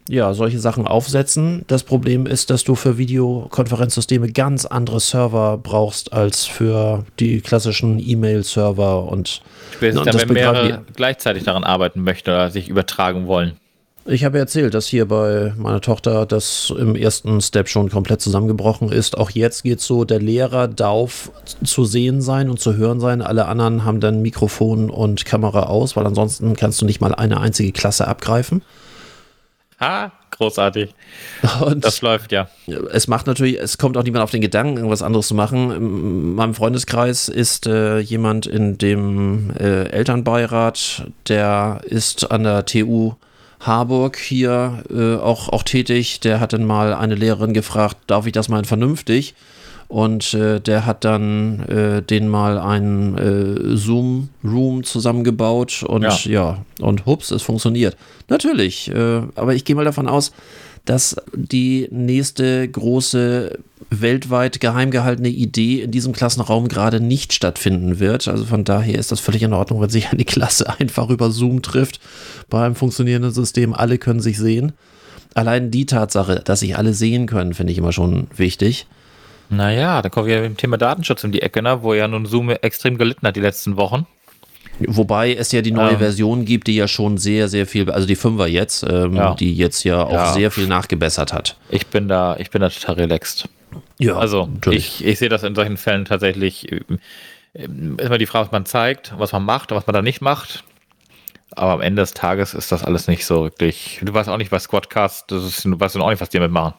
ja. 0.08 0.28
ja. 0.28 0.34
solche 0.34 0.58
Sachen 0.58 0.86
aufsetzen. 0.86 1.64
Das 1.66 1.82
Problem 1.82 2.26
ist, 2.26 2.50
dass 2.50 2.64
du 2.64 2.74
für 2.74 2.96
Videokonferenzsysteme 2.96 4.32
ganz 4.32 4.64
andere 4.64 5.00
Server 5.00 5.58
brauchst 5.58 6.12
als 6.12 6.46
für 6.46 7.04
die 7.18 7.40
klassischen 7.40 7.98
E-Mail-Server 7.98 9.04
und 9.04 9.42
Spätestens 9.74 10.16
dann, 10.16 10.28
wenn 10.28 10.34
mehrere 10.34 10.82
gleichzeitig 10.96 11.44
daran 11.44 11.64
arbeiten 11.64 12.02
möchten 12.02 12.30
oder 12.30 12.50
sich 12.50 12.68
übertragen 12.68 13.26
wollen. 13.26 13.52
Ich 14.10 14.24
habe 14.24 14.40
erzählt, 14.40 14.74
dass 14.74 14.88
hier 14.88 15.06
bei 15.06 15.52
meiner 15.56 15.80
Tochter 15.80 16.26
das 16.26 16.72
im 16.76 16.96
ersten 16.96 17.40
Step 17.40 17.68
schon 17.68 17.88
komplett 17.90 18.20
zusammengebrochen 18.20 18.90
ist. 18.90 19.16
Auch 19.16 19.30
jetzt 19.30 19.62
geht 19.62 19.78
es 19.78 19.86
so, 19.86 20.04
der 20.04 20.18
Lehrer 20.18 20.66
darf 20.66 21.30
zu 21.62 21.84
sehen 21.84 22.20
sein 22.20 22.50
und 22.50 22.58
zu 22.58 22.74
hören 22.74 22.98
sein. 22.98 23.22
Alle 23.22 23.46
anderen 23.46 23.84
haben 23.84 24.00
dann 24.00 24.20
Mikrofon 24.20 24.90
und 24.90 25.24
Kamera 25.24 25.64
aus, 25.64 25.94
weil 25.94 26.06
ansonsten 26.06 26.56
kannst 26.56 26.82
du 26.82 26.86
nicht 26.86 27.00
mal 27.00 27.14
eine 27.14 27.38
einzige 27.38 27.70
Klasse 27.70 28.08
abgreifen. 28.08 28.62
Ha, 29.78 30.10
großartig. 30.32 30.92
Und 31.60 31.84
das 31.84 32.02
läuft 32.02 32.32
ja. 32.32 32.48
Es 32.92 33.06
macht 33.06 33.28
natürlich, 33.28 33.60
es 33.60 33.78
kommt 33.78 33.96
auch 33.96 34.02
niemand 34.02 34.24
auf 34.24 34.32
den 34.32 34.40
Gedanken, 34.40 34.78
irgendwas 34.78 35.02
anderes 35.02 35.28
zu 35.28 35.36
machen. 35.36 35.70
In 35.70 36.34
meinem 36.34 36.54
Freundeskreis 36.54 37.28
ist 37.28 37.68
äh, 37.68 38.00
jemand 38.00 38.46
in 38.46 38.76
dem 38.76 39.50
äh, 39.56 39.84
Elternbeirat, 39.84 41.06
der 41.28 41.82
ist 41.84 42.32
an 42.32 42.42
der 42.42 42.66
TU 42.66 43.14
Harburg 43.60 44.16
hier 44.16 44.82
äh, 44.90 45.16
auch, 45.16 45.48
auch 45.50 45.62
tätig. 45.62 46.20
Der 46.20 46.40
hat 46.40 46.52
dann 46.52 46.64
mal 46.64 46.94
eine 46.94 47.14
Lehrerin 47.14 47.52
gefragt, 47.52 47.96
darf 48.06 48.26
ich 48.26 48.32
das 48.32 48.48
mal 48.48 48.64
vernünftig? 48.64 49.34
Und 49.86 50.34
äh, 50.34 50.60
der 50.60 50.86
hat 50.86 51.04
dann 51.04 51.64
äh, 51.68 52.00
den 52.00 52.28
mal 52.28 52.58
einen 52.58 53.18
äh, 53.18 53.76
Zoom-Room 53.76 54.84
zusammengebaut 54.84 55.82
und 55.82 56.02
ja. 56.02 56.16
ja. 56.26 56.64
und 56.80 57.06
hups, 57.06 57.32
es 57.32 57.42
funktioniert. 57.42 57.96
Natürlich, 58.28 58.88
äh, 58.88 59.22
aber 59.34 59.54
ich 59.54 59.64
gehe 59.64 59.74
mal 59.74 59.84
davon 59.84 60.06
aus, 60.06 60.32
dass 60.84 61.16
die 61.34 61.88
nächste 61.90 62.68
große 62.68 63.58
weltweit 63.90 64.60
geheim 64.60 64.90
gehaltene 64.90 65.28
Idee 65.28 65.82
in 65.82 65.90
diesem 65.90 66.12
Klassenraum 66.12 66.68
gerade 66.68 67.00
nicht 67.00 67.32
stattfinden 67.32 67.98
wird. 67.98 68.28
Also 68.28 68.44
von 68.44 68.64
daher 68.64 68.98
ist 68.98 69.10
das 69.10 69.20
völlig 69.20 69.42
in 69.42 69.52
Ordnung, 69.52 69.80
wenn 69.80 69.90
sich 69.90 70.10
eine 70.10 70.24
Klasse 70.24 70.72
einfach 70.78 71.10
über 71.10 71.30
Zoom 71.30 71.62
trifft 71.62 72.00
bei 72.48 72.64
einem 72.64 72.76
funktionierenden 72.76 73.32
System. 73.32 73.74
Alle 73.74 73.98
können 73.98 74.20
sich 74.20 74.38
sehen. 74.38 74.72
Allein 75.34 75.70
die 75.70 75.86
Tatsache, 75.86 76.42
dass 76.44 76.60
sich 76.60 76.76
alle 76.76 76.94
sehen 76.94 77.26
können, 77.26 77.54
finde 77.54 77.72
ich 77.72 77.78
immer 77.78 77.92
schon 77.92 78.28
wichtig. 78.36 78.86
Naja, 79.48 80.00
da 80.00 80.08
kommen 80.08 80.28
wir 80.28 80.40
mit 80.40 80.50
dem 80.50 80.56
Thema 80.56 80.76
Datenschutz 80.76 81.24
um 81.24 81.32
die 81.32 81.42
Ecke, 81.42 81.62
ne? 81.62 81.82
wo 81.82 81.92
ja 81.92 82.06
nun 82.06 82.26
Zoom 82.26 82.50
extrem 82.50 82.98
gelitten 82.98 83.26
hat 83.26 83.34
die 83.34 83.40
letzten 83.40 83.76
Wochen. 83.76 84.06
Wobei 84.78 85.34
es 85.34 85.52
ja 85.52 85.60
die 85.60 85.72
neue 85.72 85.92
ähm, 85.92 85.98
Version 85.98 86.44
gibt, 86.44 86.66
die 86.66 86.76
ja 86.76 86.88
schon 86.88 87.18
sehr, 87.18 87.48
sehr 87.48 87.66
viel, 87.66 87.90
also 87.90 88.06
die 88.06 88.16
Fünfer 88.16 88.46
jetzt, 88.46 88.82
ähm, 88.88 89.14
ja. 89.14 89.34
die 89.34 89.54
jetzt 89.54 89.84
ja 89.84 90.04
auch 90.04 90.12
ja. 90.12 90.32
sehr 90.32 90.50
viel 90.50 90.66
nachgebessert 90.66 91.32
hat. 91.32 91.56
Ich 91.68 91.88
bin 91.88 92.08
da, 92.08 92.36
ich 92.38 92.50
bin 92.50 92.62
da 92.62 92.70
total 92.70 92.94
relaxed. 92.94 93.48
Ja, 93.98 94.16
also 94.16 94.46
natürlich. 94.46 95.00
ich, 95.00 95.06
ich 95.06 95.18
sehe 95.18 95.28
das 95.28 95.42
in 95.42 95.54
solchen 95.54 95.76
Fällen 95.76 96.06
tatsächlich 96.06 96.72
äh, 96.72 96.80
immer 97.52 98.18
die 98.18 98.26
Frage, 98.26 98.46
was 98.46 98.52
man 98.52 98.64
zeigt, 98.64 99.12
was 99.18 99.32
man 99.32 99.44
macht, 99.44 99.70
was 99.70 99.86
man 99.86 99.94
da 99.94 100.02
nicht 100.02 100.22
macht. 100.22 100.64
Aber 101.52 101.72
am 101.72 101.80
Ende 101.80 102.02
des 102.02 102.14
Tages 102.14 102.54
ist 102.54 102.72
das 102.72 102.84
alles 102.84 103.08
nicht 103.08 103.26
so 103.26 103.42
wirklich. 103.42 104.00
Du 104.02 104.14
weißt 104.14 104.28
auch 104.28 104.36
nicht, 104.36 104.52
was 104.52 104.64
Squadcast, 104.64 105.30
das 105.30 105.44
ist, 105.44 105.64
du 105.64 105.78
weißt 105.78 105.96
auch 105.98 106.08
nicht, 106.08 106.20
was 106.20 106.30
die 106.30 106.38
damit 106.38 106.52
machen. 106.52 106.74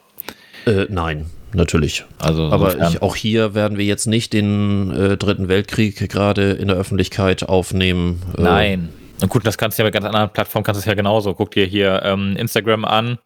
Äh, 0.66 0.86
nein, 0.88 1.26
natürlich. 1.54 2.04
Also 2.18 2.50
Aber 2.50 2.88
ich, 2.88 3.02
auch 3.02 3.16
hier 3.16 3.54
werden 3.54 3.78
wir 3.78 3.84
jetzt 3.84 4.06
nicht 4.06 4.32
den 4.32 4.90
äh, 4.90 5.16
Dritten 5.16 5.48
Weltkrieg 5.48 6.08
gerade 6.08 6.52
in 6.52 6.68
der 6.68 6.76
Öffentlichkeit 6.76 7.48
aufnehmen. 7.48 8.22
Äh, 8.36 8.42
Nein. 8.42 8.88
Und 9.20 9.28
gut, 9.28 9.46
das 9.46 9.58
kannst 9.58 9.78
du 9.78 9.82
ja 9.82 9.86
mit 9.86 9.94
ganz 9.94 10.04
anderen 10.04 10.30
Plattformen 10.30 10.64
kannst 10.64 10.80
du 10.80 10.82
es 10.82 10.86
ja 10.86 10.94
genauso. 10.94 11.34
Guck 11.34 11.52
dir 11.52 11.64
hier 11.64 12.02
ähm, 12.04 12.36
Instagram 12.36 12.84
an 12.84 13.18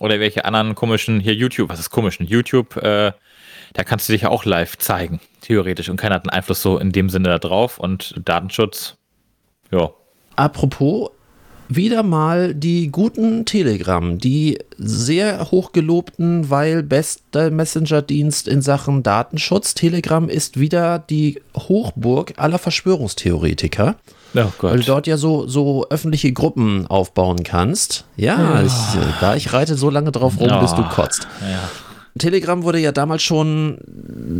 oder 0.00 0.20
welche 0.20 0.44
anderen 0.44 0.74
komischen, 0.74 1.20
hier 1.20 1.34
YouTube, 1.34 1.68
was 1.68 1.78
ist 1.78 1.90
komischen? 1.90 2.26
YouTube, 2.26 2.76
äh, 2.76 3.12
da 3.74 3.84
kannst 3.84 4.08
du 4.08 4.12
dich 4.12 4.22
ja 4.22 4.30
auch 4.30 4.44
live 4.44 4.78
zeigen, 4.78 5.20
theoretisch. 5.40 5.88
Und 5.88 5.96
keiner 5.96 6.16
hat 6.16 6.24
einen 6.24 6.36
Einfluss 6.36 6.62
so 6.62 6.78
in 6.78 6.92
dem 6.92 7.08
Sinne 7.08 7.28
da 7.28 7.38
drauf. 7.38 7.78
Und 7.78 8.14
Datenschutz, 8.24 8.96
ja. 9.70 9.90
Apropos, 10.36 11.10
wieder 11.68 12.02
mal 12.02 12.54
die 12.54 12.90
guten 12.90 13.44
Telegram, 13.44 14.18
die 14.18 14.58
sehr 14.78 15.50
hochgelobten, 15.50 16.50
weil 16.50 16.82
bester 16.82 17.50
Messenger-Dienst 17.50 18.48
in 18.48 18.62
Sachen 18.62 19.02
Datenschutz. 19.02 19.74
Telegram 19.74 20.28
ist 20.28 20.58
wieder 20.58 20.98
die 20.98 21.40
Hochburg 21.56 22.34
aller 22.36 22.58
Verschwörungstheoretiker. 22.58 23.96
Oh 24.34 24.40
Weil 24.60 24.72
du 24.72 24.76
Gott. 24.78 24.88
dort 24.88 25.06
ja 25.06 25.16
so, 25.16 25.46
so 25.48 25.86
öffentliche 25.88 26.32
Gruppen 26.32 26.86
aufbauen 26.86 27.42
kannst. 27.44 28.04
Ja, 28.16 28.62
Ich, 28.62 28.72
äh, 28.72 29.06
da 29.20 29.34
ich 29.36 29.52
reite 29.52 29.74
so 29.74 29.88
lange 29.90 30.12
drauf 30.12 30.38
rum, 30.38 30.48
Ja. 30.48 30.60
bis 30.60 30.74
du 30.74 30.82
kotzt. 30.84 31.26
Ja. 31.40 31.68
Telegram 32.16 32.62
wurde 32.62 32.78
ja 32.78 32.92
damals 32.92 33.22
schon 33.22 33.78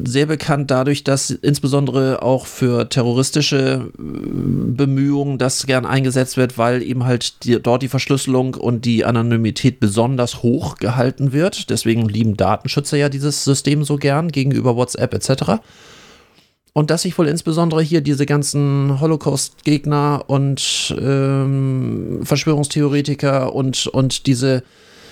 sehr 0.05 0.27
bekannt 0.27 0.71
dadurch, 0.71 1.05
dass 1.05 1.31
insbesondere 1.31 2.23
auch 2.23 2.47
für 2.47 2.89
terroristische 2.89 3.91
äh, 3.99 4.03
Bemühungen 4.03 5.39
das 5.39 5.67
gern 5.67 5.87
eingesetzt 5.87 6.37
wird, 6.37 6.59
weil 6.59 6.83
eben 6.83 7.05
halt 7.05 7.45
die, 7.45 7.61
dort 7.61 7.83
die 7.83 7.89
Verschlüsselung 7.89 8.55
und 8.55 8.85
die 8.85 9.05
Anonymität 9.05 9.81
besonders 9.81 10.43
hoch 10.43 10.77
gehalten 10.77 11.33
wird. 11.33 11.71
Deswegen 11.71 12.09
lieben 12.09 12.37
Datenschützer 12.37 12.97
ja 12.97 13.09
dieses 13.09 13.45
System 13.45 13.85
so 13.85 13.97
gern 13.97 14.33
gegenüber 14.33 14.77
WhatsApp 14.77 15.15
etc. 15.15 15.61
Und 16.73 16.91
dass 16.91 17.03
sich 17.03 17.19
wohl 17.19 17.29
insbesondere 17.29 17.83
hier 17.83 18.01
diese 18.01 18.25
ganzen 18.25 19.01
Holocaust-Gegner 19.01 20.25
und 20.29 20.95
ähm, 21.01 22.21
Verschwörungstheoretiker 22.23 23.55
und, 23.55 23.89
und 23.89 24.27
diese 24.27 24.63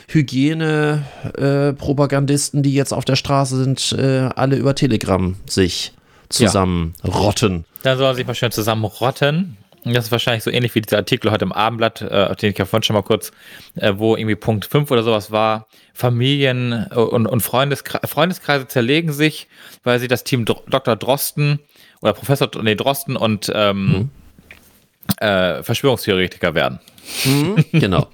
Hygiene-Propagandisten, 0.08 2.62
die 2.62 2.74
jetzt 2.74 2.92
auf 2.92 3.04
der 3.04 3.16
Straße 3.16 3.56
sind, 3.56 3.92
äh, 3.92 4.28
alle 4.34 4.56
über 4.56 4.74
Telegram 4.74 5.36
sich 5.46 5.92
zusammenrotten. 6.28 7.64
Dann 7.82 7.98
sollen 7.98 8.14
sie 8.14 8.20
sich 8.20 8.26
mal 8.26 8.34
schön 8.34 8.52
zusammenrotten. 8.52 9.56
Das 9.84 10.06
ist 10.06 10.12
wahrscheinlich 10.12 10.42
so 10.42 10.50
ähnlich 10.50 10.74
wie 10.74 10.80
dieser 10.80 10.96
Artikel 10.96 11.30
heute 11.30 11.44
im 11.44 11.52
Abendblatt, 11.52 12.02
äh, 12.02 12.34
den 12.36 12.50
ich 12.50 12.58
ja 12.58 12.64
vorhin 12.64 12.82
schon 12.82 12.94
mal 12.94 13.02
kurz, 13.02 13.30
äh, 13.76 13.92
wo 13.96 14.16
irgendwie 14.16 14.34
Punkt 14.34 14.64
5 14.64 14.90
oder 14.90 15.04
sowas 15.04 15.30
war. 15.30 15.68
Familien 15.94 16.86
äh, 16.90 16.94
und, 16.96 17.26
und 17.26 17.40
Freundeskre 17.40 18.00
Freundeskreise 18.04 18.66
zerlegen 18.66 19.12
sich, 19.12 19.46
weil 19.84 20.00
sie 20.00 20.08
das 20.08 20.24
Team 20.24 20.44
Dr 20.44 20.64
Dr. 20.68 20.96
Drosten 20.96 21.60
oder 22.02 22.14
Professor 22.14 22.50
nee, 22.62 22.74
Drosten 22.74 23.16
und 23.16 23.52
ähm, 23.54 24.10
äh, 25.18 25.62
Verschwörungstheoretiker 25.62 26.54
werden. 26.54 26.80
Mhm, 27.24 27.64
genau. 27.72 28.08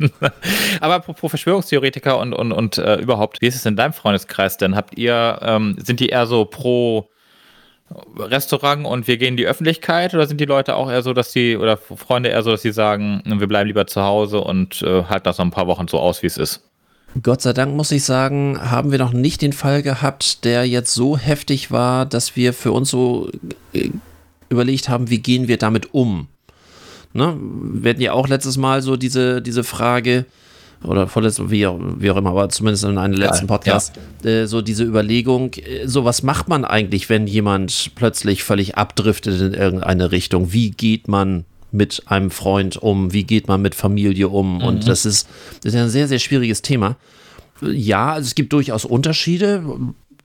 Aber 0.81 0.95
apropos 0.95 1.31
Verschwörungstheoretiker 1.31 2.19
und, 2.19 2.33
und, 2.33 2.53
und 2.53 2.79
äh, 2.79 2.97
überhaupt, 2.97 3.41
wie 3.41 3.47
ist 3.47 3.57
es 3.57 3.67
in 3.67 3.77
deinem 3.77 3.93
Freundeskreis 3.93 4.57
denn? 4.57 4.77
Habt 4.77 4.99
ihr, 4.99 5.39
ähm, 5.43 5.77
sind 5.83 6.01
die 6.01 6.09
eher 6.09 6.27
so 6.27 6.45
pro 6.45 7.09
Restaurant 8.19 8.87
und 8.87 9.07
wir 9.07 9.17
gehen 9.17 9.29
in 9.29 9.37
die 9.37 9.47
Öffentlichkeit 9.47 10.15
oder 10.15 10.27
sind 10.27 10.41
die 10.41 10.47
Leute 10.47 10.77
auch 10.77 10.91
eher 10.91 11.03
so, 11.03 11.13
dass 11.13 11.33
die, 11.33 11.57
oder 11.57 11.77
Freunde 11.77 12.31
eher 12.31 12.43
so, 12.43 12.51
dass 12.51 12.63
sie 12.63 12.73
sagen, 12.73 13.23
wir 13.25 13.47
bleiben 13.47 13.67
lieber 13.67 13.87
zu 13.87 14.03
Hause 14.03 14.41
und 14.41 14.83
äh, 14.83 15.05
halten 15.05 15.25
das 15.25 15.39
noch 15.39 15.45
ein 15.45 15.51
paar 15.51 15.67
Wochen 15.67 15.89
so 15.89 15.99
aus, 15.99 16.23
wie 16.23 16.27
es 16.27 16.37
ist? 16.37 16.63
Gott 17.23 17.43
sei 17.43 17.53
Dank 17.53 17.77
muss 17.77 17.91
ich 17.91 18.05
sagen, 18.05 18.59
haben 18.59 18.91
wir 18.91 18.99
noch 18.99 19.13
nicht 19.13 19.43
den 19.43 19.53
Fall 19.53 19.83
gehabt, 19.83 20.45
der 20.45 20.67
jetzt 20.67 20.95
so 20.95 21.19
heftig 21.19 21.71
war, 21.71 22.07
dass 22.07 22.37
wir 22.37 22.55
für 22.55 22.73
uns 22.73 22.91
so 22.91 23.31
äh, 23.75 23.91
überlegt 24.49 24.89
haben, 24.89 25.11
wie 25.11 25.19
gehen 25.19 25.49
wir 25.49 25.59
damit 25.59 25.93
um. 25.93 26.29
Ne? 27.15 27.37
Wir 27.41 27.91
hatten 27.91 28.01
ja 28.01 28.13
auch 28.13 28.29
letztes 28.29 28.57
Mal 28.57 28.83
so 28.83 28.97
diese, 28.97 29.43
diese 29.43 29.65
Frage, 29.65 30.25
oder 30.85 31.07
vorletztes, 31.07 31.49
wie, 31.51 31.65
auch- 31.67 31.79
wie 31.99 32.11
auch 32.11 32.17
immer, 32.17 32.31
aber 32.31 32.49
zumindest 32.49 32.83
in 32.85 32.99
einem 32.99 33.15
letzten 33.15 33.47
Podcast, 33.47 33.93
äh, 34.25 34.47
so 34.47 34.63
diese 34.63 34.83
Überlegung, 34.83 35.53
äh, 35.55 35.87
so 35.87 36.05
was 36.05 36.25
macht 36.25 36.49
man 36.49 36.65
eigentlich, 36.65 37.09
wenn 37.09 37.27
jemand 37.29 37.93
plötzlich 37.95 38.43
völlig 38.43 38.77
abdriftet 38.77 39.41
in 39.41 39.55
irgendeine 39.55 40.11
Richtung? 40.11 40.53
Wie 40.53 40.71
geht 40.73 41.07
man 41.07 41.45
mit 41.71 42.03
einem 42.07 42.31
Freund 42.33 42.77
um? 42.79 43.13
Wie 43.13 43.23
geht 43.23 43.47
man 43.47 43.63
mit 43.63 43.75
Familie 43.77 44.29
um? 44.29 44.61
Und 44.61 44.89
das 44.89 45.05
ist, 45.07 45.29
das 45.63 45.67
ist 45.73 45.75
ja 45.75 45.85
ein 45.85 45.89
sehr, 45.91 46.09
sehr 46.09 46.19
schwieriges 46.19 46.63
Thema. 46.63 46.97
Ja, 47.61 48.15
also 48.15 48.27
es 48.27 48.35
gibt 48.35 48.53
durchaus 48.53 48.85
Unterschiede, 48.85 49.63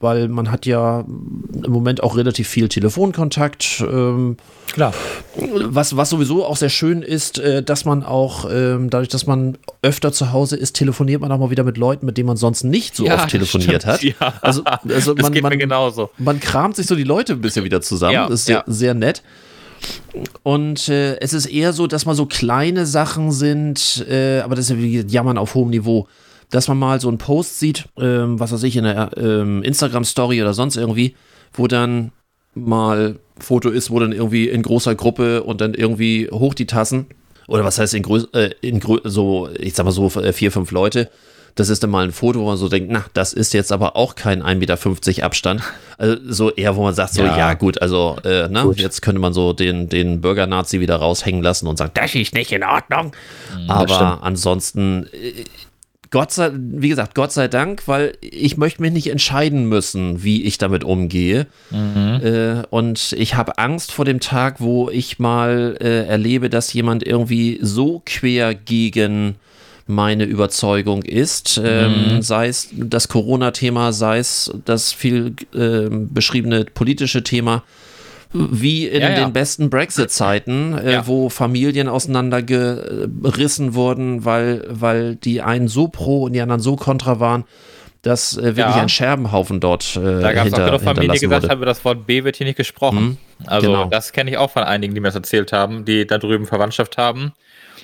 weil 0.00 0.28
man 0.28 0.50
hat 0.50 0.64
ja 0.66 1.00
im 1.00 1.70
Moment 1.72 2.02
auch 2.02 2.16
relativ 2.16 2.48
viel 2.48 2.68
Telefonkontakt. 2.68 3.80
Ähm, 3.80 4.36
Klar. 4.72 4.92
was, 5.36 5.96
was 5.96 6.10
sowieso 6.10 6.44
auch 6.44 6.56
sehr 6.56 6.68
schön 6.68 7.02
ist, 7.02 7.38
äh, 7.38 7.62
dass 7.62 7.84
man 7.84 8.04
auch, 8.04 8.48
ähm, 8.50 8.90
dadurch, 8.90 9.08
dass 9.08 9.26
man 9.26 9.58
öfter 9.82 10.12
zu 10.12 10.32
Hause 10.32 10.56
ist, 10.56 10.74
telefoniert 10.76 11.20
man 11.20 11.32
auch 11.32 11.38
mal 11.38 11.50
wieder 11.50 11.64
mit 11.64 11.76
Leuten, 11.78 12.06
mit 12.06 12.16
denen 12.16 12.28
man 12.28 12.36
sonst 12.36 12.62
nicht 12.64 12.94
so 12.94 13.06
Ja, 13.06 13.16
oft 13.16 13.28
telefoniert 13.30 13.82
stimmt, 13.82 13.86
hat. 13.86 14.02
ja. 14.02 14.34
Also, 14.40 14.62
also 14.64 15.14
Das 15.18 15.22
man, 15.24 15.32
geht 15.32 15.42
man, 15.42 15.58
genauso. 15.58 16.10
man 16.18 16.38
kramt 16.38 16.76
sich 16.76 16.86
so 16.86 16.94
die 16.94 17.04
Leute 17.04 17.32
ein 17.32 17.40
bisschen 17.40 17.64
wieder 17.64 17.80
zusammen. 17.80 18.12
Ja, 18.14 18.28
das 18.28 18.40
ist 18.40 18.46
sehr, 18.46 18.56
ja. 18.58 18.64
sehr 18.66 18.94
nett. 18.94 19.22
Und 20.42 20.88
äh, 20.88 21.18
es 21.20 21.32
ist 21.32 21.46
eher 21.46 21.72
so, 21.72 21.86
dass 21.86 22.06
mal 22.06 22.14
so 22.14 22.26
kleine 22.26 22.86
Sachen 22.86 23.30
sind, 23.32 24.04
äh, 24.08 24.40
aber 24.40 24.54
das 24.56 24.66
ist 24.66 24.70
ja 24.70 24.78
wie 24.78 25.00
Jammern 25.06 25.38
auf 25.38 25.54
hohem 25.54 25.70
Niveau, 25.70 26.08
dass 26.50 26.68
man 26.68 26.78
mal 26.78 27.00
so 27.00 27.08
einen 27.08 27.18
Post 27.18 27.58
sieht, 27.58 27.86
ähm, 27.98 28.40
was 28.40 28.52
weiß 28.52 28.62
ich, 28.62 28.76
in 28.76 28.84
der 28.84 29.10
ähm, 29.16 29.62
Instagram-Story 29.62 30.40
oder 30.42 30.54
sonst 30.54 30.76
irgendwie, 30.76 31.14
wo 31.52 31.66
dann 31.66 32.12
mal 32.54 33.18
Foto 33.38 33.68
ist, 33.70 33.90
wo 33.90 34.00
dann 34.00 34.12
irgendwie 34.12 34.48
in 34.48 34.62
großer 34.62 34.94
Gruppe 34.94 35.42
und 35.42 35.60
dann 35.60 35.74
irgendwie 35.74 36.28
hoch 36.30 36.54
die 36.54 36.66
Tassen. 36.66 37.06
Oder 37.46 37.64
was 37.64 37.78
heißt 37.78 37.94
in, 37.94 38.02
größ 38.02 38.28
äh, 38.34 38.50
in 38.60 38.80
grö 38.80 38.98
so, 39.04 39.48
ich 39.58 39.74
sag 39.74 39.84
mal 39.84 39.92
so, 39.92 40.06
äh, 40.20 40.32
vier, 40.32 40.52
fünf 40.52 40.70
Leute. 40.70 41.10
Das 41.54 41.70
ist 41.70 41.82
dann 41.82 41.90
mal 41.90 42.04
ein 42.04 42.12
Foto, 42.12 42.40
wo 42.40 42.46
man 42.46 42.56
so 42.56 42.68
denkt, 42.68 42.88
na, 42.92 43.04
das 43.14 43.32
ist 43.32 43.52
jetzt 43.52 43.72
aber 43.72 43.96
auch 43.96 44.14
kein 44.14 44.42
1,50 44.42 44.54
Meter 44.56 45.24
Abstand. 45.24 45.62
Also 45.96 46.16
so 46.28 46.50
eher, 46.52 46.76
wo 46.76 46.82
man 46.82 46.94
sagt, 46.94 47.14
so, 47.14 47.22
ja, 47.22 47.36
Ja. 47.36 47.54
gut, 47.54 47.82
also, 47.82 48.16
äh, 48.24 48.48
ne, 48.48 48.62
Gut. 48.62 48.78
jetzt 48.78 49.02
könnte 49.02 49.20
man 49.20 49.32
so 49.32 49.52
den, 49.54 49.88
den 49.88 50.20
Bürger-Nazi 50.20 50.78
wieder 50.78 50.96
raushängen 50.96 51.42
lassen 51.42 51.66
und 51.66 51.76
sagen, 51.78 51.90
das 51.94 52.14
ist 52.14 52.32
nicht 52.34 52.52
in 52.52 52.62
Ordnung. 52.62 53.12
aber 53.66 53.94
stimmt. 53.94 54.18
ansonsten, 54.22 55.06
äh, 55.12 55.44
Gott 56.10 56.32
sei, 56.32 56.50
wie 56.54 56.88
gesagt, 56.88 57.14
Gott 57.14 57.32
sei 57.32 57.48
Dank, 57.48 57.86
weil 57.86 58.16
ich 58.20 58.56
möchte 58.56 58.80
mich 58.80 58.92
nicht 58.92 59.08
entscheiden 59.08 59.68
müssen, 59.68 60.22
wie 60.22 60.44
ich 60.44 60.56
damit 60.56 60.84
umgehe. 60.84 61.46
Äh, 62.24 62.66
und 62.70 63.12
ich 63.12 63.34
habe 63.34 63.58
Angst 63.58 63.92
vor 63.92 64.04
dem 64.04 64.20
Tag, 64.20 64.60
wo 64.60 64.88
ich 64.88 65.18
mal 65.18 65.76
äh, 65.80 66.06
erlebe, 66.06 66.48
dass 66.48 66.72
jemand 66.72 67.06
irgendwie 67.06 67.58
so 67.60 68.02
quer 68.06 68.54
gegen 68.54 69.36
meine 69.86 70.24
Überzeugung 70.24 71.02
ist, 71.02 71.60
ähm, 71.64 72.20
sei 72.22 72.48
es 72.48 72.68
das 72.72 73.08
Corona-Thema, 73.08 73.92
sei 73.94 74.18
es 74.18 74.52
das 74.66 74.92
viel 74.92 75.34
ähm, 75.54 76.12
beschriebene 76.12 76.66
politische 76.66 77.22
Thema, 77.24 77.64
wie 78.32 78.86
in 78.86 79.00
Ja, 79.02 79.10
ja. 79.10 79.14
den 79.24 79.32
besten 79.32 79.70
Brexit-Zeiten, 79.70 80.76
äh, 80.76 80.92
Ja. 80.92 81.06
wo 81.06 81.28
Familien 81.30 81.88
auseinandergerissen 81.88 83.74
wurden, 83.74 84.24
weil, 84.24 84.64
weil 84.68 85.16
die 85.16 85.42
einen 85.42 85.68
so 85.68 85.88
pro 85.88 86.24
und 86.24 86.32
die 86.32 86.40
anderen 86.40 86.60
so 86.60 86.76
kontra 86.76 87.20
waren, 87.20 87.44
dass 88.02 88.36
äh, 88.36 88.42
wirklich 88.56 88.76
Ja. 88.76 88.82
ein 88.82 88.88
Scherbenhaufen 88.88 89.60
dort 89.60 89.96
äh, 89.96 90.20
Da 90.20 90.32
gab 90.32 90.46
es 90.46 90.54
auch 90.54 90.64
genug 90.64 90.80
Familien, 90.82 91.12
die 91.12 91.18
gesagt 91.20 91.42
wurde. 91.44 91.52
haben, 91.52 91.62
das 91.62 91.84
Wort 91.84 92.06
B 92.06 92.24
wird 92.24 92.36
hier 92.36 92.46
nicht 92.46 92.56
gesprochen. 92.56 93.18
also 93.46 93.66
genau. 93.66 93.84
das 93.86 94.12
kenne 94.12 94.30
ich 94.30 94.36
auch 94.36 94.50
von 94.50 94.62
einigen, 94.62 94.94
die 94.94 95.00
mir 95.00 95.08
das 95.08 95.14
erzählt 95.16 95.52
haben, 95.52 95.84
die 95.84 96.06
da 96.06 96.18
drüben 96.18 96.46
Verwandtschaft 96.46 96.96
haben. 96.98 97.32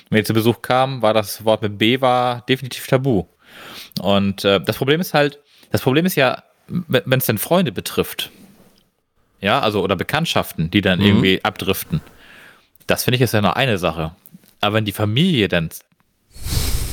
Wenn 0.09 0.19
die 0.19 0.23
zu 0.23 0.33
Besuch 0.33 0.61
kamen, 0.61 1.01
war 1.01 1.13
das 1.13 1.43
Wort 1.45 1.61
mit 1.61 1.77
B 1.77 1.99
war 2.01 2.41
definitiv 2.47 2.87
tabu. 2.87 3.25
Und 4.01 4.45
äh, 4.45 4.61
das 4.61 4.77
Problem 4.77 5.01
ist 5.01 5.13
halt, 5.13 5.39
das 5.71 5.81
Problem 5.81 6.05
ist 6.05 6.15
ja, 6.15 6.43
wenn 6.67 7.19
es 7.19 7.25
denn 7.25 7.37
Freunde 7.37 7.71
betrifft, 7.71 8.31
ja, 9.41 9.59
also 9.59 9.81
oder 9.81 9.95
Bekanntschaften, 9.95 10.71
die 10.71 10.81
dann 10.81 11.01
irgendwie 11.01 11.43
abdriften, 11.43 12.01
das 12.87 13.03
finde 13.03 13.15
ich 13.15 13.21
ist 13.21 13.33
ja 13.33 13.41
noch 13.41 13.53
eine 13.53 13.77
Sache. 13.77 14.11
Aber 14.61 14.75
wenn 14.75 14.85
die 14.85 14.91
Familie 14.91 15.47
dann, 15.47 15.69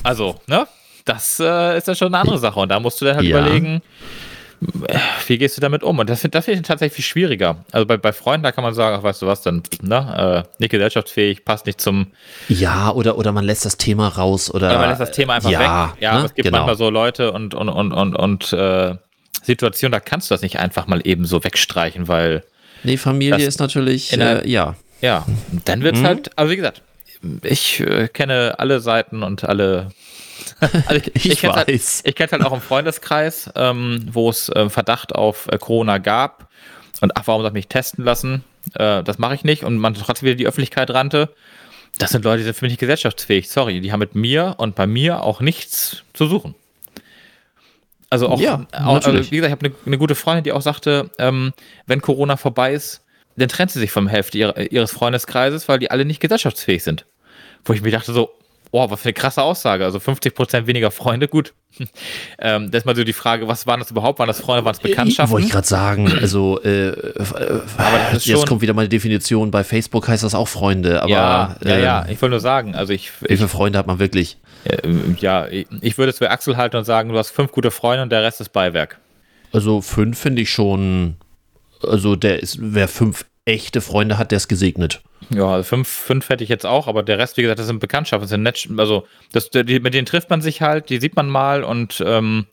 also, 0.02 0.40
ne, 0.46 0.66
das 1.04 1.40
äh, 1.40 1.76
ist 1.78 1.88
ja 1.88 1.94
schon 1.94 2.08
eine 2.08 2.18
andere 2.18 2.38
Sache. 2.38 2.60
Und 2.60 2.68
da 2.68 2.80
musst 2.80 3.00
du 3.00 3.04
dann 3.04 3.16
halt 3.16 3.26
Ja. 3.26 3.38
überlegen, 3.38 3.82
wie 5.26 5.38
gehst 5.38 5.56
du 5.56 5.60
damit 5.60 5.82
um? 5.82 5.98
Und 5.98 6.08
das 6.08 6.20
finde 6.20 6.38
das 6.38 6.44
find 6.44 6.58
ich 6.60 6.66
tatsächlich 6.66 6.94
viel 6.94 7.04
schwieriger. 7.04 7.64
Also 7.72 7.84
bei, 7.86 7.96
bei 7.96 8.12
Freunden, 8.12 8.44
da 8.44 8.52
kann 8.52 8.62
man 8.62 8.74
sagen, 8.74 8.96
ach, 8.98 9.02
weißt 9.02 9.22
du 9.22 9.26
was, 9.26 9.42
dann, 9.42 9.62
ne, 9.80 10.44
äh, 10.46 10.52
nicht 10.60 10.70
gesellschaftsfähig, 10.70 11.44
passt 11.44 11.66
nicht 11.66 11.80
zum, 11.80 12.08
Ja, 12.48 12.90
oder, 12.92 13.18
oder 13.18 13.32
man 13.32 13.44
lässt 13.44 13.64
das 13.64 13.76
Thema 13.76 14.08
raus 14.08 14.52
oder, 14.52 14.68
oder 14.68 14.78
man 14.78 14.88
lässt 14.90 15.00
das 15.00 15.10
Thema 15.10 15.34
einfach 15.34 15.50
ja, 15.50 15.92
weg. 15.92 16.02
Ja, 16.02 16.18
ne? 16.20 16.26
es 16.26 16.34
gibt 16.34 16.46
genau. 16.46 16.58
manchmal 16.58 16.76
so 16.76 16.90
Leute 16.90 17.32
und, 17.32 17.54
und, 17.54 17.68
und, 17.68 17.92
und, 17.92 18.14
und 18.14 18.52
äh, 18.52 18.94
Situationen, 19.42 19.92
da 19.92 20.00
kannst 20.00 20.30
du 20.30 20.34
das 20.34 20.42
nicht 20.42 20.58
einfach 20.58 20.86
mal 20.86 21.00
eben 21.04 21.24
so 21.24 21.42
wegstreichen, 21.44 22.08
weil, 22.08 22.42
Nee, 22.84 22.96
Familie 22.96 23.44
ist 23.46 23.60
natürlich, 23.60 24.08
der- 24.10 24.44
äh, 24.44 24.48
ja. 24.50 24.74
ja, 25.00 25.26
dann 25.64 25.82
wird's 25.82 26.00
Mhm. 26.00 26.06
halt, 26.06 26.38
also 26.38 26.50
wie 26.50 26.56
gesagt, 26.56 26.82
ich 27.42 27.80
äh, 27.80 28.08
kenne 28.08 28.54
alle 28.58 28.80
Seiten 28.80 29.22
und 29.22 29.44
alle. 29.44 29.90
also 30.86 31.00
ich 31.14 31.30
ich 31.32 31.38
kenne 31.40 31.52
halt, 31.54 31.68
ich 31.68 32.14
kenne 32.16 32.30
halt 32.32 32.44
auch 32.44 32.52
im 32.52 32.60
Freundeskreis, 32.60 33.50
ähm, 33.54 34.06
wo 34.10 34.28
es 34.30 34.48
äh, 34.48 34.68
Verdacht 34.68 35.14
auf 35.14 35.46
äh, 35.52 35.58
Corona 35.58 35.98
gab. 35.98 36.48
Und 37.00 37.16
ach, 37.16 37.22
warum 37.26 37.42
soll 37.42 37.50
ich 37.50 37.54
mich 37.54 37.68
testen 37.68 38.04
lassen? 38.04 38.42
Äh, 38.74 39.02
das 39.04 39.18
mache 39.18 39.34
ich 39.36 39.44
nicht. 39.44 39.62
Und 39.64 39.78
man 39.78 39.94
trotzdem 39.94 40.26
wieder 40.26 40.36
die 40.36 40.46
Öffentlichkeit 40.46 40.90
rannte. 40.90 41.28
Das 41.98 42.10
sind 42.10 42.24
Leute, 42.24 42.38
die 42.38 42.44
sind 42.44 42.54
für 42.56 42.64
mich 42.64 42.72
nicht 42.72 42.80
gesellschaftsfähig. 42.80 43.48
Sorry, 43.48 43.80
die 43.80 43.92
haben 43.92 44.00
mit 44.00 44.14
mir 44.16 44.54
und 44.58 44.74
bei 44.74 44.86
mir 44.88 45.22
auch 45.22 45.40
nichts 45.40 46.02
zu 46.14 46.26
suchen. 46.26 46.54
Also 48.12 48.28
auch, 48.28 48.38
ja, 48.38 48.66
auch 48.72 48.96
also 48.96 49.10
wie 49.30 49.36
gesagt, 49.36 49.46
ich 49.46 49.50
habe 49.52 49.64
eine, 49.64 49.74
eine, 49.86 49.96
gute 49.96 50.14
Freundin, 50.14 50.44
die 50.44 50.52
auch 50.52 50.60
sagte, 50.60 51.10
ähm, 51.18 51.54
wenn 51.86 52.02
Corona 52.02 52.36
vorbei 52.36 52.74
ist, 52.74 53.00
dann 53.36 53.48
trennt 53.48 53.70
sie 53.70 53.78
sich 53.78 53.90
vom 53.90 54.06
Hälfte 54.06 54.36
ihres 54.70 54.90
Freundeskreises, 54.90 55.66
weil 55.66 55.78
die 55.78 55.90
alle 55.90 56.04
nicht 56.04 56.20
gesellschaftsfähig 56.20 56.84
sind. 56.84 57.06
Wo 57.64 57.72
ich 57.72 57.80
mir 57.80 57.90
dachte 57.90 58.12
so, 58.12 58.28
oh, 58.72 58.90
was 58.90 59.00
für 59.00 59.06
eine 59.06 59.12
krasse 59.12 59.42
Aussage. 59.42 59.84
Also 59.84 59.98
50% 59.98 60.66
weniger 60.66 60.90
Freunde, 60.90 61.28
gut. 61.28 61.54
Ähm, 62.38 62.70
das 62.70 62.80
ist 62.80 62.86
mal 62.86 62.96
so 62.96 63.04
die 63.04 63.12
Frage, 63.12 63.46
was 63.46 63.66
waren 63.66 63.78
das 63.78 63.90
überhaupt? 63.90 64.18
Waren 64.18 64.26
das 64.26 64.40
Freunde, 64.40 64.64
waren 64.64 64.72
das 64.72 64.82
Bekanntschaften? 64.82 65.32
Wollte 65.32 65.46
ich 65.46 65.52
gerade 65.52 65.66
sagen, 65.66 66.10
also 66.20 66.60
äh, 66.62 66.92
das 68.12 68.26
jetzt 68.26 68.46
kommt 68.46 68.62
wieder 68.62 68.74
die 68.74 68.88
Definition, 68.88 69.50
bei 69.50 69.62
Facebook 69.62 70.08
heißt 70.08 70.24
das 70.24 70.34
auch 70.34 70.48
Freunde, 70.48 71.00
aber 71.02 71.10
Ja, 71.10 71.56
ja, 71.62 71.70
äh, 71.70 71.82
ja. 71.82 72.06
ich 72.08 72.20
wollte 72.20 72.30
nur 72.30 72.40
sagen, 72.40 72.74
also 72.74 72.92
ich... 72.92 73.12
Wie 73.20 73.36
viele 73.36 73.48
Freunde 73.48 73.78
hat 73.78 73.86
man 73.86 74.00
wirklich? 74.00 74.38
Ja, 75.20 75.46
ich 75.48 75.98
würde 75.98 76.10
es 76.10 76.18
für 76.18 76.30
Axel 76.30 76.56
halten 76.56 76.76
und 76.76 76.84
sagen, 76.84 77.10
du 77.10 77.18
hast 77.18 77.30
fünf 77.30 77.52
gute 77.52 77.70
Freunde 77.70 78.02
und 78.02 78.10
der 78.10 78.22
Rest 78.22 78.40
ist 78.40 78.50
Beiwerk. 78.50 78.98
Also 79.52 79.82
fünf 79.82 80.18
finde 80.18 80.42
ich 80.42 80.50
schon, 80.50 81.16
also 81.86 82.16
der 82.16 82.42
ist, 82.42 82.58
wer 82.60 82.88
fünf 82.88 83.24
echte 83.44 83.80
Freunde 83.80 84.18
hat, 84.18 84.30
der 84.30 84.36
ist 84.36 84.48
gesegnet. 84.48 85.02
Ja, 85.30 85.46
also 85.46 85.64
fünf, 85.64 85.88
fünf 85.88 86.28
hätte 86.28 86.44
ich 86.44 86.50
jetzt 86.50 86.66
auch, 86.66 86.86
aber 86.86 87.02
der 87.02 87.18
Rest, 87.18 87.36
wie 87.36 87.42
gesagt, 87.42 87.58
das 87.58 87.66
sind 87.66 87.80
Bekanntschaften, 87.80 88.22
das 88.22 88.30
sind 88.30 88.42
nett, 88.42 88.68
also 88.78 89.06
das, 89.32 89.50
die, 89.50 89.80
mit 89.80 89.94
denen 89.94 90.06
trifft 90.06 90.30
man 90.30 90.40
sich 90.40 90.62
halt, 90.62 90.90
die 90.90 91.00
sieht 91.00 91.16
man 91.16 91.28
mal 91.28 91.64
und 91.64 92.02
ähm, 92.06 92.46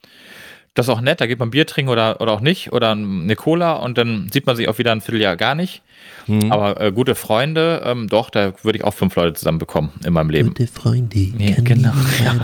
das 0.73 0.87
ist 0.87 0.89
auch 0.89 1.01
nett, 1.01 1.19
da 1.19 1.27
geht 1.27 1.39
man 1.39 1.51
Bier 1.51 1.65
trinken 1.65 1.91
oder, 1.91 2.21
oder 2.21 2.31
auch 2.31 2.41
nicht 2.41 2.71
oder 2.71 2.91
eine 2.91 3.35
Cola 3.35 3.73
und 3.73 3.97
dann 3.97 4.29
sieht 4.31 4.45
man 4.45 4.55
sich 4.55 4.69
auch 4.69 4.77
wieder 4.77 4.91
ein 4.91 5.01
Vierteljahr 5.01 5.35
gar 5.35 5.55
nicht. 5.55 5.81
Hm. 6.25 6.51
Aber 6.51 6.79
äh, 6.79 6.91
gute 6.91 7.15
Freunde, 7.15 7.81
ähm, 7.83 8.07
doch, 8.07 8.29
da 8.29 8.53
würde 8.63 8.77
ich 8.77 8.83
auch 8.83 8.93
fünf 8.93 9.15
Leute 9.15 9.33
zusammen 9.33 9.57
bekommen 9.57 9.91
in 10.05 10.13
meinem 10.13 10.29
Leben. 10.29 10.49
Gute 10.49 10.67
Freunde. 10.67 11.19
Ja, 11.19 11.55
genau, 11.61 11.91
ja, 12.23 12.35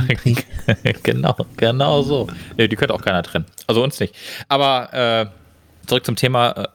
genau, 1.03 1.35
genau 1.55 2.01
so. 2.01 2.27
Nee, 2.57 2.67
die 2.67 2.75
könnte 2.75 2.93
auch 2.93 3.01
keiner 3.01 3.23
trennen. 3.23 3.45
Also 3.67 3.83
uns 3.83 3.99
nicht. 3.99 4.13
Aber 4.49 4.93
äh, 4.93 5.87
zurück 5.87 6.05
zum 6.05 6.15
Thema. 6.15 6.69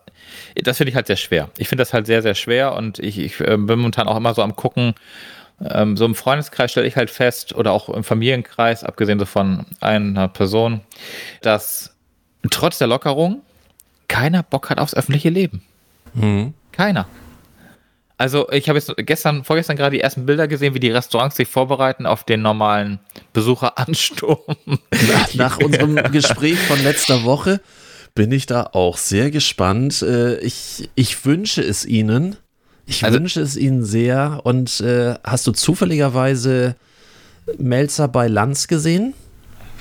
Das 0.57 0.77
finde 0.77 0.91
ich 0.91 0.97
halt 0.97 1.07
sehr 1.07 1.17
schwer. 1.17 1.51
Ich 1.59 1.69
finde 1.69 1.83
das 1.83 1.93
halt 1.93 2.07
sehr, 2.07 2.23
sehr 2.23 2.35
schwer 2.35 2.75
und 2.75 2.99
ich, 2.99 3.19
ich 3.19 3.41
äh, 3.41 3.57
bin 3.57 3.79
momentan 3.79 4.09
auch 4.09 4.17
immer 4.17 4.35
so 4.35 4.43
am 4.43 4.57
gucken. 4.57 4.95
Ähm, 5.63 5.97
so 5.97 6.05
im 6.05 6.15
Freundeskreis 6.15 6.71
stelle 6.71 6.87
ich 6.87 6.97
halt 6.97 7.11
fest 7.11 7.55
oder 7.55 7.73
auch 7.73 7.89
im 7.89 8.05
Familienkreis, 8.05 8.83
abgesehen 8.83 9.19
so 9.19 9.27
von 9.27 9.67
einer 9.81 10.29
Person, 10.29 10.81
dass 11.43 11.95
trotz 12.51 12.79
der 12.79 12.87
Lockerung 12.87 13.43
keiner 14.09 14.43
Bock 14.43 14.71
hat 14.71 14.79
aufs 14.79 14.95
öffentliche 14.95 15.29
Leben. 15.29 15.63
Mhm. 16.15 16.55
Keiner. 16.73 17.07
Also 18.21 18.51
ich 18.51 18.69
habe 18.69 18.79
jetzt 18.79 18.93
gestern, 18.99 19.45
vorgestern 19.45 19.77
gerade 19.77 19.97
die 19.97 20.03
ersten 20.03 20.27
Bilder 20.27 20.47
gesehen, 20.47 20.75
wie 20.75 20.81
die 20.81 20.91
Restaurants 20.91 21.37
sich 21.37 21.49
vorbereiten 21.49 22.05
auf 22.05 22.25
den 22.25 22.43
normalen 22.43 23.01
Besucheransturm. 23.33 24.57
Nach, 24.67 25.35
nach 25.35 25.59
unserem 25.59 25.97
Gespräch 26.13 26.59
von 26.59 26.83
letzter 26.83 27.25
Woche 27.25 27.61
bin 28.15 28.33
ich 28.33 28.47
da 28.47 28.71
auch 28.73 28.97
sehr 28.97 29.31
gespannt. 29.31 30.03
Äh, 30.03 30.39
ich, 30.39 30.89
ich 30.95 31.25
wünsche 31.25 31.63
es 31.63 31.85
Ihnen. 31.85 32.37
Ich 32.87 33.05
also, 33.05 33.19
wünsche 33.19 33.41
es 33.41 33.57
Ihnen 33.57 33.85
sehr. 33.85 34.41
Und 34.45 34.81
äh, 34.81 35.15
hast 35.25 35.47
du 35.47 35.53
zufälligerweise 35.53 36.77
Melzer 37.59 38.09
bei 38.09 38.29
Lanz 38.29 38.69
gesehen? 38.69 39.15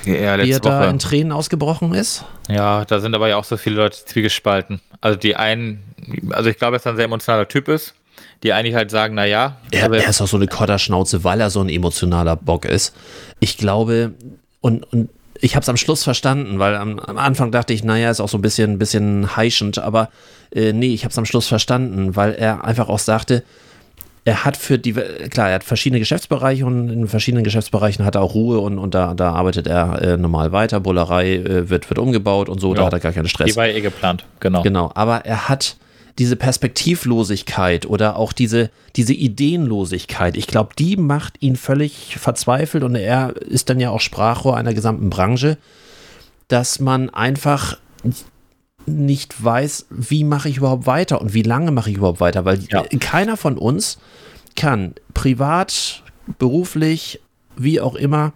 Ja, 0.04 0.42
wie 0.42 0.50
er 0.50 0.60
da 0.60 0.80
Woche. 0.80 0.90
in 0.90 0.98
Tränen 0.98 1.32
ausgebrochen 1.32 1.94
ist? 1.94 2.24
Ja, 2.48 2.84
da 2.84 3.00
sind 3.00 3.14
aber 3.14 3.28
ja 3.28 3.36
auch 3.36 3.44
so 3.44 3.56
viele 3.56 3.76
Leute 3.76 3.98
zwiegespalten. 4.04 4.80
Also 5.00 5.18
die 5.18 5.36
einen, 5.36 5.82
also 6.30 6.48
ich 6.48 6.56
glaube, 6.56 6.76
dass 6.76 6.86
er 6.86 6.92
ein 6.92 6.96
sehr 6.96 7.04
emotionaler 7.04 7.48
Typ 7.48 7.68
ist. 7.68 7.94
Die 8.42 8.54
eigentlich 8.54 8.74
halt 8.74 8.90
sagen, 8.90 9.14
naja. 9.14 9.58
Er, 9.70 9.92
er 9.92 10.08
ist 10.08 10.22
auch 10.22 10.26
so 10.26 10.38
eine 10.38 10.46
Kotterschnauze, 10.46 11.24
weil 11.24 11.40
er 11.40 11.50
so 11.50 11.60
ein 11.60 11.68
emotionaler 11.68 12.36
Bock 12.36 12.64
ist. 12.64 12.94
Ich 13.38 13.58
glaube, 13.58 14.14
und, 14.62 14.90
und 14.92 15.10
ich 15.40 15.54
habe 15.56 15.62
es 15.62 15.68
am 15.68 15.76
Schluss 15.76 16.04
verstanden, 16.04 16.58
weil 16.58 16.76
am, 16.76 16.98
am, 16.98 17.18
Anfang 17.18 17.50
dachte 17.50 17.72
ich, 17.72 17.84
naja, 17.84 18.10
ist 18.10 18.20
auch 18.20 18.28
so 18.28 18.38
ein 18.38 18.42
bisschen, 18.42 18.78
bisschen 18.78 19.36
heischend, 19.36 19.78
aber 19.78 20.10
äh, 20.54 20.72
nee, 20.72 20.92
ich 20.92 21.04
habe 21.04 21.10
es 21.10 21.18
am 21.18 21.24
Schluss 21.24 21.48
verstanden, 21.48 22.16
weil 22.16 22.34
er 22.34 22.64
einfach 22.64 22.88
auch 22.88 22.98
sagte, 22.98 23.42
er 24.24 24.44
hat 24.44 24.56
für 24.56 24.78
die, 24.78 24.92
klar, 24.92 25.48
er 25.48 25.54
hat 25.56 25.64
verschiedene 25.64 25.98
Geschäftsbereiche 25.98 26.66
und 26.66 26.90
in 26.90 27.08
verschiedenen 27.08 27.42
Geschäftsbereichen 27.42 28.04
hat 28.04 28.16
er 28.16 28.22
auch 28.22 28.34
Ruhe 28.34 28.58
und, 28.60 28.78
und 28.78 28.94
da, 28.94 29.14
da 29.14 29.32
arbeitet 29.32 29.66
er 29.66 30.02
äh, 30.02 30.16
normal 30.18 30.52
weiter. 30.52 30.78
Bullerei 30.78 31.36
äh, 31.36 31.70
wird, 31.70 31.88
wird 31.88 31.98
umgebaut 31.98 32.48
und 32.48 32.60
so, 32.60 32.74
ja. 32.74 32.80
da 32.80 32.86
hat 32.86 32.92
er 32.92 33.00
gar 33.00 33.12
keinen 33.12 33.28
Stress. 33.28 33.50
Die 33.50 33.56
war 33.56 33.66
eh 33.66 33.80
geplant, 33.80 34.26
genau. 34.40 34.62
Genau, 34.62 34.92
aber 34.94 35.24
er 35.24 35.48
hat 35.48 35.76
diese 36.18 36.36
Perspektivlosigkeit 36.36 37.86
oder 37.86 38.16
auch 38.16 38.32
diese, 38.32 38.70
diese 38.96 39.14
Ideenlosigkeit, 39.14 40.36
ich 40.36 40.46
glaube, 40.46 40.70
die 40.78 40.96
macht 40.96 41.34
ihn 41.40 41.56
völlig 41.56 42.16
verzweifelt 42.18 42.84
und 42.84 42.94
er 42.94 43.36
ist 43.36 43.70
dann 43.70 43.80
ja 43.80 43.90
auch 43.90 44.00
Sprachrohr 44.00 44.56
einer 44.56 44.74
gesamten 44.74 45.10
Branche, 45.10 45.58
dass 46.48 46.80
man 46.80 47.10
einfach 47.10 47.78
nicht 48.86 49.42
weiß, 49.42 49.86
wie 49.90 50.24
mache 50.24 50.48
ich 50.48 50.56
überhaupt 50.56 50.86
weiter 50.86 51.20
und 51.20 51.34
wie 51.34 51.42
lange 51.42 51.70
mache 51.70 51.90
ich 51.90 51.96
überhaupt 51.96 52.20
weiter, 52.20 52.44
weil 52.44 52.60
ja. 52.70 52.82
keiner 52.98 53.36
von 53.36 53.56
uns 53.56 53.98
kann 54.56 54.94
privat, 55.14 56.02
beruflich, 56.38 57.20
wie 57.56 57.80
auch 57.80 57.94
immer, 57.94 58.32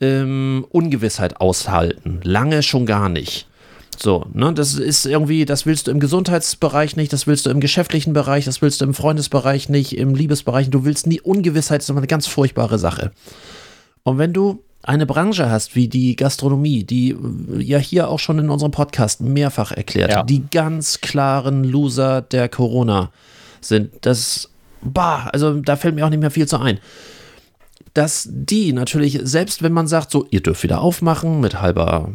ähm, 0.00 0.66
Ungewissheit 0.70 1.40
aushalten. 1.40 2.20
Lange 2.22 2.62
schon 2.62 2.86
gar 2.86 3.08
nicht. 3.08 3.48
So, 3.98 4.26
ne, 4.32 4.52
das 4.52 4.74
ist 4.74 5.06
irgendwie, 5.06 5.44
das 5.44 5.66
willst 5.66 5.86
du 5.86 5.90
im 5.90 6.00
Gesundheitsbereich 6.00 6.96
nicht, 6.96 7.12
das 7.12 7.26
willst 7.26 7.46
du 7.46 7.50
im 7.50 7.60
geschäftlichen 7.60 8.12
Bereich, 8.12 8.44
das 8.44 8.62
willst 8.62 8.80
du 8.80 8.84
im 8.84 8.94
Freundesbereich 8.94 9.68
nicht, 9.68 9.96
im 9.96 10.14
Liebesbereich. 10.14 10.70
Du 10.70 10.84
willst 10.84 11.06
nie 11.06 11.20
Ungewissheit, 11.20 11.78
das 11.78 11.86
ist 11.86 11.90
immer 11.90 12.00
eine 12.00 12.06
ganz 12.06 12.26
furchtbare 12.26 12.78
Sache. 12.78 13.12
Und 14.02 14.18
wenn 14.18 14.32
du 14.32 14.62
eine 14.82 15.06
Branche 15.06 15.50
hast 15.50 15.74
wie 15.74 15.88
die 15.88 16.14
Gastronomie, 16.14 16.84
die 16.84 17.16
ja 17.58 17.78
hier 17.78 18.08
auch 18.08 18.20
schon 18.20 18.38
in 18.38 18.50
unserem 18.50 18.70
Podcast 18.70 19.20
mehrfach 19.20 19.72
erklärt, 19.72 20.10
ja. 20.10 20.22
die 20.22 20.44
ganz 20.50 21.00
klaren 21.00 21.64
Loser 21.64 22.22
der 22.22 22.48
Corona 22.48 23.10
sind, 23.60 23.90
das, 24.02 24.48
bah, 24.82 25.28
also 25.32 25.54
da 25.60 25.76
fällt 25.76 25.96
mir 25.96 26.06
auch 26.06 26.10
nicht 26.10 26.20
mehr 26.20 26.30
viel 26.30 26.46
zu 26.46 26.58
ein 26.58 26.78
dass 27.96 28.28
die 28.30 28.74
natürlich, 28.74 29.20
selbst 29.22 29.62
wenn 29.62 29.72
man 29.72 29.86
sagt, 29.86 30.10
so, 30.10 30.26
ihr 30.30 30.42
dürft 30.42 30.62
wieder 30.62 30.82
aufmachen 30.82 31.40
mit 31.40 31.62
halber 31.62 32.10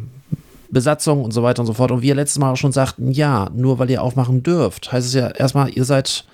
Besatzung 0.72 1.22
und 1.22 1.32
so 1.32 1.42
weiter 1.42 1.60
und 1.60 1.66
so 1.66 1.74
fort. 1.74 1.92
Und 1.92 2.02
wie 2.02 2.08
ihr 2.08 2.14
letztes 2.14 2.38
Mal 2.38 2.50
auch 2.50 2.56
schon 2.56 2.72
sagten, 2.72 3.12
ja, 3.12 3.48
nur 3.54 3.78
weil 3.78 3.90
ihr 3.90 4.02
aufmachen 4.02 4.42
dürft, 4.42 4.90
heißt 4.90 5.06
es 5.06 5.14
ja 5.14 5.28
erstmal, 5.28 5.70
ihr 5.70 5.84
seid 5.84 6.24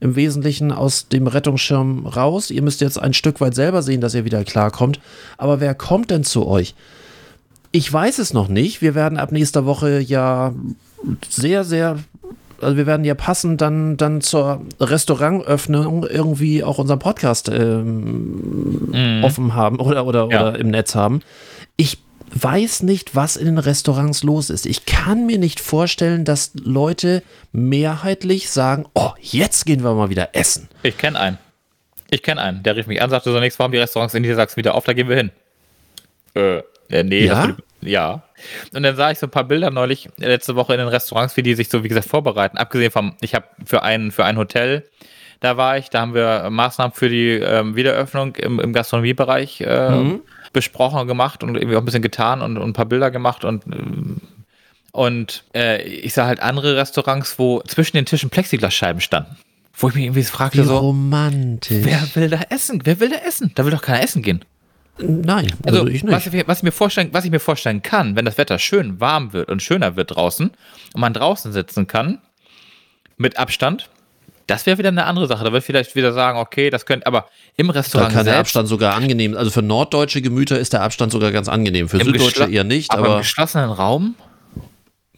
im 0.00 0.14
Wesentlichen 0.14 0.70
aus 0.70 1.08
dem 1.08 1.26
Rettungsschirm 1.26 2.06
raus. 2.06 2.50
Ihr 2.50 2.62
müsst 2.62 2.80
jetzt 2.80 2.98
ein 2.98 3.12
Stück 3.12 3.40
weit 3.40 3.54
selber 3.54 3.82
sehen, 3.82 4.00
dass 4.00 4.14
ihr 4.14 4.24
wieder 4.24 4.44
klarkommt. 4.44 5.00
Aber 5.36 5.60
wer 5.60 5.74
kommt 5.74 6.10
denn 6.10 6.22
zu 6.22 6.46
euch? 6.46 6.74
Ich 7.72 7.92
weiß 7.92 8.18
es 8.18 8.32
noch 8.32 8.48
nicht. 8.48 8.80
Wir 8.80 8.94
werden 8.94 9.18
ab 9.18 9.32
nächster 9.32 9.66
Woche 9.66 9.98
ja 9.98 10.54
sehr, 11.28 11.64
sehr 11.64 11.98
also 12.60 12.76
wir 12.76 12.86
werden 12.86 13.04
ja 13.04 13.14
passend 13.14 13.60
dann, 13.60 13.96
dann 13.96 14.20
zur 14.20 14.62
Restaurantöffnung 14.80 16.04
irgendwie 16.04 16.64
auch 16.64 16.78
unseren 16.78 16.98
Podcast 16.98 17.48
ähm, 17.48 19.20
mm. 19.20 19.24
offen 19.24 19.54
haben 19.54 19.78
oder, 19.78 20.04
oder, 20.06 20.28
ja. 20.30 20.48
oder 20.48 20.58
im 20.58 20.70
Netz 20.70 20.94
haben. 20.94 21.20
Ich 21.76 21.98
weiß 22.34 22.82
nicht, 22.82 23.14
was 23.14 23.36
in 23.36 23.46
den 23.46 23.58
Restaurants 23.58 24.22
los 24.22 24.50
ist. 24.50 24.66
Ich 24.66 24.86
kann 24.86 25.26
mir 25.26 25.38
nicht 25.38 25.60
vorstellen, 25.60 26.24
dass 26.24 26.52
Leute 26.54 27.22
mehrheitlich 27.52 28.50
sagen, 28.50 28.86
oh, 28.94 29.12
jetzt 29.20 29.66
gehen 29.66 29.82
wir 29.82 29.94
mal 29.94 30.10
wieder 30.10 30.30
essen. 30.32 30.68
Ich 30.82 30.98
kenne 30.98 31.18
einen. 31.18 31.38
Ich 32.10 32.22
kenne 32.22 32.40
einen. 32.40 32.62
Der 32.62 32.76
rief 32.76 32.86
mich 32.86 33.02
an, 33.02 33.10
sagte 33.10 33.32
so, 33.32 33.40
nächstes 33.40 33.58
Mal 33.58 33.64
haben 33.64 33.72
die 33.72 33.78
Restaurants 33.78 34.14
in 34.14 34.22
Niedersachsen 34.22 34.56
wieder 34.56 34.74
auf, 34.74 34.84
da 34.84 34.92
gehen 34.92 35.08
wir 35.08 35.16
hin. 35.16 35.30
Äh, 36.34 36.62
äh 36.88 37.02
nee. 37.02 37.26
Ja? 37.26 37.56
ja. 37.80 38.22
Und 38.72 38.82
dann 38.82 38.96
sah 38.96 39.10
ich 39.10 39.18
so 39.18 39.26
ein 39.26 39.30
paar 39.30 39.44
Bilder 39.44 39.70
neulich, 39.70 40.08
letzte 40.16 40.56
Woche 40.56 40.74
in 40.74 40.78
den 40.78 40.88
Restaurants, 40.88 41.36
wie 41.36 41.42
die 41.42 41.54
sich 41.54 41.68
so, 41.68 41.84
wie 41.84 41.88
gesagt, 41.88 42.08
vorbereiten. 42.08 42.56
Abgesehen 42.56 42.90
vom, 42.90 43.16
ich 43.20 43.34
habe 43.34 43.46
für 43.64 43.82
ein, 43.82 44.10
für 44.10 44.24
ein 44.24 44.36
Hotel, 44.38 44.88
da 45.40 45.56
war 45.56 45.78
ich, 45.78 45.90
da 45.90 46.00
haben 46.00 46.14
wir 46.14 46.48
Maßnahmen 46.50 46.92
für 46.92 47.08
die 47.08 47.30
ähm, 47.30 47.76
Wiederöffnung 47.76 48.34
im, 48.36 48.58
im 48.58 48.72
Gastronomiebereich 48.72 49.60
äh, 49.60 49.90
mhm 49.90 50.22
besprochen 50.58 50.98
und 50.98 51.06
gemacht 51.06 51.42
und 51.42 51.54
irgendwie 51.54 51.76
auch 51.76 51.82
ein 51.82 51.84
bisschen 51.84 52.02
getan 52.02 52.42
und, 52.42 52.58
und 52.58 52.70
ein 52.70 52.72
paar 52.72 52.86
Bilder 52.86 53.10
gemacht 53.10 53.44
und 53.44 53.64
und 54.90 55.44
äh, 55.54 55.82
ich 55.82 56.14
sah 56.14 56.26
halt 56.26 56.40
andere 56.40 56.76
Restaurants, 56.76 57.38
wo 57.38 57.60
zwischen 57.62 57.96
den 57.96 58.04
Tischen 58.06 58.30
Plexiglasscheiben 58.30 59.00
standen. 59.00 59.36
Wo 59.74 59.88
ich 59.88 59.94
mich 59.94 60.04
irgendwie 60.04 60.24
fragte, 60.24 60.58
Wie 60.58 60.66
so, 60.66 60.78
romantisch. 60.78 61.84
wer 61.84 62.00
will 62.14 62.28
da 62.28 62.40
essen? 62.50 62.80
Wer 62.82 62.98
will 62.98 63.10
da 63.10 63.18
essen? 63.18 63.52
Da 63.54 63.64
will 63.64 63.70
doch 63.70 63.82
keiner 63.82 64.02
essen 64.02 64.22
gehen. 64.22 64.44
Nein, 64.98 65.52
also, 65.64 65.80
also 65.80 65.86
ich 65.86 66.02
nicht. 66.02 66.12
Was 66.12 66.26
ich, 66.26 66.48
was, 66.48 66.58
ich 66.58 66.64
mir 66.64 66.72
vorstellen, 66.72 67.10
was 67.12 67.24
ich 67.24 67.30
mir 67.30 67.38
vorstellen 67.38 67.82
kann, 67.82 68.16
wenn 68.16 68.24
das 68.24 68.38
Wetter 68.38 68.58
schön 68.58 68.98
warm 68.98 69.32
wird 69.32 69.48
und 69.48 69.62
schöner 69.62 69.94
wird 69.94 70.16
draußen 70.16 70.50
und 70.94 71.00
man 71.00 71.12
draußen 71.12 71.52
sitzen 71.52 71.86
kann, 71.86 72.18
mit 73.16 73.38
Abstand, 73.38 73.88
Das 74.48 74.64
wäre 74.64 74.78
wieder 74.78 74.88
eine 74.88 75.04
andere 75.04 75.26
Sache. 75.26 75.44
Da 75.44 75.50
würde 75.50 75.58
ich 75.58 75.64
vielleicht 75.64 75.94
wieder 75.94 76.12
sagen, 76.12 76.38
okay, 76.38 76.70
das 76.70 76.86
könnte, 76.86 77.06
aber 77.06 77.28
im 77.56 77.68
Da 77.68 77.74
Restaurant 77.74 78.14
kann 78.14 78.24
der 78.24 78.34
selbst, 78.34 78.48
Abstand 78.48 78.68
sogar 78.68 78.94
angenehm, 78.94 79.36
also 79.36 79.50
für 79.50 79.62
norddeutsche 79.62 80.22
Gemüter 80.22 80.58
ist 80.58 80.72
der 80.72 80.82
Abstand 80.82 81.12
sogar 81.12 81.30
ganz 81.32 81.48
angenehm. 81.48 81.88
Für 81.88 81.98
Im 81.98 82.06
Süddeutsche 82.06 82.50
eher 82.50 82.64
nicht, 82.64 82.90
aber, 82.90 83.00
im 83.00 83.12
aber 83.12 83.18
geschlossenen 83.18 83.70
Raum? 83.70 84.14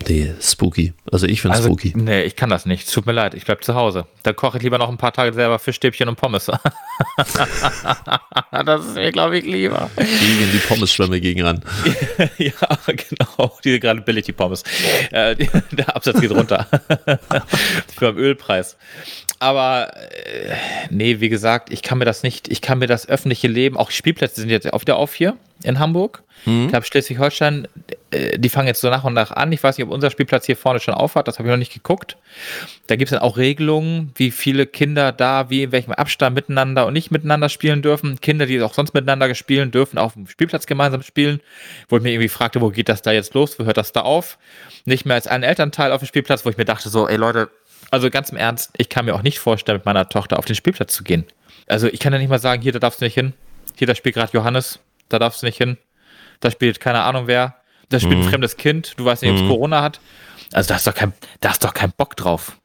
Nee, 0.08 0.32
spooky. 0.40 0.92
Also 1.10 1.26
ich 1.26 1.40
finde 1.40 1.56
Also, 1.56 1.68
spooky. 1.68 1.92
nee, 1.96 2.22
ich 2.22 2.36
kann 2.36 2.50
das 2.50 2.66
nicht. 2.66 2.92
Tut 2.92 3.06
mir 3.06 3.12
leid, 3.12 3.34
ich 3.34 3.44
bleib 3.44 3.62
zu 3.64 3.74
Hause. 3.74 4.06
Da 4.22 4.32
koche 4.32 4.58
ich 4.58 4.62
lieber 4.62 4.78
noch 4.78 4.88
ein 4.88 4.96
paar 4.98 5.12
Tage 5.12 5.32
selber 5.32 5.58
Fischstäbchen 5.58 6.08
und 6.08 6.16
Pommes. 6.16 6.46
das 8.50 8.86
ist 8.86 8.94
mir, 8.94 9.12
glaube 9.12 9.38
ich, 9.38 9.44
lieber. 9.44 9.90
Gegen 9.96 10.52
die 10.52 10.58
Pommesschwämme 10.66 11.20
gegen 11.20 11.42
ran. 11.42 11.62
ja, 12.38 12.52
genau. 12.86 13.58
Die 13.64 13.80
gerade 13.80 14.00
billig, 14.00 14.26
die 14.26 14.32
Pommes. 14.32 14.62
Äh, 15.10 15.36
der 15.70 15.94
Absatz 15.96 16.20
geht 16.20 16.30
runter. 16.30 16.66
Für 17.98 18.12
den 18.12 18.16
Ölpreis. 18.16 18.76
Aber 19.38 19.92
äh, 19.96 20.54
nee, 20.90 21.20
wie 21.20 21.28
gesagt, 21.28 21.72
ich 21.72 21.82
kann 21.82 21.98
mir 21.98 22.04
das 22.04 22.22
nicht, 22.22 22.48
ich 22.48 22.60
kann 22.60 22.78
mir 22.78 22.86
das 22.86 23.08
öffentliche 23.08 23.48
Leben, 23.48 23.76
auch 23.76 23.90
Spielplätze 23.90 24.40
sind 24.40 24.50
jetzt 24.50 24.70
auch 24.72 24.82
wieder 24.82 24.96
auf 24.96 25.14
hier 25.14 25.36
in 25.62 25.78
Hamburg. 25.78 26.22
Ich 26.46 26.68
glaube, 26.68 26.86
Schleswig-Holstein, 26.86 27.68
die 28.12 28.48
fangen 28.48 28.66
jetzt 28.66 28.80
so 28.80 28.90
nach 28.90 29.04
und 29.04 29.14
nach 29.14 29.30
an. 29.30 29.52
Ich 29.52 29.62
weiß 29.62 29.78
nicht, 29.78 29.86
ob 29.86 29.92
unser 29.92 30.10
Spielplatz 30.10 30.46
hier 30.46 30.56
vorne 30.56 30.80
schon 30.80 30.94
aufhat, 30.94 31.28
das 31.28 31.38
habe 31.38 31.48
ich 31.48 31.50
noch 31.50 31.58
nicht 31.58 31.72
geguckt. 31.72 32.16
Da 32.88 32.96
gibt 32.96 33.10
es 33.10 33.16
dann 33.16 33.22
auch 33.22 33.36
Regelungen, 33.36 34.12
wie 34.16 34.30
viele 34.30 34.66
Kinder 34.66 35.12
da, 35.12 35.48
wie 35.48 35.62
in 35.62 35.72
welchem 35.72 35.92
Abstand 35.92 36.34
miteinander 36.34 36.86
und 36.86 36.92
nicht 36.92 37.10
miteinander 37.10 37.48
spielen 37.48 37.82
dürfen. 37.82 38.20
Kinder, 38.20 38.46
die 38.46 38.60
auch 38.62 38.74
sonst 38.74 38.94
miteinander 38.94 39.32
spielen, 39.34 39.70
dürfen 39.70 39.98
auf 39.98 40.14
dem 40.14 40.26
Spielplatz 40.26 40.66
gemeinsam 40.66 41.02
spielen. 41.02 41.40
Wo 41.88 41.96
ich 41.96 42.02
mir 42.02 42.10
irgendwie 42.10 42.28
fragte, 42.28 42.60
wo 42.60 42.70
geht 42.70 42.88
das 42.88 43.02
da 43.02 43.12
jetzt 43.12 43.34
los? 43.34 43.58
Wo 43.58 43.64
hört 43.64 43.76
das 43.76 43.92
da 43.92 44.00
auf? 44.00 44.38
Nicht 44.84 45.06
mehr 45.06 45.14
als 45.14 45.26
ein 45.28 45.42
Elternteil 45.42 45.92
auf 45.92 46.00
dem 46.00 46.08
Spielplatz, 46.08 46.44
wo 46.44 46.50
ich 46.50 46.56
mir 46.56 46.64
dachte, 46.64 46.88
so, 46.88 47.06
ey 47.06 47.16
Leute, 47.16 47.48
also 47.90 48.10
ganz 48.10 48.30
im 48.30 48.36
Ernst, 48.36 48.72
ich 48.76 48.88
kann 48.88 49.04
mir 49.04 49.14
auch 49.14 49.22
nicht 49.22 49.38
vorstellen, 49.38 49.78
mit 49.78 49.86
meiner 49.86 50.08
Tochter 50.08 50.38
auf 50.38 50.44
den 50.44 50.56
Spielplatz 50.56 50.92
zu 50.94 51.04
gehen. 51.04 51.26
Also 51.66 51.86
ich 51.86 52.00
kann 52.00 52.12
ja 52.12 52.18
nicht 52.18 52.28
mal 52.28 52.38
sagen, 52.38 52.62
hier, 52.62 52.72
da 52.72 52.78
darfst 52.80 53.00
du 53.00 53.04
nicht 53.04 53.14
hin. 53.14 53.32
Hier, 53.76 53.86
da 53.86 53.94
spielt 53.94 54.16
gerade 54.16 54.32
Johannes, 54.32 54.80
da 55.08 55.18
darfst 55.18 55.42
du 55.42 55.46
nicht 55.46 55.58
hin. 55.58 55.78
Da 56.40 56.50
spielt 56.50 56.80
keine 56.80 57.02
Ahnung 57.02 57.26
wer. 57.26 57.59
Da 57.90 58.00
spielt 58.00 58.16
ein 58.18 58.22
fremdes 58.24 58.56
Kind, 58.56 58.94
du 58.96 59.04
weißt 59.04 59.22
nicht, 59.22 59.32
ob 59.32 59.38
es 59.38 59.46
Corona 59.46 59.82
hat. 59.82 60.00
Also 60.52 60.68
da 60.68 60.76
ist 60.76 60.86
doch 60.86 60.94
kein, 60.94 61.12
da 61.40 61.50
ist 61.50 61.62
doch 61.62 61.74
kein 61.74 61.92
Bock 61.96 62.16
drauf. 62.16 62.56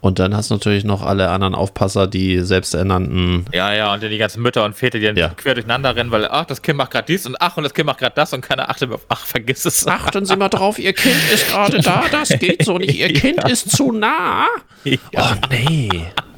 Und 0.00 0.18
dann 0.18 0.34
hast 0.36 0.50
du 0.50 0.54
natürlich 0.54 0.82
noch 0.82 1.02
alle 1.02 1.28
anderen 1.30 1.54
Aufpasser, 1.54 2.08
die 2.08 2.40
selbsternannten. 2.40 3.46
Ja, 3.52 3.72
ja, 3.72 3.94
und 3.94 4.02
dann 4.02 4.10
die 4.10 4.18
ganzen 4.18 4.42
Mütter 4.42 4.64
und 4.64 4.74
Väter, 4.74 4.98
die 4.98 5.06
dann 5.06 5.16
Ja. 5.16 5.28
quer 5.28 5.54
durcheinander 5.54 5.94
rennen, 5.94 6.10
weil, 6.10 6.26
ach, 6.26 6.44
das 6.44 6.60
Kind 6.60 6.76
macht 6.76 6.90
gerade 6.90 7.06
dies 7.06 7.24
und 7.24 7.36
ach, 7.40 7.56
und 7.56 7.62
das 7.62 7.72
Kind 7.72 7.86
macht 7.86 7.98
gerade 7.98 8.14
das 8.16 8.32
und 8.32 8.40
keiner 8.40 8.68
achtet 8.68 8.88
mehr 8.88 8.96
auf, 8.96 9.06
ach, 9.08 9.24
vergiss 9.24 9.64
es. 9.64 9.86
Achten 9.86 10.24
Sie 10.26 10.34
mal 10.36 10.48
drauf, 10.48 10.80
Ihr 10.80 10.92
Kind 10.92 11.14
ist 11.32 11.48
gerade 11.50 11.78
da, 11.80 12.04
das 12.10 12.30
geht 12.30 12.64
so 12.64 12.78
nicht. 12.78 12.98
Ihr 12.98 13.12
Kind 13.12 13.48
ist 13.48 13.70
zu 13.70 13.92
nah. 13.92 14.46
Ja. 14.84 14.98
Oh 15.14 15.46
nee. 15.50 15.88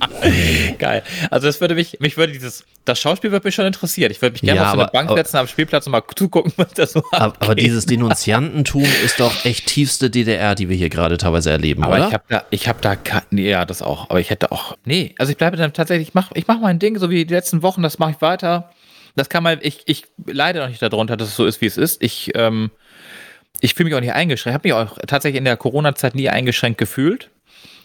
Geil. 0.78 1.02
Also 1.30 1.46
das 1.46 1.61
würde 1.61 1.74
mich, 1.74 1.98
mich 2.00 2.16
würde 2.16 2.32
dieses, 2.32 2.64
das 2.84 3.00
Schauspiel 3.00 3.30
würde 3.32 3.46
mich 3.46 3.55
schon 3.55 3.66
interessieren. 3.66 4.11
Ich 4.11 4.20
würde 4.22 4.32
mich 4.34 4.42
gerne 4.42 4.57
Ja, 4.61 4.64
auf 4.66 4.68
so 4.70 4.74
eine 4.74 4.82
aber- 4.84 4.92
Bank 4.92 5.11
aber- 5.11 5.18
setzen 5.18 5.36
am 5.38 5.46
Spielplatz 5.46 5.86
und 5.86 5.92
mal 5.92 6.02
zugucken, 6.14 6.52
was 6.57 6.72
da 6.74 6.86
so 6.86 7.02
Aber, 7.12 7.24
abgeht. 7.24 7.42
aber 7.42 7.55
dieses 7.55 7.86
Denunziantentum 7.86 8.84
ist 9.05 9.20
doch 9.20 9.44
echt 9.44 9.66
tiefste 9.66 10.11
DDR, 10.11 10.55
die 10.55 10.68
wir 10.68 10.76
hier 10.76 10.88
gerade 10.90 11.16
teilweise 11.16 11.50
erleben, 11.50 11.84
Aber 11.84 11.96
oder? 11.96 12.09
ich 12.09 12.14
habe 12.14 12.24
da, 12.28 12.44
ich 12.50 12.68
habe 12.68 12.78
da, 12.80 12.96
nee, 13.30 13.50
ja, 13.50 13.64
das 13.64 13.82
auch. 13.82 14.11
Aber 14.11 14.20
ich 14.20 14.30
hätte 14.30 14.52
auch, 14.52 14.76
nee, 14.84 15.14
also 15.18 15.30
ich 15.32 15.38
bleibe 15.38 15.57
dann 15.57 15.72
tatsächlich, 15.72 16.09
ich 16.09 16.14
mache 16.14 16.30
ich 16.34 16.46
mach 16.46 16.61
mein 16.61 16.78
Ding, 16.78 16.98
so 16.98 17.11
wie 17.11 17.24
die 17.24 17.34
letzten 17.34 17.62
Wochen, 17.62 17.82
das 17.82 17.98
mache 17.98 18.12
ich 18.12 18.20
weiter. 18.20 18.70
Das 19.16 19.28
kann 19.28 19.42
man, 19.44 19.59
ich, 19.62 19.82
ich 19.86 20.05
leide 20.26 20.59
noch 20.59 20.68
nicht 20.68 20.82
darunter, 20.82 21.16
dass 21.16 21.28
es 21.28 21.36
so 21.36 21.46
ist, 21.46 21.61
wie 21.61 21.66
es 21.66 21.76
ist. 21.76 22.02
Ich, 22.02 22.32
ähm, 22.34 22.70
ich 23.61 23.74
fühle 23.74 23.88
mich 23.88 23.94
auch 23.96 24.00
nicht 24.00 24.12
eingeschränkt, 24.12 24.55
habe 24.55 24.68
mich 24.68 24.72
auch 24.74 24.98
tatsächlich 25.07 25.38
in 25.38 25.44
der 25.44 25.57
Corona-Zeit 25.57 26.14
nie 26.16 26.28
eingeschränkt 26.28 26.78
gefühlt. 26.78 27.30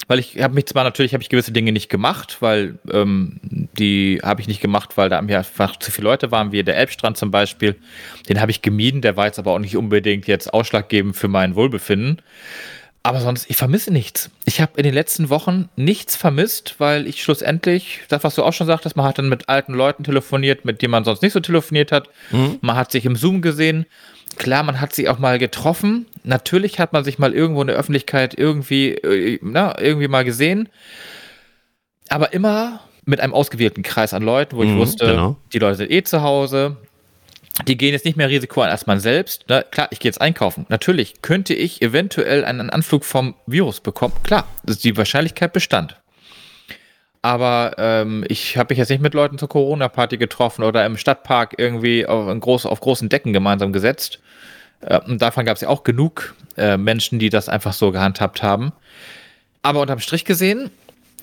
Weil 0.09 0.17
ich 0.17 0.41
habe 0.41 0.55
mich 0.55 0.65
zwar 0.65 0.83
natürlich, 0.83 1.13
habe 1.13 1.21
ich 1.21 1.29
gewisse 1.29 1.51
Dinge 1.51 1.71
nicht 1.71 1.87
gemacht, 1.87 2.37
weil 2.39 2.79
ähm, 2.91 3.39
die 3.77 4.19
habe 4.23 4.41
ich 4.41 4.47
nicht 4.47 4.59
gemacht, 4.59 4.97
weil 4.97 5.07
da 5.07 5.19
einfach 5.19 5.77
zu 5.77 5.91
viele 5.91 6.05
Leute 6.05 6.31
waren, 6.31 6.51
wie 6.51 6.63
der 6.63 6.77
Elbstrand 6.77 7.15
zum 7.15 7.29
Beispiel. 7.29 7.75
Den 8.27 8.41
habe 8.41 8.49
ich 8.49 8.63
gemieden, 8.63 9.01
der 9.01 9.17
war 9.17 9.27
jetzt 9.27 9.37
aber 9.37 9.51
auch 9.51 9.59
nicht 9.59 9.77
unbedingt 9.77 10.25
jetzt 10.25 10.51
ausschlaggebend 10.51 11.15
für 11.15 11.27
mein 11.27 11.53
Wohlbefinden. 11.53 12.23
Aber 13.03 13.21
sonst, 13.21 13.51
ich 13.51 13.55
vermisse 13.55 13.93
nichts. 13.93 14.31
Ich 14.45 14.59
habe 14.61 14.71
in 14.77 14.83
den 14.83 14.95
letzten 14.95 15.29
Wochen 15.29 15.69
nichts 15.75 16.15
vermisst, 16.15 16.75
weil 16.79 17.05
ich 17.05 17.21
schlussendlich, 17.21 17.99
das, 18.09 18.23
was 18.23 18.33
du 18.33 18.43
auch 18.43 18.53
schon 18.53 18.67
sagtest, 18.67 18.95
man 18.95 19.05
hat 19.05 19.19
dann 19.19 19.29
mit 19.29 19.47
alten 19.47 19.73
Leuten 19.75 20.03
telefoniert, 20.03 20.65
mit 20.65 20.81
denen 20.81 20.91
man 20.91 21.05
sonst 21.05 21.21
nicht 21.21 21.33
so 21.33 21.39
telefoniert 21.39 21.91
hat. 21.91 22.09
Man 22.61 22.75
hat 22.75 22.91
sich 22.91 23.05
im 23.05 23.15
Zoom 23.15 23.43
gesehen. 23.43 23.85
Klar, 24.37 24.63
man 24.63 24.81
hat 24.81 24.93
sich 24.93 25.07
auch 25.07 25.19
mal 25.19 25.37
getroffen. 25.37 26.07
Natürlich 26.23 26.79
hat 26.79 26.93
man 26.93 27.03
sich 27.03 27.19
mal 27.19 27.33
irgendwo 27.33 27.61
in 27.61 27.67
der 27.67 27.75
Öffentlichkeit 27.77 28.33
irgendwie, 28.37 28.89
äh, 28.93 29.39
na, 29.41 29.79
irgendwie 29.79 30.07
mal 30.07 30.23
gesehen. 30.23 30.69
Aber 32.09 32.33
immer 32.33 32.81
mit 33.05 33.19
einem 33.19 33.33
ausgewählten 33.33 33.83
Kreis 33.83 34.13
an 34.13 34.23
Leuten, 34.23 34.55
wo 34.55 34.63
ich 34.63 34.69
Mhm, 34.69 34.77
wusste, 34.77 35.05
genau. 35.05 35.35
die 35.53 35.59
Leute 35.59 35.77
sind 35.77 35.91
eh 35.91 36.03
zu 36.03 36.21
Hause, 36.21 36.77
die 37.67 37.77
gehen 37.77 37.91
jetzt 37.91 38.05
nicht 38.05 38.17
mehr 38.17 38.29
Risiko 38.29 38.61
an 38.61 38.69
als 38.69 38.87
man 38.87 38.99
selbst. 38.99 39.45
Na, 39.47 39.63
klar, 39.63 39.87
ich 39.91 39.99
gehe 39.99 40.09
jetzt 40.09 40.21
einkaufen. 40.21 40.65
Natürlich 40.69 41.21
könnte 41.21 41.53
ich 41.53 41.81
eventuell 41.81 42.45
einen 42.45 42.69
Anflug 42.69 43.03
vom 43.03 43.35
Virus 43.47 43.79
bekommen. 43.81 44.13
Klar, 44.23 44.47
die 44.63 44.95
Wahrscheinlichkeit 44.97 45.53
bestand. 45.53 45.97
Aber 47.21 47.75
ähm, 47.77 48.23
ich 48.29 48.55
habe 48.57 48.71
mich 48.71 48.77
jetzt 48.77 48.89
nicht 48.89 49.01
mit 49.01 49.13
Leuten 49.13 49.37
zur 49.37 49.49
Corona-Party 49.49 50.17
getroffen 50.17 50.63
oder 50.63 50.85
im 50.85 50.95
Stadtpark 50.95 51.55
irgendwie 51.57 52.05
auf, 52.05 52.27
groß, 52.39 52.65
auf 52.65 52.79
großen 52.79 53.09
Decken 53.09 53.33
gemeinsam 53.33 53.73
gesetzt. 53.73 54.19
Äh, 54.81 54.99
und 54.99 55.21
davon 55.21 55.45
gab 55.45 55.55
es 55.55 55.61
ja 55.61 55.69
auch 55.69 55.83
genug 55.83 56.35
äh, 56.57 56.77
Menschen, 56.77 57.19
die 57.19 57.29
das 57.29 57.49
einfach 57.49 57.73
so 57.73 57.91
gehandhabt 57.91 58.43
haben. 58.43 58.71
Aber 59.61 59.81
unterm 59.81 59.99
Strich 59.99 60.25
gesehen, 60.25 60.71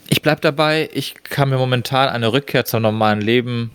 ich 0.08 0.22
bleibe 0.22 0.40
dabei, 0.40 0.88
ich 0.92 1.14
kann 1.24 1.48
mir 1.48 1.58
momentan 1.58 2.08
eine 2.08 2.32
Rückkehr 2.32 2.64
zum 2.64 2.82
normalen 2.82 3.20
Leben, 3.20 3.72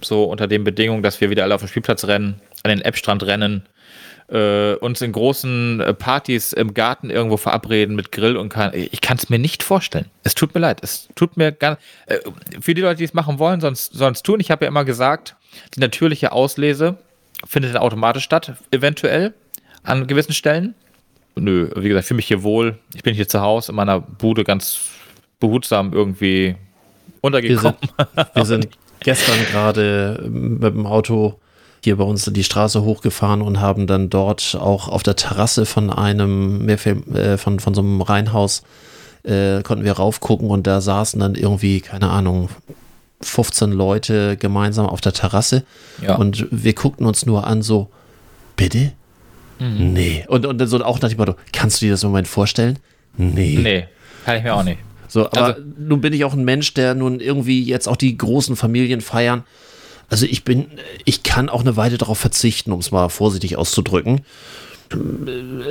so 0.00 0.24
unter 0.24 0.46
den 0.46 0.64
Bedingungen, 0.64 1.02
dass 1.02 1.20
wir 1.20 1.30
wieder 1.30 1.44
alle 1.44 1.54
auf 1.54 1.62
den 1.62 1.68
Spielplatz 1.68 2.04
rennen, 2.04 2.40
an 2.62 2.70
den 2.70 2.82
Appstrand 2.82 3.24
rennen, 3.24 3.66
äh, 4.28 4.74
uns 4.74 5.00
in 5.02 5.12
großen 5.12 5.80
äh, 5.80 5.94
Partys 5.94 6.52
im 6.52 6.74
Garten 6.74 7.10
irgendwo 7.10 7.36
verabreden 7.36 7.96
mit 7.96 8.12
Grill 8.12 8.36
und 8.36 8.48
kann, 8.48 8.72
ich 8.74 9.00
kann 9.00 9.16
es 9.16 9.28
mir 9.28 9.38
nicht 9.38 9.62
vorstellen. 9.62 10.06
Es 10.24 10.34
tut 10.34 10.54
mir 10.54 10.60
leid. 10.60 10.80
Es 10.82 11.08
tut 11.14 11.36
mir 11.36 11.52
ganz, 11.52 11.78
äh, 12.06 12.18
für 12.60 12.74
die 12.74 12.80
Leute, 12.80 12.98
die 12.98 13.04
es 13.04 13.14
machen 13.14 13.38
wollen, 13.38 13.60
sonst 13.60 13.94
es 14.00 14.22
tun. 14.22 14.40
Ich 14.40 14.50
habe 14.50 14.64
ja 14.64 14.68
immer 14.68 14.84
gesagt, 14.84 15.36
die 15.74 15.80
natürliche 15.80 16.32
Auslese 16.32 16.98
findet 17.46 17.74
dann 17.74 17.82
automatisch 17.82 18.24
statt, 18.24 18.54
eventuell 18.70 19.34
an 19.82 20.06
gewissen 20.06 20.32
Stellen. 20.32 20.74
Nö, 21.34 21.70
wie 21.76 21.88
gesagt, 21.88 22.04
ich 22.04 22.08
fühle 22.08 22.16
mich 22.16 22.26
hier 22.26 22.42
wohl. 22.42 22.78
Ich 22.94 23.02
bin 23.02 23.14
hier 23.14 23.28
zu 23.28 23.40
Hause 23.40 23.72
in 23.72 23.76
meiner 23.76 24.00
Bude 24.00 24.44
ganz 24.44 24.80
behutsam 25.40 25.92
irgendwie 25.92 26.48
Wir 26.48 26.56
untergekommen. 27.20 27.74
sind, 27.80 28.34
wir 28.34 28.44
sind 28.44 28.68
gestern 29.00 29.38
gerade 29.50 30.22
mit 30.28 30.74
dem 30.74 30.86
Auto 30.86 31.38
hier 31.84 31.96
bei 31.96 32.04
uns 32.04 32.24
die 32.26 32.44
Straße 32.44 32.82
hochgefahren 32.82 33.42
und 33.42 33.60
haben 33.60 33.86
dann 33.86 34.08
dort 34.08 34.56
auch 34.60 34.88
auf 34.88 35.02
der 35.02 35.16
Terrasse 35.16 35.66
von 35.66 35.90
einem 35.90 36.68
äh, 36.68 37.36
von, 37.38 37.58
von 37.58 37.74
so 37.74 37.80
einem 37.80 38.02
Reihenhaus 38.02 38.62
äh, 39.24 39.62
konnten 39.62 39.84
wir 39.84 39.92
raufgucken 39.92 40.48
und 40.48 40.66
da 40.66 40.80
saßen 40.80 41.18
dann 41.20 41.34
irgendwie, 41.34 41.80
keine 41.80 42.10
Ahnung, 42.10 42.48
15 43.24 43.72
Leute 43.72 44.36
gemeinsam 44.36 44.86
auf 44.86 45.00
der 45.00 45.12
Terrasse 45.12 45.64
Ja. 46.00 46.16
und 46.16 46.46
wir 46.50 46.72
guckten 46.74 47.06
uns 47.06 47.26
nur 47.26 47.46
an, 47.46 47.62
so, 47.62 47.88
bitte? 48.56 48.92
Nee. 49.58 50.24
Und, 50.26 50.44
und 50.44 50.58
dann 50.58 50.66
so 50.66 50.82
auch 50.84 51.00
nach 51.00 51.08
dem 51.08 51.18
Motto, 51.18 51.34
kannst 51.52 51.80
du 51.80 51.86
dir 51.86 51.92
das 51.92 52.02
im 52.02 52.08
Moment 52.10 52.26
vorstellen? 52.26 52.78
Nee. 53.16 53.58
Nee, 53.62 53.84
kann 54.24 54.36
ich 54.38 54.42
mir 54.42 54.54
auch 54.54 54.64
nicht. 54.64 54.78
So, 55.08 55.26
aber 55.26 55.44
Also- 55.44 55.60
nun 55.78 56.00
bin 56.00 56.12
ich 56.12 56.24
auch 56.24 56.32
ein 56.32 56.44
Mensch, 56.44 56.74
der 56.74 56.94
nun 56.94 57.20
irgendwie 57.20 57.62
jetzt 57.62 57.86
auch 57.88 57.96
die 57.96 58.16
großen 58.16 58.56
Familien 58.56 59.00
feiern. 59.00 59.44
Also 60.08 60.26
ich 60.26 60.42
bin, 60.44 60.66
ich 61.04 61.22
kann 61.22 61.48
auch 61.48 61.60
eine 61.60 61.76
Weile 61.76 61.96
darauf 61.96 62.18
verzichten, 62.18 62.72
um 62.72 62.80
es 62.80 62.90
mal 62.90 63.08
vorsichtig 63.08 63.56
auszudrücken. 63.56 64.22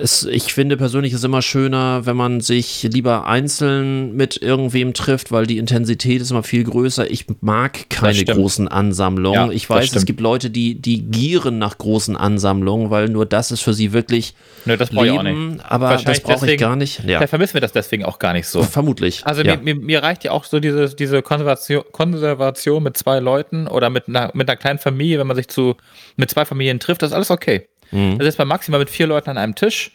Es, 0.02 0.24
ich 0.24 0.54
finde 0.54 0.78
persönlich 0.78 1.14
ist 1.14 1.24
immer 1.24 1.42
schöner, 1.42 2.06
wenn 2.06 2.16
man 2.16 2.42
sich 2.42 2.84
lieber 2.84 3.28
einzeln 3.28 4.16
mit 4.16 4.42
irgendwem 4.42 4.94
trifft, 4.94 5.32
weil 5.32 5.46
die 5.46 5.58
Intensität 5.58 6.22
ist 6.22 6.32
immer 6.32 6.44
viel 6.44 6.64
größer. 6.64 7.10
Ich 7.10 7.26
mag 7.42 7.90
keine 7.90 8.24
großen 8.24 8.68
Ansammlungen. 8.68 9.50
Ja, 9.50 9.52
ich 9.52 9.70
weiß, 9.70 9.96
es 9.96 10.06
gibt 10.06 10.20
Leute, 10.20 10.50
die, 10.50 10.76
die 10.76 11.02
gieren 11.04 11.58
nach 11.58 11.78
großen 11.78 12.18
Ansammlungen, 12.18 12.90
weil 12.90 13.10
nur 13.10 13.26
das 13.26 13.52
ist 13.52 13.62
für 13.62 13.74
sie 13.74 13.94
wirklich 13.94 14.34
Nö, 14.66 14.78
das 14.78 14.90
brauche 14.90 15.08
ich 15.08 15.12
auch 15.12 15.24
Leben. 15.24 15.54
nicht. 15.54 15.66
Aber 15.66 15.98
das 15.98 16.20
brauche 16.20 16.52
ich 16.52 16.60
gar 16.60 16.76
nicht. 16.76 17.04
Ja, 17.04 17.26
vermissen 17.28 17.56
wir 17.56 17.62
das 17.62 17.72
deswegen 17.72 18.06
auch 18.06 18.20
gar 18.20 18.34
nicht 18.34 18.48
so. 18.48 18.64
vermutlich. 18.64 19.26
Also 19.26 19.42
ja. 19.42 19.58
mir, 19.58 19.76
mir, 19.76 19.76
mir 19.76 20.04
reicht 20.04 20.24
ja 20.24 20.32
auch 20.32 20.44
so 20.44 20.60
diese, 20.60 20.96
diese 20.96 21.22
Konservation, 21.22 21.84
Konservation 21.92 22.84
mit 22.84 22.98
zwei 22.98 23.20
Leuten 23.20 23.68
oder 23.68 23.90
mit 23.90 24.08
einer, 24.08 24.32
mit 24.34 24.50
einer 24.50 24.58
kleinen 24.58 24.80
Familie, 24.80 25.20
wenn 25.20 25.28
man 25.28 25.36
sich 25.36 25.48
zu 25.48 25.76
mit 26.16 26.30
zwei 26.30 26.46
Familien 26.46 26.80
trifft, 26.80 27.02
das 27.02 27.12
ist 27.12 27.16
alles 27.16 27.32
okay. 27.32 27.68
Mhm. 27.92 28.18
Das 28.18 28.28
ist 28.28 28.38
bei 28.38 28.46
maximal 28.46 28.80
mit 28.80 28.90
vier 28.90 29.08
Leuten 29.08 29.30
an 29.30 29.38
einem 29.38 29.56
Tisch. 29.56 29.92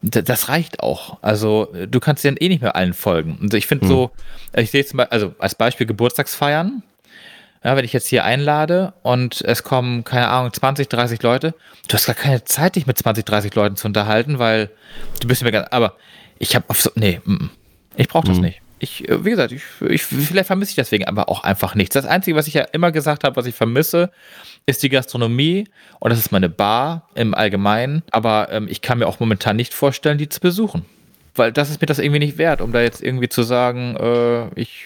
Das 0.00 0.48
reicht 0.48 0.80
auch. 0.80 1.18
Also 1.22 1.72
du 1.88 1.98
kannst 1.98 2.22
dir 2.22 2.40
eh 2.40 2.48
nicht 2.48 2.62
mehr 2.62 2.76
allen 2.76 2.94
folgen. 2.94 3.36
Und 3.40 3.52
ich 3.54 3.66
finde 3.66 3.86
Mhm. 3.86 3.88
so, 3.90 4.10
ich 4.54 4.70
sehe 4.70 4.84
zum 4.86 4.98
Beispiel, 4.98 5.12
also 5.12 5.34
als 5.38 5.54
Beispiel 5.56 5.86
Geburtstagsfeiern, 5.86 6.82
ja, 7.64 7.76
wenn 7.76 7.84
ich 7.84 7.92
jetzt 7.92 8.06
hier 8.06 8.24
einlade 8.24 8.92
und 9.02 9.40
es 9.40 9.64
kommen, 9.64 10.04
keine 10.04 10.28
Ahnung, 10.28 10.52
20, 10.52 10.88
30 10.88 11.20
Leute, 11.24 11.54
du 11.88 11.94
hast 11.94 12.06
gar 12.06 12.14
keine 12.14 12.44
Zeit, 12.44 12.76
dich 12.76 12.86
mit 12.86 12.96
20, 12.96 13.24
30 13.24 13.52
Leuten 13.56 13.74
zu 13.74 13.88
unterhalten, 13.88 14.38
weil 14.38 14.70
du 15.20 15.26
bist 15.26 15.42
mir 15.42 15.50
ganz, 15.50 15.66
aber 15.72 15.96
ich 16.38 16.54
habe 16.54 16.66
auf 16.68 16.80
so, 16.80 16.90
nee, 16.94 17.20
mm, 17.24 17.32
mm. 17.32 17.50
ich 17.96 18.06
brauche 18.06 18.28
das 18.28 18.38
nicht. 18.38 18.60
ich, 18.78 19.08
äh, 19.08 19.24
wie 19.24 19.30
gesagt, 19.30 19.50
ich, 19.50 19.62
ich, 19.88 20.04
vielleicht 20.04 20.46
vermisse 20.46 20.70
ich 20.70 20.76
deswegen 20.76 21.06
aber 21.06 21.28
auch 21.28 21.42
einfach 21.42 21.74
nichts. 21.74 21.94
Das 21.94 22.06
Einzige, 22.06 22.36
was 22.36 22.46
ich 22.46 22.54
ja 22.54 22.62
immer 22.62 22.92
gesagt 22.92 23.24
habe, 23.24 23.34
was 23.34 23.46
ich 23.46 23.56
vermisse, 23.56 24.12
ist 24.68 24.82
die 24.82 24.90
Gastronomie 24.90 25.64
und 25.98 26.10
das 26.10 26.18
ist 26.18 26.30
meine 26.30 26.50
Bar 26.50 27.08
im 27.14 27.34
Allgemeinen. 27.34 28.02
Aber 28.10 28.48
ähm, 28.52 28.68
ich 28.68 28.82
kann 28.82 28.98
mir 28.98 29.06
auch 29.06 29.18
momentan 29.18 29.56
nicht 29.56 29.72
vorstellen, 29.72 30.18
die 30.18 30.28
zu 30.28 30.40
besuchen. 30.40 30.84
Weil 31.34 31.52
das 31.52 31.70
ist 31.70 31.80
mir 31.80 31.86
das 31.86 31.98
irgendwie 31.98 32.18
nicht 32.18 32.36
wert, 32.36 32.60
um 32.60 32.70
da 32.72 32.82
jetzt 32.82 33.02
irgendwie 33.02 33.30
zu 33.30 33.42
sagen, 33.42 33.96
äh, 33.96 34.60
ich 34.60 34.84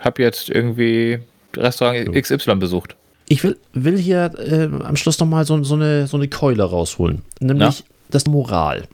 habe 0.00 0.20
jetzt 0.20 0.50
irgendwie 0.50 1.20
Restaurant 1.56 2.12
XY 2.12 2.56
besucht. 2.56 2.96
Ich 3.28 3.44
will, 3.44 3.56
will 3.72 3.96
hier 3.96 4.32
äh, 4.36 4.68
am 4.84 4.96
Schluss 4.96 5.20
nochmal 5.20 5.44
so, 5.44 5.62
so, 5.62 5.76
eine, 5.76 6.08
so 6.08 6.16
eine 6.16 6.26
Keule 6.26 6.64
rausholen. 6.64 7.22
Nämlich 7.38 7.84
Na? 7.86 7.94
das 8.10 8.26
Moral. 8.26 8.88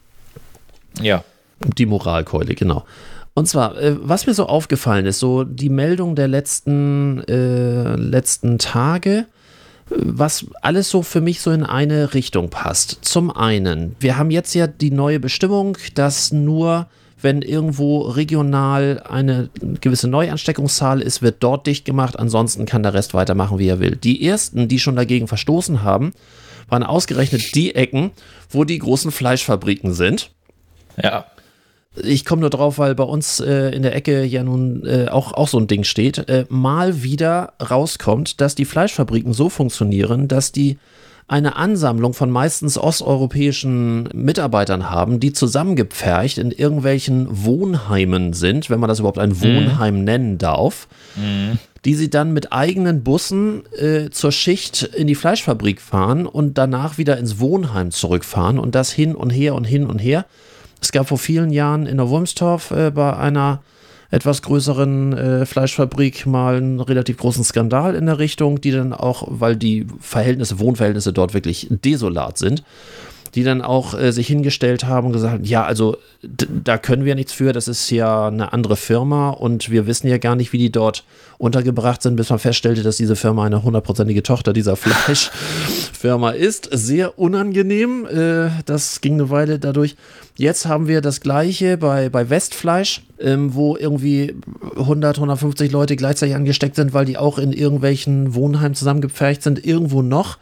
Ja. 1.01 1.25
Die 1.79 1.87
Moralkeule, 1.87 2.55
genau. 2.55 2.85
Und 3.33 3.49
zwar, 3.49 3.79
äh, 3.79 3.97
was 3.99 4.27
mir 4.27 4.35
so 4.35 4.47
aufgefallen 4.47 5.07
ist, 5.07 5.19
so 5.19 5.45
die 5.45 5.71
Meldung 5.71 6.15
der 6.15 6.29
letzten, 6.29 7.25
äh, 7.27 7.97
letzten 7.97 8.59
Tage, 8.59 9.27
was 9.89 10.47
alles 10.63 10.91
so 10.91 11.03
für 11.03 11.21
mich 11.21 11.41
so 11.41 11.51
in 11.51 11.63
eine 11.63 12.15
Richtung 12.15 12.51
passt. 12.51 12.99
Zum 13.03 13.31
einen, 13.31 13.95
wir 14.01 14.17
haben 14.17 14.31
jetzt 14.31 14.55
ja 14.55 14.67
die 14.67 14.91
neue 14.91 15.21
Bestimmung, 15.21 15.79
dass 15.95 16.33
nur 16.33 16.89
wenn 17.23 17.43
irgendwo 17.43 18.03
regional 18.03 19.03
eine 19.09 19.49
gewisse 19.81 20.09
Neuansteckungszahl 20.09 21.01
ist, 21.01 21.23
wird 21.23 21.37
dort 21.41 21.67
dicht 21.67 21.85
gemacht, 21.85 22.19
ansonsten 22.19 22.67
kann 22.67 22.83
der 22.83 22.95
Rest 22.95 23.15
weitermachen, 23.15 23.59
wie 23.59 23.69
er 23.69 23.81
will. 23.81 23.97
Die 23.97 24.27
ersten, 24.27 24.69
die 24.69 24.79
schon 24.79 24.97
dagegen 24.97 25.27
verstoßen 25.27 25.83
haben, 25.83 26.13
waren 26.69 26.83
ausgerechnet 26.83 27.55
die 27.55 27.75
Ecken, 27.75 28.11
wo 28.51 28.65
die 28.65 28.79
großen 28.79 29.11
Fleischfabriken 29.11 29.95
sind. 29.95 30.31
Ja. 31.03 31.27
Ich 32.03 32.25
komme 32.25 32.41
nur 32.41 32.51
drauf, 32.51 32.79
weil 32.79 32.95
bei 32.95 33.05
uns 33.05 33.41
äh, 33.41 33.71
in 33.75 33.83
der 33.83 33.95
Ecke 33.95 34.25
ja 34.25 34.43
nun 34.43 34.85
äh, 34.85 35.09
auch, 35.09 35.33
auch 35.33 35.49
so 35.49 35.59
ein 35.59 35.67
Ding 35.67 35.85
steht. 35.85 36.29
Äh, 36.29 36.45
mal 36.49 37.03
wieder 37.03 37.55
rauskommt, 37.71 38.41
dass 38.41 38.55
die 38.55 38.65
Fleischfabriken 38.65 39.33
so 39.33 39.49
funktionieren, 39.49 40.29
dass 40.29 40.53
die 40.53 40.79
eine 41.29 41.57
Ansammlung 41.57 42.15
von 42.15 42.31
meistens 42.31 42.79
osteuropäischen 42.79 44.09
Mitarbeitern 44.15 44.91
haben, 44.91 45.19
die 45.19 45.33
zusammengepfercht 45.33 46.39
in 46.39 46.53
irgendwelchen 46.53 47.27
Wohnheimen 47.45 48.33
sind, 48.33 48.71
wenn 48.71 48.79
man 48.79 48.89
das 48.89 49.01
überhaupt 49.01 49.19
ein 49.19 49.31
mhm. 49.31 49.43
Wohnheim 49.43 49.99
mhm. 49.99 50.05
nennen 50.05 50.39
darf, 50.39 50.87
mhm. 51.17 51.59
die 51.85 51.95
sie 51.95 52.11
dann 52.11 52.33
mit 52.33 52.53
eigenen 52.53 53.03
Bussen 53.03 53.65
äh, 53.77 54.11
zur 54.11 54.31
Schicht 54.31 54.85
in 54.85 55.09
die 55.09 55.17
Fleischfabrik 55.17 55.81
fahren 55.81 56.27
und 56.27 56.59
danach 56.59 56.97
wieder 56.97 57.19
ins 57.19 57.41
Wohnheim 57.41 57.91
zurückfahren 57.91 58.61
und 58.61 58.77
das 58.77 58.93
hin 58.93 59.17
und 59.17 59.31
her 59.31 59.57
und 59.57 59.65
hin 59.65 59.87
und 59.87 59.99
her. 59.99 60.27
Es 60.87 60.93
gab 60.93 61.09
vor 61.09 61.19
vielen 61.19 61.51
Jahren 61.51 61.85
in 61.85 61.97
der 61.97 62.09
Wurmstorf 62.11 62.71
äh, 62.71 62.93
bei 62.93 63.17
einer 63.17 63.61
etwas 64.13 64.41
größeren 64.43 65.13
äh, 65.15 65.45
Fleischfabrik 65.45 66.27
mal 66.27 66.59
einen 66.59 66.79
relativ 66.79 67.17
großen 67.17 67.43
Skandal 67.43 67.97
in 67.97 68.07
der 68.07 68.21
Richtung, 68.21 68.61
die 68.61 68.71
dann 68.71 68.93
auch, 68.93 69.27
weil 69.29 69.57
die 69.57 69.89
Verhältnisse, 69.99 70.61
Wohnverhältnisse 70.61 71.13
dort 71.13 71.35
wirklich 71.35 71.67
desolat 71.71 72.39
sind, 72.39 72.63
die 73.37 73.45
dann 73.45 73.61
auch 73.61 73.93
äh, 73.93 74.13
sich 74.13 74.27
hingestellt 74.27 74.85
haben 74.85 75.09
und 75.09 75.13
gesagt 75.13 75.35
haben, 75.35 75.45
ja, 75.45 75.63
also 75.63 75.99
da 76.23 76.79
können 76.79 77.05
wir 77.05 77.15
nichts 77.15 77.35
für, 77.35 77.53
das 77.53 77.69
ist 77.69 77.91
ja 77.91 78.29
eine 78.29 78.55
andere 78.55 78.77
Firma 78.77 79.29
und 79.29 79.71
wir 79.71 79.87
wissen 79.87 80.09
ja 80.09 80.17
gar 80.17 80.37
nicht, 80.37 80.55
wie 80.55 80.59
die 80.59 80.73
dort 80.73 81.05
untergebracht 81.37 82.01
sind, 82.01 82.17
bis 82.17 82.31
man 82.31 82.39
feststellte, 82.39 82.83
dass 82.83 82.97
diese 82.97 83.15
Firma 83.15 83.45
eine 83.45 83.63
hundertprozentige 83.63 84.23
Tochter 84.23 84.55
dieser 84.55 84.75
Fleischfirma 84.77 86.31
ist. 86.31 86.71
Sehr 86.73 87.19
unangenehm, 87.19 88.07
äh, 88.07 88.49
das 88.65 89.03
ging 89.03 89.15
eine 89.15 89.29
Weile 89.29 89.59
dadurch. 89.59 89.97
Jetzt 90.37 90.65
haben 90.65 90.89
wir 90.89 91.03
das 91.03 91.21
gleiche 91.21 91.77
bei, 91.77 92.09
bei 92.09 92.31
Westfleisch, 92.31 93.03
ähm, 93.21 93.55
wo 93.55 93.77
irgendwie 93.77 94.35
100, 94.79 95.19
150 95.19 95.71
Leute 95.71 95.97
gleichzeitig 95.97 96.35
angesteckt 96.35 96.77
sind, 96.77 96.95
weil 96.95 97.05
die 97.05 97.19
auch 97.19 97.37
in 97.37 97.53
irgendwelchen 97.53 98.35
Wohnheimen 98.35 98.75
zusammengepfercht 98.75 99.43
sind, 99.43 99.63
irgendwo 99.63 100.01
noch. 100.01 100.39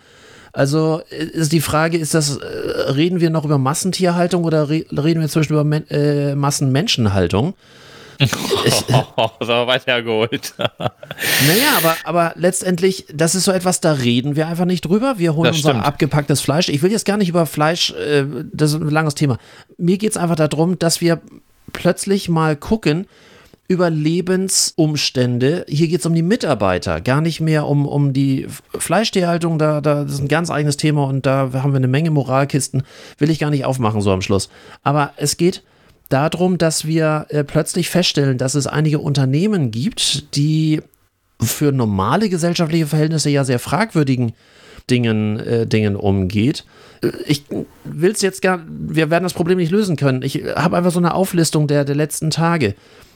Also 0.54 1.02
äh, 1.10 1.24
ist 1.24 1.52
die 1.52 1.60
Frage, 1.60 1.98
ist 1.98 2.14
das, 2.14 2.36
äh, 2.36 2.46
reden 2.92 3.20
wir 3.20 3.28
noch 3.28 3.44
über 3.44 3.58
Massentierhaltung 3.58 4.44
oder 4.44 4.70
re 4.70 4.84
reden 4.90 5.20
wir 5.20 5.28
zwischen 5.28 5.52
über 5.52 5.64
Men 5.64 5.86
äh, 5.90 6.34
Massenmenschenhaltung? 6.36 7.54
ich, 8.20 8.32
oh, 9.16 9.28
ist 9.40 9.50
aber 9.50 9.66
weit 9.66 9.88
hergeholt. 9.88 10.54
naja, 10.58 11.72
aber, 11.76 11.96
aber 12.04 12.32
letztendlich, 12.36 13.06
das 13.12 13.34
ist 13.34 13.44
so 13.44 13.50
etwas, 13.50 13.80
da 13.80 13.92
reden 13.92 14.36
wir 14.36 14.46
einfach 14.46 14.66
nicht 14.66 14.82
drüber. 14.82 15.14
Wir 15.18 15.34
holen 15.34 15.52
unser 15.52 15.84
abgepacktes 15.84 16.40
Fleisch. 16.40 16.68
Ich 16.68 16.80
will 16.82 16.92
jetzt 16.92 17.06
gar 17.06 17.16
nicht 17.16 17.28
über 17.28 17.46
Fleisch, 17.46 17.90
äh, 17.90 18.24
das 18.52 18.72
ist 18.72 18.80
ein 18.80 18.88
langes 18.88 19.16
Thema. 19.16 19.38
Mir 19.76 19.98
geht 19.98 20.12
es 20.12 20.16
einfach 20.16 20.36
darum, 20.36 20.78
dass 20.78 21.00
wir 21.00 21.20
plötzlich 21.72 22.28
mal 22.28 22.54
gucken, 22.54 23.08
über 23.66 23.88
Lebensumstände. 23.88 25.64
Hier 25.68 25.88
geht 25.88 26.00
es 26.00 26.06
um 26.06 26.14
die 26.14 26.22
Mitarbeiter, 26.22 27.00
gar 27.00 27.20
nicht 27.20 27.40
mehr 27.40 27.66
um, 27.66 27.86
um 27.86 28.12
die 28.12 28.46
Fleischtierhaltung. 28.76 29.58
Da, 29.58 29.80
da 29.80 30.04
das 30.04 30.14
ist 30.14 30.20
ein 30.20 30.28
ganz 30.28 30.50
eigenes 30.50 30.76
Thema 30.76 31.04
und 31.04 31.24
da 31.24 31.50
haben 31.54 31.72
wir 31.72 31.78
eine 31.78 31.88
Menge 31.88 32.10
Moralkisten. 32.10 32.82
Will 33.18 33.30
ich 33.30 33.38
gar 33.38 33.50
nicht 33.50 33.64
aufmachen, 33.64 34.02
so 34.02 34.12
am 34.12 34.22
Schluss. 34.22 34.50
Aber 34.82 35.12
es 35.16 35.36
geht 35.36 35.62
darum, 36.10 36.58
dass 36.58 36.86
wir 36.86 37.26
äh, 37.30 37.42
plötzlich 37.42 37.88
feststellen, 37.88 38.36
dass 38.36 38.54
es 38.54 38.66
einige 38.66 38.98
Unternehmen 38.98 39.70
gibt, 39.70 40.36
die 40.36 40.82
für 41.40 41.72
normale 41.72 42.28
gesellschaftliche 42.28 42.86
Verhältnisse 42.86 43.30
ja 43.30 43.44
sehr 43.44 43.58
fragwürdigen 43.58 44.34
Dingen, 44.90 45.40
äh, 45.40 45.66
Dingen 45.66 45.96
umgeht. 45.96 46.66
Äh, 47.02 47.12
ich 47.26 47.44
will 47.84 48.12
es 48.12 48.20
jetzt 48.20 48.42
gar, 48.42 48.60
wir 48.68 49.10
werden 49.10 49.24
das 49.24 49.32
Problem 49.32 49.56
nicht 49.56 49.72
lösen 49.72 49.96
können. 49.96 50.22
Ich 50.22 50.42
habe 50.54 50.76
einfach 50.76 50.92
so 50.92 50.98
eine 50.98 51.14
Auflistung 51.14 51.66
der, 51.66 51.86
der 51.86 51.96
letzten 51.96 52.30
Tage 52.30 52.74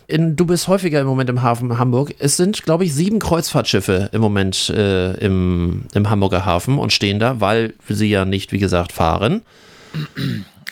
in, 0.08 0.36
du 0.36 0.46
bist 0.46 0.68
häufiger 0.68 1.00
im 1.02 1.06
Moment 1.06 1.28
im 1.28 1.42
Hafen 1.42 1.78
Hamburg. 1.78 2.14
Es 2.18 2.38
sind, 2.38 2.62
glaube 2.64 2.84
ich, 2.84 2.94
sieben 2.94 3.18
Kreuzfahrtschiffe 3.18 4.08
im 4.12 4.22
Moment 4.22 4.70
äh, 4.70 5.12
im, 5.18 5.84
im 5.94 6.10
Hamburger 6.10 6.46
Hafen 6.46 6.78
und 6.78 6.94
stehen 6.94 7.18
da, 7.18 7.40
weil 7.40 7.74
sie 7.88 8.08
ja 8.08 8.24
nicht, 8.24 8.50
wie 8.50 8.58
gesagt, 8.58 8.92
fahren. 8.92 9.42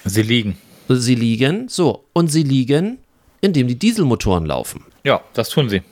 Sie 0.05 0.23
liegen. 0.23 0.57
Sie 0.89 1.15
liegen, 1.15 1.69
so. 1.69 2.05
Und 2.15 2.29
sie 2.33 2.45
liegen, 2.45 2.99
indem 3.43 3.69
die 3.69 3.79
Dieselmotoren 3.79 4.47
laufen. 4.47 4.85
Ja, 5.05 5.21
das 5.35 5.51
tun 5.51 5.69
sie. 5.69 5.83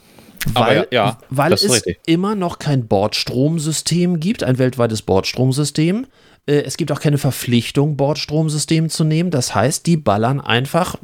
Weil, 0.52 0.88
ja, 0.90 1.06
ja, 1.06 1.18
weil 1.28 1.52
es 1.52 1.70
richtig. 1.70 1.98
immer 2.06 2.34
noch 2.34 2.58
kein 2.58 2.86
Bordstromsystem 2.86 4.20
gibt, 4.20 4.42
ein 4.42 4.58
weltweites 4.58 5.02
Bordstromsystem. 5.02 6.06
Äh, 6.46 6.62
es 6.62 6.76
gibt 6.76 6.92
auch 6.92 7.00
keine 7.00 7.18
Verpflichtung, 7.18 7.96
Bordstromsystem 7.96 8.88
zu 8.88 9.04
nehmen. 9.04 9.30
Das 9.30 9.54
heißt, 9.54 9.86
die 9.86 9.96
ballern 9.96 10.40
einfach 10.40 10.96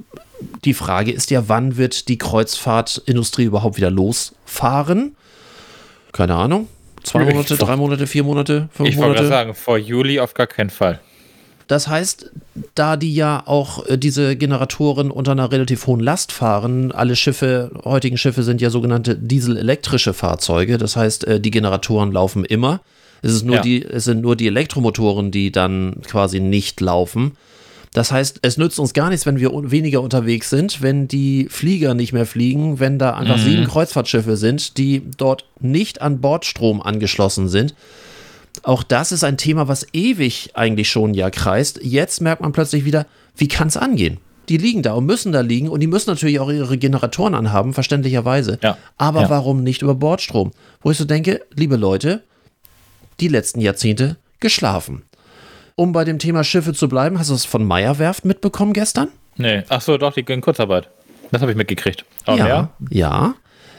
die 0.64 0.74
Frage 0.74 1.12
ist 1.12 1.30
ja, 1.30 1.49
wann 1.49 1.76
wird 1.76 2.09
die 2.09 2.18
Kreuzfahrtindustrie 2.18 3.45
überhaupt 3.45 3.76
wieder 3.76 3.91
losfahren? 3.91 5.16
Keine 6.12 6.34
Ahnung. 6.34 6.68
Zwei 7.03 7.24
Monate, 7.24 7.57
drei 7.57 7.76
Monate, 7.76 8.07
vier 8.07 8.24
Monate, 8.24 8.68
fünf 8.72 8.88
ich 8.88 8.97
Monate? 8.97 9.12
Ich 9.12 9.18
wollte 9.20 9.28
sagen, 9.28 9.55
vor 9.55 9.78
Juli 9.78 10.20
auf 10.20 10.34
gar 10.34 10.47
keinen 10.47 10.70
Fall. 10.70 11.01
Das 11.66 11.88
heißt, 11.88 12.30
da 12.74 12.97
die 12.97 13.14
ja 13.14 13.43
auch 13.47 13.86
äh, 13.86 13.97
diese 13.97 14.36
Generatoren 14.36 15.11
unter 15.11 15.32
einer 15.32 15.53
relativ 15.53 15.86
hohen 15.86 16.01
Last 16.01 16.32
fahren, 16.32 16.93
alle 16.93 17.16
Schiffe, 17.16 17.70
heutigen 17.84 18.18
Schiffe 18.18 18.43
sind 18.43 18.61
ja 18.61 18.70
sogenannte 18.70 19.16
dieselelektrische 19.16 20.12
Fahrzeuge, 20.12 20.78
das 20.78 20.97
heißt, 20.97 21.26
äh, 21.26 21.41
die 21.41 21.51
Generatoren 21.53 22.12
laufen 22.12 22.45
immer. 22.45 22.80
Es, 23.23 23.33
ist 23.33 23.45
nur 23.45 23.57
ja. 23.57 23.62
die, 23.62 23.85
es 23.85 24.05
sind 24.05 24.23
nur 24.23 24.37
die 24.37 24.47
Elektromotoren, 24.47 25.31
die 25.31 25.53
dann 25.53 25.97
quasi 26.07 26.41
nicht 26.41 26.81
laufen. 26.81 27.33
Das 27.93 28.12
heißt, 28.12 28.39
es 28.43 28.57
nützt 28.57 28.79
uns 28.79 28.93
gar 28.93 29.11
nichts, 29.11 29.27
wenn 29.27 29.41
wir 29.41 29.51
weniger 29.71 30.01
unterwegs 30.01 30.49
sind, 30.49 30.81
wenn 30.81 31.09
die 31.09 31.49
Flieger 31.51 31.95
nicht 31.95 32.12
mehr 32.12 32.27
fliegen, 32.27 32.79
wenn 32.79 32.99
da 32.99 33.14
einfach 33.14 33.37
mhm. 33.37 33.43
sieben 33.43 33.66
Kreuzfahrtschiffe 33.66 34.37
sind, 34.37 34.79
die 34.79 35.03
dort 35.16 35.45
nicht 35.59 36.01
an 36.01 36.21
Bordstrom 36.21 36.81
angeschlossen 36.81 37.49
sind. 37.49 37.75
Auch 38.62 38.83
das 38.83 39.11
ist 39.11 39.25
ein 39.25 39.39
Thema, 39.39 39.66
was 39.68 39.87
ewig 39.93 40.51
eigentlich 40.55 40.89
schon 40.89 41.14
ja 41.14 41.31
kreist. 41.31 41.81
Jetzt 41.83 42.21
merkt 42.21 42.43
man 42.43 42.53
plötzlich 42.53 42.85
wieder, 42.85 43.07
wie 43.37 43.49
kann 43.49 43.68
es 43.68 43.77
angehen? 43.77 44.18
Die 44.49 44.57
liegen 44.57 44.83
da 44.83 44.95
und 44.95 45.07
müssen 45.07 45.33
da 45.33 45.41
liegen 45.41 45.68
und 45.68 45.81
die 45.81 45.87
müssen 45.87 46.11
natürlich 46.11 46.41
auch 46.41 46.51
ihre 46.51 46.77
Generatoren 46.77 47.35
anhaben, 47.35 47.73
verständlicherweise. 47.73 48.59
Ja. 48.62 48.77
Aber 48.99 49.23
ja. 49.23 49.31
warum 49.31 49.62
nicht 49.62 49.83
über 49.83 49.95
Bordstrom? 49.95 50.53
Wo 50.83 50.91
ich 50.91 50.99
so 50.99 51.05
denke, 51.05 51.43
liebe 51.55 51.77
Leute, 51.77 52.23
die 53.21 53.29
letzten 53.29 53.61
Jahrzehnte 53.61 54.16
geschlafen 54.41 55.05
um 55.81 55.93
bei 55.93 56.05
dem 56.05 56.18
Thema 56.18 56.45
Schiffe 56.45 56.75
zu 56.75 56.91
bleiben, 56.91 57.18
hast 57.18 57.31
du 57.31 57.35
es 57.35 57.47
von 57.47 57.64
Meyer 57.64 57.99
Werft 57.99 58.27
mitbekommen 58.27 58.75
gestern? 58.75 59.09
Nee, 59.37 59.62
ach 59.71 59.81
so, 59.81 59.97
doch, 59.97 60.12
die 60.12 60.27
gehen 60.27 60.43
Kurzarbeit. 60.43 60.91
Das 61.31 61.41
habe 61.41 61.53
ich 61.53 61.57
mitgekriegt. 61.57 62.05
Aber 62.27 62.37
ja, 62.37 62.45
mehr? 62.45 62.71
ja. 62.91 63.35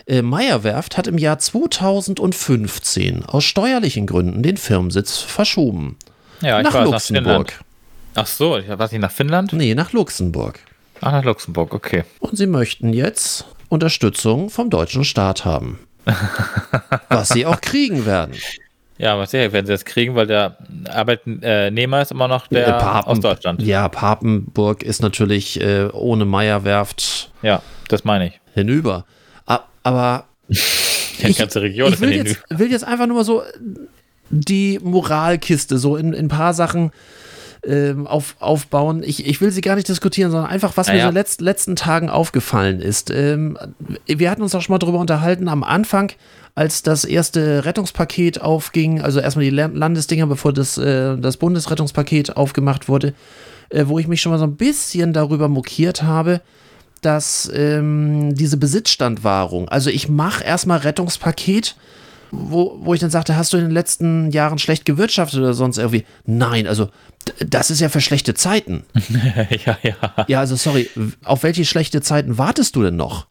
Äh, 0.08 0.24
Meyer 0.24 0.64
Werft 0.64 0.98
hat 0.98 1.06
im 1.06 1.20
Jahr 1.20 1.38
2015 1.38 3.24
aus 3.24 3.44
steuerlichen 3.44 4.08
Gründen 4.08 4.42
den 4.42 4.58
Firmensitz 4.58 5.20
verschoben. 5.20 5.96
Ja, 6.42 6.58
ich 6.58 6.64
nach 6.64 6.74
weiß, 6.74 6.86
Luxemburg. 6.86 7.54
Nach 8.16 8.24
ach 8.24 8.28
so, 8.28 8.58
ich 8.58 8.68
weiß 8.68 8.94
nicht 8.94 9.02
nach 9.02 9.12
Finnland? 9.12 9.54
Nee, 9.54 9.76
nach 9.76 9.94
Luxemburg. 9.94 10.60
Ach, 11.02 11.12
nach 11.12 11.24
Luxemburg, 11.24 11.72
okay. 11.76 12.04
Und 12.20 12.36
sie 12.36 12.48
möchten 12.48 12.94
jetzt 12.94 13.46
Unterstützung 13.70 14.50
vom 14.50 14.72
deutschen 14.72 15.04
Staat 15.04 15.46
haben. 15.46 15.78
was 17.10 17.30
sie 17.30 17.46
auch 17.46 17.62
kriegen 17.62 18.08
werden. 18.08 18.34
Ja, 19.02 19.18
was 19.18 19.32
sicher 19.32 19.52
werden 19.52 19.66
sie 19.66 19.72
das 19.72 19.84
kriegen, 19.84 20.14
weil 20.14 20.28
der 20.28 20.58
Arbeitnehmer 20.90 22.02
ist 22.04 22.12
immer 22.12 22.28
noch 22.28 22.46
der 22.48 22.68
äh, 22.68 22.72
Papen, 22.74 23.10
aus 23.10 23.20
Deutschland. 23.20 23.62
Ja, 23.64 23.90
Papenburg 23.90 24.84
ist 24.84 25.02
natürlich 25.02 25.60
äh, 25.60 25.88
ohne 25.92 26.26
Meyerwerft. 26.26 27.32
Ja, 27.42 27.64
das 27.88 28.04
meine 28.04 28.28
ich. 28.28 28.40
Hinüber. 28.54 29.06
Aber 29.84 30.26
Die 30.48 31.34
ganze 31.34 31.62
Region 31.62 31.88
ich 31.88 31.96
ist 31.96 32.02
will 32.02 32.12
in 32.12 32.24
den 32.24 32.28
jetzt, 32.28 32.44
will 32.50 32.72
jetzt 32.72 32.84
einfach 32.84 33.08
nur 33.08 33.18
mal 33.18 33.24
so 33.26 33.42
die 34.30 34.80
Moralkiste 34.84 35.78
so 35.78 35.96
in, 35.98 36.14
in 36.14 36.26
ein 36.26 36.30
paar 36.30 36.54
Sachen 36.54 36.92
ähm, 37.66 38.08
auf, 38.08 38.36
aufbauen. 38.40 39.04
Ich, 39.04 39.26
ich 39.28 39.42
will 39.42 39.52
sie 39.52 39.62
gar 39.62 39.76
nicht 39.76 39.88
diskutieren, 39.88 40.32
sondern 40.32 40.50
einfach, 40.50 40.78
was 40.78 40.90
Ah, 40.90 40.94
mir 40.94 40.98
ja. 41.00 41.04
so 41.06 41.10
in 41.10 41.16
den 41.16 41.20
letzt, 41.20 41.42
letzten 41.42 41.76
Tagen 41.76 42.10
aufgefallen 42.10 42.80
ist. 42.82 43.12
Ähm, 43.12 43.58
wir 44.06 44.30
hatten 44.32 44.42
uns 44.42 44.56
auch 44.56 44.62
schon 44.62 44.74
mal 44.74 44.80
darüber 44.80 45.00
unterhalten 45.00 45.48
am 45.48 45.64
Anfang, 45.64 46.12
als 46.56 46.84
das 46.84 47.06
erste 47.06 47.66
Rettungspaket 47.66 48.42
aufging, 48.42 49.02
also 49.02 49.20
erstmal 49.20 49.46
die 49.46 49.52
Lan- 49.52 49.76
Landesdinger, 49.76 50.28
bevor 50.28 50.54
das, 50.54 50.78
äh, 50.78 51.18
das 51.18 51.38
Bundesrettungspaket 51.38 52.36
aufgemacht 52.36 52.88
wurde, 52.90 53.14
äh, 53.70 53.86
wo 53.88 54.00
ich 54.00 54.08
mich 54.08 54.22
schon 54.22 54.32
mal 54.32 54.40
so 54.40 54.46
ein 54.46 54.56
bisschen 54.58 55.14
darüber 55.14 55.48
mokiert 55.48 56.04
habe, 56.04 56.42
dass 57.02 57.50
ähm, 57.54 58.36
diese 58.36 58.58
Besitzstandwahrung, 58.58 59.70
also 59.70 59.90
ich 59.90 60.08
mache 60.10 60.44
erstmal 60.44 60.80
Rettungspaket, 60.80 61.76
wo, 62.32 62.78
wo 62.82 62.94
ich 62.94 63.00
dann 63.00 63.10
sagte, 63.10 63.36
hast 63.36 63.52
du 63.54 63.58
in 63.58 63.64
den 63.64 63.72
letzten 63.72 64.32
Jahren 64.32 64.58
schlecht 64.60 64.86
gewirtschaftet 64.86 65.40
oder 65.40 65.54
sonst 65.54 65.78
irgendwie? 65.78 66.06
Nein, 66.26 66.66
also 66.68 66.90
das 67.46 67.70
ist 67.72 67.82
ja 67.82 67.90
für 67.90 68.02
schlechte 68.02 68.34
Zeiten. 68.34 68.84
ja, 69.66 69.78
ja. 69.84 69.96
Ja, 70.28 70.40
also 70.40 70.56
sorry, 70.56 70.90
auf 71.24 71.44
welche 71.44 71.66
schlechte 71.66 72.02
Zeiten 72.02 72.38
wartest 72.38 72.76
du 72.76 72.84
denn 72.84 72.96
noch? 72.96 73.28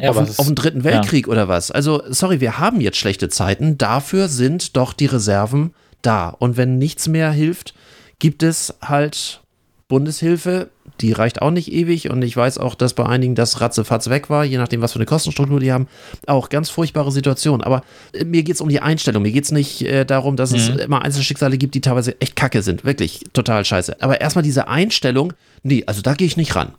Ja 0.00 0.10
auf, 0.10 0.28
ist- 0.28 0.38
auf 0.38 0.46
den 0.46 0.54
dritten 0.54 0.84
Weltkrieg 0.84 1.28
oder 1.28 1.48
was? 1.48 1.70
Also 1.70 2.02
sorry, 2.08 2.40
wir 2.40 2.58
haben 2.58 2.80
jetzt 2.80 2.98
schlechte 2.98 3.28
Zeiten, 3.28 3.78
dafür 3.78 4.28
sind 4.28 4.76
doch 4.76 4.92
die 4.92 5.06
Reserven 5.06 5.74
da. 6.02 6.28
Und 6.28 6.56
wenn 6.56 6.78
nichts 6.78 7.08
mehr 7.08 7.30
hilft, 7.30 7.74
gibt 8.18 8.42
es 8.42 8.74
halt 8.82 9.40
Bundeshilfe, 9.88 10.68
die 11.00 11.12
reicht 11.12 11.42
auch 11.42 11.50
nicht 11.50 11.70
ewig 11.70 12.10
und 12.10 12.22
ich 12.22 12.36
weiß 12.36 12.58
auch, 12.58 12.74
dass 12.74 12.94
bei 12.94 13.04
einigen 13.06 13.34
das 13.34 13.60
ratzefatz 13.60 14.08
weg 14.08 14.30
war, 14.30 14.44
je 14.44 14.56
nachdem, 14.56 14.80
was 14.80 14.92
für 14.92 14.98
eine 14.98 15.04
Kostenstruktur 15.06 15.60
die 15.60 15.70
haben. 15.72 15.86
Auch 16.26 16.48
ganz 16.48 16.70
furchtbare 16.70 17.12
Situation. 17.12 17.62
Aber 17.62 17.82
äh, 18.12 18.24
mir 18.24 18.42
geht 18.42 18.54
es 18.56 18.60
um 18.60 18.68
die 18.68 18.80
Einstellung. 18.80 19.22
Mir 19.22 19.30
geht 19.32 19.44
es 19.44 19.52
nicht 19.52 19.82
äh, 19.82 20.04
darum, 20.04 20.36
dass 20.36 20.52
es 20.52 20.68
immer 20.68 21.02
Einzelschicksale 21.02 21.58
gibt, 21.58 21.74
die 21.74 21.80
teilweise 21.82 22.20
echt 22.20 22.34
kacke 22.34 22.62
sind. 22.62 22.84
Wirklich 22.84 23.20
total 23.32 23.64
scheiße. 23.64 23.96
Aber 24.00 24.20
erstmal 24.20 24.42
diese 24.42 24.66
Einstellung, 24.68 25.34
nee, 25.62 25.84
also 25.86 26.00
da 26.02 26.14
gehe 26.14 26.26
ich 26.26 26.36
nicht 26.36 26.56
ran. 26.56 26.72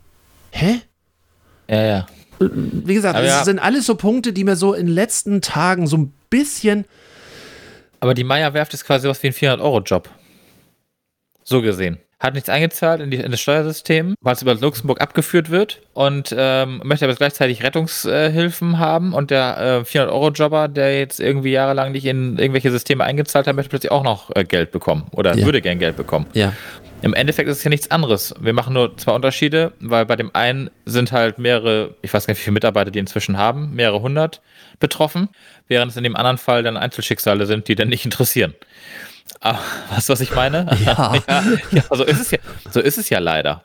Hä? 0.50 0.80
Ja, 1.70 1.82
ja. 1.82 2.06
Wie 2.40 2.94
gesagt, 2.94 3.18
es 3.18 3.26
ja. 3.26 3.44
sind 3.44 3.58
alles 3.58 3.86
so 3.86 3.94
Punkte, 3.94 4.32
die 4.32 4.44
mir 4.44 4.56
so 4.56 4.74
in 4.74 4.86
den 4.86 4.94
letzten 4.94 5.40
Tagen 5.40 5.86
so 5.86 5.96
ein 5.96 6.12
bisschen. 6.30 6.84
Aber 8.00 8.14
die 8.14 8.24
Meierwerft 8.24 8.74
ist 8.74 8.84
quasi 8.84 9.08
was 9.08 9.22
wie 9.22 9.28
ein 9.28 9.32
400-Euro-Job. 9.32 10.08
So 11.42 11.62
gesehen. 11.62 11.98
Hat 12.20 12.34
nichts 12.34 12.48
eingezahlt 12.48 13.00
in, 13.00 13.12
die, 13.12 13.18
in 13.18 13.30
das 13.30 13.40
Steuersystem, 13.40 14.16
weil 14.20 14.34
es 14.34 14.42
über 14.42 14.54
Luxemburg 14.54 15.00
abgeführt 15.00 15.50
wird 15.50 15.80
und 15.92 16.34
ähm, 16.36 16.80
möchte 16.84 17.04
aber 17.04 17.14
gleichzeitig 17.14 17.62
Rettungshilfen 17.62 18.78
haben. 18.80 19.12
Und 19.12 19.30
der 19.30 19.84
äh, 19.86 19.88
400-Euro-Jobber, 19.88 20.66
der 20.68 20.98
jetzt 20.98 21.20
irgendwie 21.20 21.52
jahrelang 21.52 21.92
nicht 21.92 22.06
in 22.06 22.36
irgendwelche 22.38 22.70
Systeme 22.72 23.04
eingezahlt 23.04 23.46
hat, 23.46 23.54
möchte 23.54 23.70
plötzlich 23.70 23.92
auch 23.92 24.02
noch 24.02 24.34
äh, 24.34 24.42
Geld 24.44 24.72
bekommen 24.72 25.06
oder 25.12 25.36
Ja. 25.36 25.44
würde 25.44 25.62
gern 25.62 25.78
Geld 25.78 25.96
bekommen. 25.96 26.26
Ja. 26.32 26.52
Im 27.02 27.14
Endeffekt 27.14 27.48
ist 27.48 27.58
es 27.58 27.64
ja 27.64 27.70
nichts 27.70 27.92
anderes. 27.92 28.34
Wir 28.40 28.52
machen 28.52 28.74
nur 28.74 28.96
zwei 28.96 29.12
Unterschiede, 29.12 29.72
weil 29.78 30.04
bei 30.04 30.16
dem 30.16 30.34
einen 30.34 30.70
sind 30.84 31.12
halt 31.12 31.38
mehrere, 31.38 31.94
ich 32.02 32.12
weiß 32.12 32.26
gar 32.26 32.32
nicht, 32.32 32.40
wie 32.40 32.44
viele 32.46 32.54
Mitarbeiter 32.54 32.90
die 32.90 32.98
inzwischen 32.98 33.36
haben, 33.38 33.74
mehrere 33.76 34.00
hundert 34.00 34.40
betroffen, 34.80 35.28
während 35.68 35.92
es 35.92 35.96
in 35.96 36.02
dem 36.02 36.16
anderen 36.16 36.38
Fall 36.38 36.64
dann 36.64 36.76
Einzelschicksale 36.76 37.46
sind, 37.46 37.68
die 37.68 37.76
dann 37.76 37.88
nicht 37.88 38.04
interessieren. 38.04 38.54
Aber, 39.40 39.58
weißt 39.90 40.08
du, 40.08 40.12
was 40.12 40.20
ich 40.20 40.34
meine? 40.34 40.66
Ja. 40.84 41.14
ja, 41.28 41.44
ja, 41.70 41.82
so 41.90 42.04
ist 42.04 42.20
es 42.20 42.30
ja, 42.30 42.38
so 42.70 42.80
ist 42.80 42.98
es 42.98 43.08
ja 43.10 43.18
leider. 43.18 43.64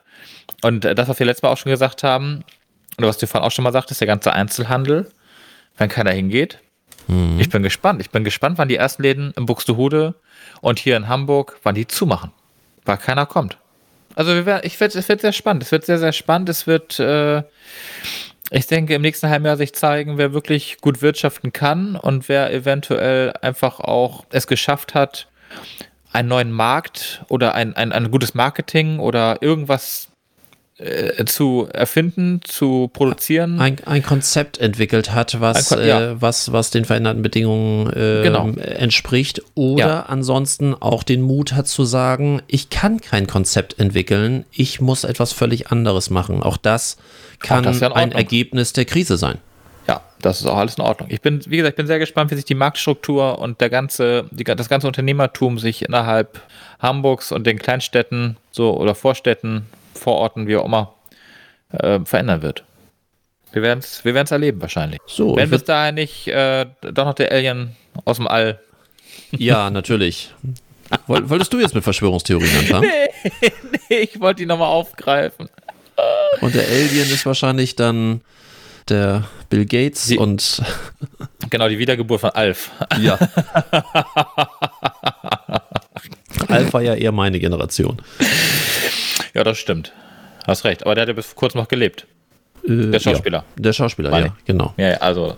Und 0.62 0.86
äh, 0.86 0.96
das, 0.96 1.08
was 1.08 1.20
wir 1.20 1.26
letztes 1.26 1.44
Mal 1.44 1.50
auch 1.50 1.58
schon 1.58 1.72
gesagt 1.72 2.04
haben, 2.04 2.44
oder 2.98 3.08
was 3.08 3.18
du 3.18 3.28
vorhin 3.28 3.48
auch 3.48 3.52
schon 3.52 3.64
mal 3.64 3.72
sagtest, 3.72 4.02
der 4.02 4.08
ganze 4.08 4.34
Einzelhandel, 4.34 5.10
wenn 5.78 5.90
keiner 5.90 6.12
hingeht. 6.12 6.60
Ich 7.38 7.50
bin 7.50 7.64
gespannt. 7.64 8.00
Ich 8.00 8.12
bin 8.12 8.24
gespannt, 8.24 8.58
wann 8.58 8.70
die 8.70 8.78
ersten 8.78 9.04
Läden 9.04 9.34
in 9.36 9.46
Buxtehude 9.46 10.16
und 10.62 10.80
hier 10.80 10.96
in 10.96 11.10
Hamburg, 11.10 11.60
wann 11.64 11.76
die 11.76 11.86
zumachen. 11.86 12.32
Weil 12.86 12.98
keiner 12.98 13.26
kommt. 13.26 13.58
Also 14.16 14.46
wir 14.46 14.64
ich 14.64 14.80
werd, 14.80 14.96
es 14.96 15.10
wird 15.10 15.22
sehr 15.22 15.34
spannend. 15.34 15.64
Es 15.64 15.72
wird 15.72 15.86
sehr, 15.86 16.00
sehr 16.00 16.14
spannend. 16.14 16.50
Es 16.50 16.66
wird, 16.66 17.00
äh, 17.00 17.44
ich 18.52 18.68
denke, 18.68 18.96
im 18.96 19.02
nächsten 19.02 19.30
halben 19.30 19.46
Jahr 19.46 19.58
sich 19.58 19.74
zeigen, 19.74 20.18
wer 20.18 20.34
wirklich 20.34 20.78
gut 20.80 21.02
wirtschaften 21.02 21.52
kann 21.52 21.96
und 21.96 22.30
wer 22.30 22.54
eventuell 22.54 23.34
einfach 23.42 23.80
auch 23.80 24.26
es 24.30 24.48
geschafft 24.48 24.94
hat, 24.94 25.28
einen 26.12 26.30
neuen 26.30 26.52
Markt 26.52 27.24
oder 27.30 27.56
ein, 27.56 27.76
ein, 27.76 27.92
ein 27.92 28.12
gutes 28.12 28.34
Marketing 28.36 29.00
oder 29.00 29.42
irgendwas 29.42 30.10
äh, 30.78 31.26
zu 31.26 31.68
erfinden, 31.72 32.42
zu 32.44 32.90
produzieren. 32.94 33.60
Ein, 33.60 33.78
ein 33.86 34.02
Konzept 34.04 34.58
entwickelt 34.60 35.12
hat, 35.12 35.40
was, 35.40 35.70
Kon- 35.70 35.86
ja. 35.86 36.02
äh, 36.12 36.22
was, 36.22 36.52
was 36.52 36.72
den 36.72 36.86
veränderten 36.86 37.22
Bedingungen 37.22 37.88
äh, 37.94 38.24
Genau. 38.24 38.50
entspricht. 38.50 39.42
Oder 39.56 39.88
Ja. 39.88 40.00
ansonsten 40.08 40.74
auch 40.74 41.04
den 41.04 41.22
Mut 41.22 41.54
hat 41.54 41.68
zu 41.68 41.84
sagen, 41.86 42.42
ich 42.48 42.70
kann 42.70 43.02
kein 43.02 43.28
Konzept 43.28 43.80
entwickeln, 43.80 44.46
ich 44.52 44.82
muss 44.82 45.04
etwas 45.04 45.32
völlig 45.32 45.72
anderes 45.72 46.10
machen. 46.10 46.42
Auch 46.44 46.58
das 46.58 46.98
kann 47.40 47.64
das 47.64 47.76
ist 47.78 47.82
ja 47.82 47.90
in 47.90 47.94
ein. 47.94 48.12
Ergebnis 48.12 48.74
der 48.74 48.86
Krise 48.86 49.18
sein. 49.18 49.38
Das 50.24 50.40
ist 50.40 50.48
auch 50.48 50.56
alles 50.58 50.76
in 50.76 50.84
Ordnung. 50.84 51.10
Ich 51.12 51.20
bin, 51.22 51.42
wie 51.48 51.58
gesagt, 51.58 51.74
ich 51.74 51.78
bin 51.78 51.86
sehr 51.88 52.00
gespannt, 52.00 52.32
wie 52.32 52.36
sich 52.36 52.46
die 52.46 52.56
Marktstruktur 52.56 53.40
und 53.40 53.60
der 53.60 53.70
ganze, 53.70 54.26
die, 54.32 54.46
das 54.46 54.70
ganze 54.70 54.88
Unternehmertum 54.88 55.60
sich 55.60 55.84
innerhalb 55.84 56.42
Hamburgs 56.80 57.32
und 57.34 57.46
den 57.46 57.60
Kleinstädten 57.60 58.38
so 58.50 58.76
oder 58.78 58.96
Vorstädten, 58.96 59.66
Vororten, 59.94 60.48
wie 60.48 60.56
auch 60.56 60.64
immer, 60.66 60.94
äh, 61.74 62.00
verändern 62.06 62.42
wird. 62.42 62.64
Wir 63.52 63.62
werden 63.62 63.80
es 63.80 64.06
wir 64.06 64.14
werden's 64.14 64.32
erleben 64.32 64.62
wahrscheinlich. 64.62 65.00
So, 65.08 65.36
Wenn 65.36 65.50
bis 65.50 65.66
dahin 65.66 65.96
nicht 65.96 66.28
äh, 66.30 66.66
doch 66.82 67.06
noch 67.06 67.14
der 67.16 67.32
Alien 67.34 67.76
aus 68.06 68.16
dem 68.18 68.28
All. 68.28 68.60
Ja, 69.32 69.70
natürlich. 69.70 70.34
Woll- 71.08 71.30
Wolltest 71.30 71.52
du 71.52 71.60
jetzt 71.60 71.76
mit 71.76 71.84
Verschwörungstheorien 71.84 72.50
anfangen? 72.60 72.90
ich 73.90 74.20
wollte 74.22 74.40
die 74.40 74.46
nochmal 74.46 74.70
aufgreifen. 74.70 75.50
Und 76.42 76.56
der 76.56 76.66
Alien 76.68 77.12
ist 77.12 77.26
wahrscheinlich 77.26 77.76
dann 77.76 78.22
der 78.90 79.24
Bill 79.50 79.66
Gates 79.66 80.08
Die- 80.08 80.18
und 80.18 80.62
Genau, 81.50 81.68
die 81.70 81.78
Wiedergeburt 81.78 82.22
von 82.22 82.30
Alf. 82.32 82.72
ja. 83.00 83.18
Alpha 86.48 86.82
ja 86.82 86.96
eher 86.96 87.12
meine 87.12 87.40
Generation. 87.40 87.98
Ja, 89.34 89.44
das 89.44 89.58
stimmt. 89.58 89.92
Hast 90.48 90.64
recht. 90.66 90.84
Aber 90.84 90.96
der 90.96 91.04
hat 91.04 91.08
ja 91.10 91.14
bis 91.14 91.36
kurzem 91.36 91.60
noch 91.62 91.68
gelebt. 91.68 92.06
Äh, 92.68 92.88
Der 92.92 93.00
Schauspieler. 93.00 93.40
Ja, 93.40 93.62
der 93.64 93.74
Schauspieler, 93.74 94.10
Meine 94.12 94.28
ja, 94.28 94.36
genau. 94.46 94.74
Ja, 94.78 94.94
also. 94.98 95.38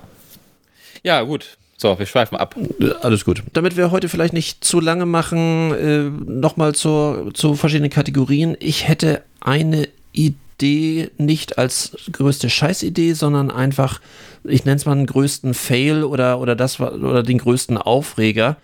Ja, 1.04 1.22
gut. 1.22 1.58
So, 1.78 1.98
wir 2.00 2.06
schweifen 2.06 2.38
ab. 2.38 2.56
Äh, 2.80 2.92
Alles 3.02 3.26
gut. 3.26 3.44
Damit 3.54 3.76
wir 3.78 3.92
heute 3.92 4.10
vielleicht 4.10 4.34
nicht 4.34 4.64
zu 4.64 4.80
lange 4.80 5.06
machen, 5.06 5.74
äh, 5.74 6.04
nochmal 6.32 6.74
zu 6.74 7.32
verschiedenen 7.56 7.90
Kategorien. 7.92 8.56
Ich 8.60 8.88
hätte 8.88 9.24
eine 9.42 9.88
Idee 10.14 10.38
nicht 10.62 11.58
als 11.58 11.98
größte 12.12 12.50
Scheißidee, 12.50 13.14
sondern 13.14 13.52
einfach, 13.52 14.00
ich 14.44 14.66
nenne 14.66 14.78
es 14.78 14.86
mal 14.86 14.96
den 14.96 15.06
größten 15.06 15.54
Fail 15.54 16.04
oder, 16.04 16.40
oder, 16.40 16.56
das, 16.56 16.80
oder 16.80 17.24
den 17.24 17.38
größten 17.38 17.78
Aufreger 17.78 18.58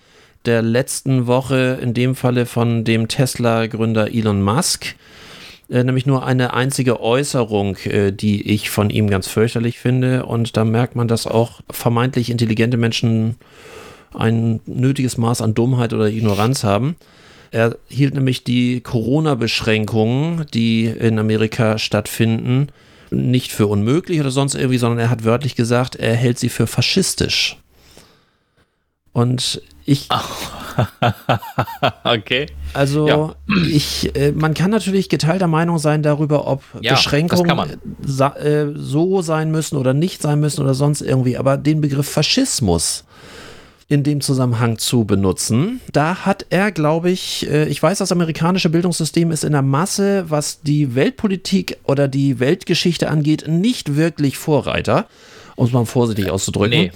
der 0.46 0.62
letzten 0.62 1.28
Woche, 1.28 1.80
in 1.82 1.94
dem 1.94 2.16
Falle 2.16 2.46
von 2.46 2.84
dem 2.84 3.08
Tesla-Gründer 3.08 4.14
Elon 4.14 4.42
Musk. 4.42 4.96
Äh, 5.70 5.84
nämlich 5.84 6.06
nur 6.06 6.26
eine 6.26 6.54
einzige 6.54 7.00
Äußerung, 7.00 7.78
äh, 7.86 8.12
die 8.12 8.50
ich 8.50 8.70
von 8.70 8.90
ihm 8.90 9.10
ganz 9.10 9.28
fürchterlich 9.28 9.80
finde. 9.80 10.26
Und 10.26 10.58
da 10.58 10.66
merkt 10.66 10.96
man, 10.96 11.08
dass 11.08 11.28
auch 11.28 11.62
vermeintlich 11.70 12.30
intelligente 12.30 12.78
Menschen 12.78 13.36
ein 14.14 14.60
nötiges 14.66 15.18
Maß 15.18 15.42
an 15.42 15.54
Dummheit 15.54 15.94
oder 15.94 16.10
Ignoranz 16.10 16.64
haben. 16.64 16.96
Er 17.52 17.78
hielt 17.90 18.14
nämlich 18.14 18.46
die 18.46 18.80
Corona-Beschränkungen, 18.82 20.46
die 20.54 20.86
in 20.86 21.20
Amerika 21.20 21.78
stattfinden, 21.78 22.70
nicht 23.12 23.52
für 23.52 23.68
unmöglich 23.68 24.22
oder 24.22 24.32
sonst 24.32 24.56
irgendwie, 24.56 24.78
sondern 24.78 25.00
er 25.00 25.10
hat 25.10 25.26
wörtlich 25.26 25.56
gesagt, 25.56 25.98
er 25.98 26.16
hält 26.16 26.40
sie 26.40 26.48
für 26.48 26.66
faschistisch. 26.66 27.58
Und 29.12 29.62
ich 29.86 30.08
Okay. 32.06 32.46
also 32.74 33.08
Ja. 33.08 33.36
ich, 33.68 34.16
äh, 34.16 34.32
man 34.32 34.54
kann 34.54 34.72
natürlich 34.72 35.10
geteilter 35.10 35.48
Meinung 35.48 35.80
sein 35.80 36.02
darüber, 36.04 36.48
ob 36.48 36.64
Ja, 36.80 36.94
Beschränkungen 36.94 37.82
äh, 38.10 38.68
so 38.76 39.22
sein 39.22 39.52
müssen 39.52 39.76
oder 39.76 39.94
nicht 39.94 40.22
sein 40.22 40.40
müssen 40.40 40.62
oder 40.62 40.74
sonst 40.74 41.02
irgendwie. 41.02 41.38
Aber 41.38 41.58
den 41.58 41.82
Begriff 41.82 42.10
Faschismus 42.10 43.04
in 43.92 44.04
dem 44.04 44.22
Zusammenhang 44.22 44.78
zu 44.78 45.04
benutzen, 45.04 45.82
da 45.92 46.26
hat 46.26 46.46
er, 46.50 46.72
glaube 46.72 47.12
ich, 47.12 47.50
äh, 47.50 47.66
ich 47.68 47.84
weiß, 47.84 47.98
das 47.98 48.14
amerikanische 48.14 48.70
Bildungssystem 48.70 49.32
ist 49.32 49.44
in 49.44 49.52
der 49.52 49.62
Masse, 49.62 50.26
was 50.30 50.62
die 50.62 50.96
Weltpolitik 50.96 51.78
oder 51.84 52.08
die 52.08 52.40
Weltgeschichte 52.40 53.10
angeht, 53.10 53.50
nicht 53.50 53.98
wirklich 53.98 54.38
Vorreiter, 54.38 55.08
um 55.58 55.66
es 55.66 55.74
mal 55.74 55.86
vorsichtig 55.86 56.32
auszudrücken. 56.32 56.80
Nee. 56.80 56.92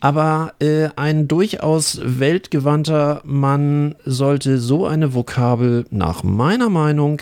Aber 0.00 0.54
äh, 0.60 0.88
ein 0.96 1.28
durchaus 1.28 2.00
weltgewandter 2.02 3.20
Mann 3.24 3.94
sollte 4.04 4.58
so 4.58 4.86
eine 4.86 5.14
Vokabel 5.14 5.84
nach 5.90 6.24
meiner 6.24 6.68
Meinung 6.68 7.20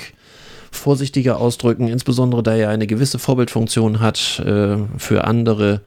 vorsichtiger 0.70 1.38
ausdrücken, 1.38 1.88
insbesondere 1.88 2.42
da 2.42 2.54
er 2.54 2.70
eine 2.70 2.86
gewisse 2.86 3.18
Vorbildfunktion 3.18 4.00
hat 4.00 4.40
äh, 4.46 4.78
für 4.96 5.24
andere 5.24 5.82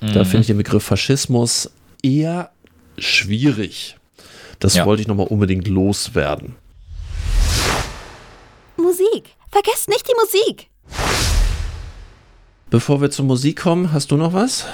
Da 0.00 0.24
finde 0.24 0.40
ich 0.40 0.46
den 0.46 0.58
Begriff 0.58 0.84
Faschismus 0.84 1.70
eher 2.02 2.50
schwierig. 2.98 3.96
Das 4.58 4.74
Ja. 4.74 4.86
wollte 4.86 5.02
ich 5.02 5.08
nochmal 5.08 5.26
unbedingt 5.26 5.68
loswerden. 5.68 6.56
Musik. 8.76 9.30
Vergesst 9.50 9.88
nicht 9.88 10.06
die 10.08 10.14
Musik. 10.20 10.68
Bevor 12.70 13.00
wir 13.00 13.10
zur 13.10 13.24
Musik 13.24 13.60
kommen, 13.60 13.92
hast 13.92 14.10
du 14.10 14.16
noch 14.16 14.32
was? 14.32 14.66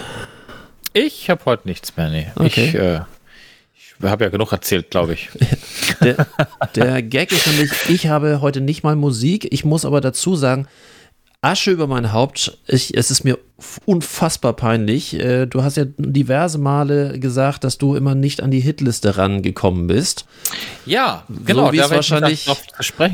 Ich 0.92 1.30
habe 1.30 1.44
heute 1.44 1.68
nichts 1.68 1.96
mehr, 1.96 2.08
nee. 2.10 2.26
Okay. 2.36 2.68
Ich, 2.68 2.74
äh, 2.74 3.00
ich 3.76 3.94
habe 4.02 4.24
ja 4.24 4.30
genug 4.30 4.52
erzählt, 4.52 4.90
glaube 4.90 5.14
ich. 5.14 5.28
Der, 6.00 6.26
der 6.74 7.00
Gag 7.02 7.30
ist 7.30 7.46
nämlich, 7.46 7.70
ich 7.88 8.08
habe 8.08 8.40
heute 8.40 8.60
nicht 8.60 8.82
mal 8.82 8.96
Musik. 8.96 9.46
Ich 9.52 9.64
muss 9.64 9.84
aber 9.84 10.00
dazu 10.00 10.34
sagen, 10.34 10.66
Asche 11.44 11.72
über 11.72 11.88
mein 11.88 12.12
Haupt. 12.12 12.56
Ich, 12.68 12.96
es 12.96 13.10
ist 13.10 13.24
mir 13.24 13.36
unfassbar 13.84 14.52
peinlich. 14.52 15.14
Äh, 15.18 15.46
Du 15.46 15.64
hast 15.64 15.76
ja 15.76 15.84
diverse 15.98 16.56
Male 16.58 17.18
gesagt, 17.18 17.64
dass 17.64 17.78
du 17.78 17.96
immer 17.96 18.14
nicht 18.14 18.40
an 18.44 18.52
die 18.52 18.60
Hitliste 18.60 19.16
rangekommen 19.18 19.88
bist. 19.88 20.24
Ja, 20.86 21.24
genau. 21.44 21.72
wie 21.72 21.78
es 21.78 21.82
da 21.84 21.90
wäre 21.90 22.00
ich 22.00 22.10
wahrscheinlich- 22.10 22.44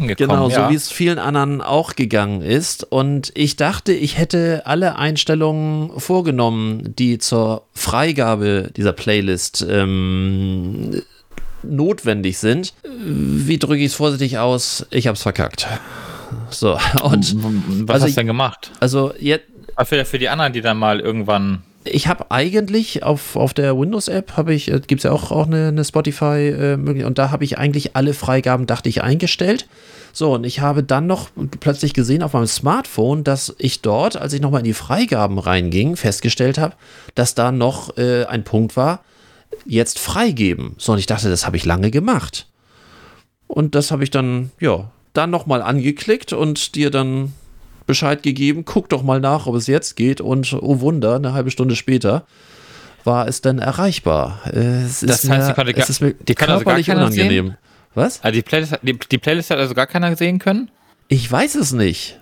gekommen. 0.09 0.19
Genau, 0.19 0.51
ja. 0.51 0.67
so 0.67 0.71
wie 0.71 0.77
es 0.77 0.91
vielen 0.93 1.19
anderen 1.19 1.63
auch 1.63 1.97
gegangen 1.97 2.43
ist. 2.43 2.85
Und 2.85 3.33
ich 3.35 3.57
dachte, 3.57 3.93
ich 3.95 4.19
hätte 4.19 4.63
alle 4.67 4.97
Einstellungen 4.97 5.99
vorgenommen, 5.99 6.95
die 6.99 7.17
zur 7.17 7.63
Freigabe 7.73 8.71
dieser 8.77 8.93
Playlist 8.93 9.67
ähm, 9.67 11.01
notwendig 11.63 12.37
sind. 12.37 12.75
Wie 12.85 13.57
drücke 13.59 13.79
ich 13.79 13.87
es 13.87 13.95
vorsichtig 13.95 14.37
aus? 14.37 14.85
Ich 14.91 15.07
habe 15.07 15.17
es 15.17 15.23
verkackt. 15.23 15.67
So, 16.51 16.79
und 17.03 17.89
Was 17.89 17.95
also 17.95 18.07
hast 18.07 18.13
du 18.13 18.21
denn 18.21 18.27
gemacht? 18.27 18.71
also 18.81 19.13
jetzt. 19.19 19.45
Ah, 19.77 19.85
Für, 19.85 20.05
für 20.05 20.19
die 20.19 20.29
anderen, 20.29 20.53
die 20.53 20.61
dann 20.61 20.77
mal 20.77 20.99
irgendwann. 21.01 21.63
Ich 21.85 22.09
habe 22.09 22.31
eigentlich 22.31 23.05
auf, 23.05 23.37
auf 23.37 23.55
der 23.55 23.79
Windows-App 23.79 24.37
habe 24.37 24.53
ich, 24.53 24.71
äh, 24.71 24.81
gibt 24.85 25.01
es 25.01 25.05
ja 25.05 25.13
auch, 25.13 25.31
auch 25.31 25.47
eine, 25.47 25.69
eine 25.69 25.85
Spotify 25.85 26.49
äh, 26.49 27.05
und 27.05 27.19
da 27.19 27.31
habe 27.31 27.45
ich 27.45 27.59
eigentlich 27.59 27.95
alle 27.97 28.13
Freigaben, 28.13 28.67
dachte 28.67 28.89
ich, 28.89 29.03
eingestellt. 29.03 29.69
So, 30.13 30.35
und 30.35 30.45
ich 30.45 30.61
habe 30.61 30.83
dann 30.83 31.07
noch 31.07 31.29
plötzlich 31.61 31.95
gesehen 31.95 32.23
auf 32.25 32.33
meinem 32.33 32.47
Smartphone, 32.49 33.23
dass 33.23 33.55
ich 33.59 33.83
dort, 33.83 34.17
als 34.17 34.33
ich 34.33 34.41
nochmal 34.41 34.61
in 34.61 34.65
die 34.65 34.75
Freigaben 34.75 35.39
reinging, 35.39 35.95
festgestellt 35.97 36.59
habe, 36.59 36.75
dass 37.15 37.35
da 37.35 37.53
noch 37.53 37.97
äh, 37.97 38.25
ein 38.25 38.43
Punkt 38.43 38.77
war, 38.77 39.05
jetzt 39.65 39.99
freigeben. 40.01 40.75
So, 40.79 40.93
und 40.93 40.99
ich 40.99 41.07
dachte, 41.07 41.31
das 41.31 41.47
habe 41.47 41.57
ich 41.57 41.65
lange 41.65 41.91
gemacht. 41.91 42.49
Und 43.47 43.75
das 43.75 43.91
habe 43.93 44.03
ich 44.03 44.11
dann, 44.11 44.51
ja, 44.61 44.91
dann 45.19 45.31
nochmal 45.31 45.61
angeklickt 45.63 46.33
und 46.33 46.75
dir 46.75 46.91
dann 46.91 47.33
Bescheid 47.87 48.23
gegeben, 48.23 48.65
guck 48.65 48.89
doch 48.89 49.03
mal 49.03 49.21
nach, 49.21 49.47
ob 49.47 49.55
es 49.57 49.67
jetzt 49.67 49.97
geht. 49.97 50.21
Und 50.21 50.53
oh 50.61 50.81
Wunder, 50.81 51.17
eine 51.17 51.33
halbe 51.33 51.51
Stunde 51.51 51.75
später 51.77 52.25
war 53.05 53.27
es 53.29 53.41
dann 53.41 53.59
erreichbar. 53.59 54.41
Es 54.53 55.01
Das 55.01 55.25
ist 55.25 55.31
heißt, 55.31 55.57
mir, 55.57 55.65
die 55.65 55.75
es 55.81 55.91
ist 55.91 56.01
mir 56.01 56.15
die 56.15 56.35
kann 56.35 56.51
also 56.51 56.59
gar 56.65 56.75
körperlich 56.75 56.87
keiner 56.87 57.07
unangenehm. 57.07 57.55
Was? 57.95 58.23
Also 58.23 58.35
die, 58.35 58.43
Playlist, 58.43 58.73
hat- 58.73 58.81
die, 58.83 58.99
die 58.99 59.19
Playlist 59.19 59.51
hat 59.51 59.59
also 59.59 59.75
gar 59.75 59.87
keiner 59.87 60.15
sehen 60.17 60.39
können? 60.39 60.71
Ich 61.09 61.31
weiß 61.31 61.55
es 61.55 61.73
nicht. 61.73 62.19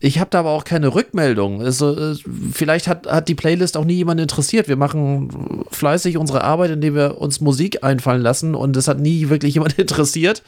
Ich 0.00 0.20
habe 0.20 0.30
da 0.30 0.40
aber 0.40 0.50
auch 0.50 0.62
keine 0.64 0.94
Rückmeldung. 0.94 1.60
Also, 1.62 2.12
äh, 2.12 2.16
vielleicht 2.52 2.86
hat, 2.86 3.06
hat 3.08 3.26
die 3.28 3.34
Playlist 3.34 3.76
auch 3.76 3.84
nie 3.84 3.94
jemand 3.94 4.20
interessiert. 4.20 4.68
Wir 4.68 4.76
machen 4.76 5.64
fleißig 5.72 6.18
unsere 6.18 6.44
Arbeit, 6.44 6.70
indem 6.70 6.94
wir 6.94 7.18
uns 7.20 7.40
Musik 7.40 7.82
einfallen 7.82 8.22
lassen 8.22 8.54
und 8.54 8.76
es 8.76 8.86
hat 8.86 9.00
nie 9.00 9.28
wirklich 9.28 9.54
jemand 9.54 9.76
interessiert. 9.78 10.42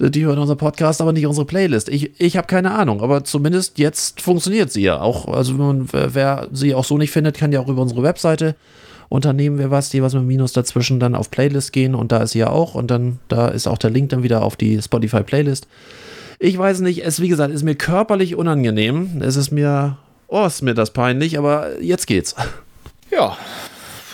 Die 0.00 0.24
hören 0.24 0.38
unseren 0.38 0.58
Podcast, 0.58 1.00
aber 1.00 1.12
nicht 1.12 1.26
unsere 1.26 1.44
Playlist. 1.44 1.88
Ich, 1.88 2.20
ich 2.20 2.36
habe 2.36 2.46
keine 2.46 2.72
Ahnung, 2.72 3.02
aber 3.02 3.24
zumindest 3.24 3.78
jetzt 3.78 4.20
funktioniert 4.20 4.70
sie 4.70 4.82
ja 4.82 5.00
auch. 5.00 5.26
Also, 5.26 5.58
wenn 5.58 5.66
man, 5.66 5.88
wer, 5.92 6.48
sie 6.52 6.74
auch 6.74 6.84
so 6.84 6.98
nicht 6.98 7.10
findet, 7.10 7.36
kann 7.36 7.50
ja 7.50 7.60
auch 7.60 7.68
über 7.68 7.82
unsere 7.82 8.02
Webseite 8.02 8.54
Unternehmen 9.08 9.58
wir 9.58 9.70
was, 9.70 9.88
die 9.88 10.02
was 10.02 10.12
mit 10.12 10.24
Minus 10.24 10.52
dazwischen 10.52 11.00
dann 11.00 11.14
auf 11.14 11.30
Playlist 11.30 11.72
gehen 11.72 11.94
und 11.94 12.12
da 12.12 12.18
ist 12.18 12.32
sie 12.32 12.40
ja 12.40 12.50
auch 12.50 12.74
und 12.74 12.90
dann 12.90 13.18
da 13.28 13.48
ist 13.48 13.66
auch 13.66 13.78
der 13.78 13.90
Link 13.90 14.10
dann 14.10 14.22
wieder 14.22 14.42
auf 14.42 14.56
die 14.56 14.80
Spotify 14.82 15.22
Playlist. 15.22 15.66
Ich 16.38 16.56
weiß 16.56 16.80
nicht, 16.80 17.04
es 17.04 17.20
wie 17.20 17.28
gesagt, 17.28 17.52
ist 17.52 17.62
mir 17.62 17.74
körperlich 17.74 18.36
unangenehm. 18.36 19.22
Es 19.22 19.36
ist 19.36 19.50
mir, 19.50 19.96
oh, 20.28 20.44
ist 20.44 20.62
mir 20.62 20.74
das 20.74 20.92
peinlich, 20.92 21.38
aber 21.38 21.80
jetzt 21.80 22.06
geht's. 22.06 22.36
Ja. 23.10 23.36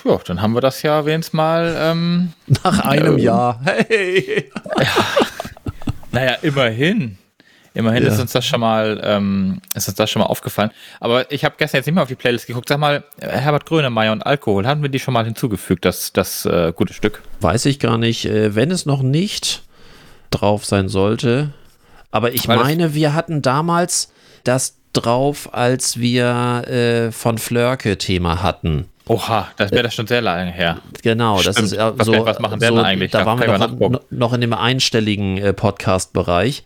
Ja, 0.04 0.20
dann 0.26 0.40
haben 0.40 0.52
wir 0.52 0.60
das 0.60 0.82
ja 0.82 1.04
wenigstens 1.06 1.32
mal. 1.32 1.74
Ähm, 1.76 2.32
Nach 2.62 2.78
einem 2.80 3.18
Jahr. 3.18 3.60
Hey. 3.64 4.50
Naja, 6.14 6.36
immerhin. 6.42 7.18
Immerhin 7.76 8.04
Ja. 8.04 8.10
ist 8.10 8.20
uns 8.20 8.30
das 8.32 8.46
schon 8.46 8.60
mal, 8.60 9.00
ähm, 9.02 9.60
ist 9.74 9.88
uns 9.88 9.96
das 9.96 10.08
schon 10.08 10.20
mal 10.20 10.26
aufgefallen. 10.26 10.70
Aber 11.00 11.30
ich 11.32 11.44
habe 11.44 11.56
gestern 11.58 11.78
jetzt 11.78 11.86
nicht 11.86 11.94
mehr 11.94 12.04
auf 12.04 12.08
die 12.08 12.14
Playlist 12.14 12.46
geguckt. 12.46 12.68
Sag 12.68 12.78
mal, 12.78 13.02
Herbert 13.20 13.66
Grönemeyer 13.66 14.12
und 14.12 14.24
Alkohol, 14.24 14.64
haben 14.66 14.82
wir 14.82 14.88
die 14.88 15.00
schon 15.00 15.12
mal 15.12 15.24
hinzugefügt, 15.24 15.84
das, 15.84 16.12
das 16.12 16.46
äh, 16.46 16.72
gute 16.74 16.94
Stück? 16.94 17.22
Weiß 17.40 17.66
ich 17.66 17.80
gar 17.80 17.98
nicht, 17.98 18.26
äh, 18.26 18.54
wenn 18.54 18.70
es 18.70 18.86
noch 18.86 19.02
nicht 19.02 19.62
drauf 20.30 20.64
sein 20.64 20.88
sollte. 20.88 21.52
Aber 22.12 22.32
ich 22.32 22.46
Weil 22.46 22.58
meine, 22.58 22.94
wir 22.94 23.12
hatten 23.12 23.42
damals 23.42 24.12
das 24.44 24.76
drauf, 24.92 25.52
als 25.52 25.98
wir 25.98 26.62
äh, 26.68 27.10
von 27.10 27.38
Flörke 27.38 27.98
Thema 27.98 28.40
hatten. 28.40 28.86
Oha, 29.06 29.48
das 29.58 29.70
wäre 29.70 29.82
das 29.82 29.94
schon 29.94 30.06
sehr 30.06 30.22
lange 30.22 30.50
her. 30.50 30.78
Genau, 31.02 31.42
das 31.42 31.56
Stimmt. 31.56 31.72
ist 31.72 31.72
äh, 31.74 31.92
Was- 31.98 32.06
so. 32.06 32.24
was 32.24 32.38
machen 32.38 32.58
der 32.58 32.70
so, 32.70 32.76
denn 32.76 32.84
eigentlich? 32.84 33.10
Da 33.10 33.20
Ja, 33.20 33.26
waren 33.26 33.38
wir 33.40 33.58
noch, 33.90 34.00
noch 34.10 34.32
in 34.32 34.40
dem 34.40 34.54
einstelligen 34.54 35.36
äh, 35.38 35.52
Podcast-Bereich, 35.52 36.64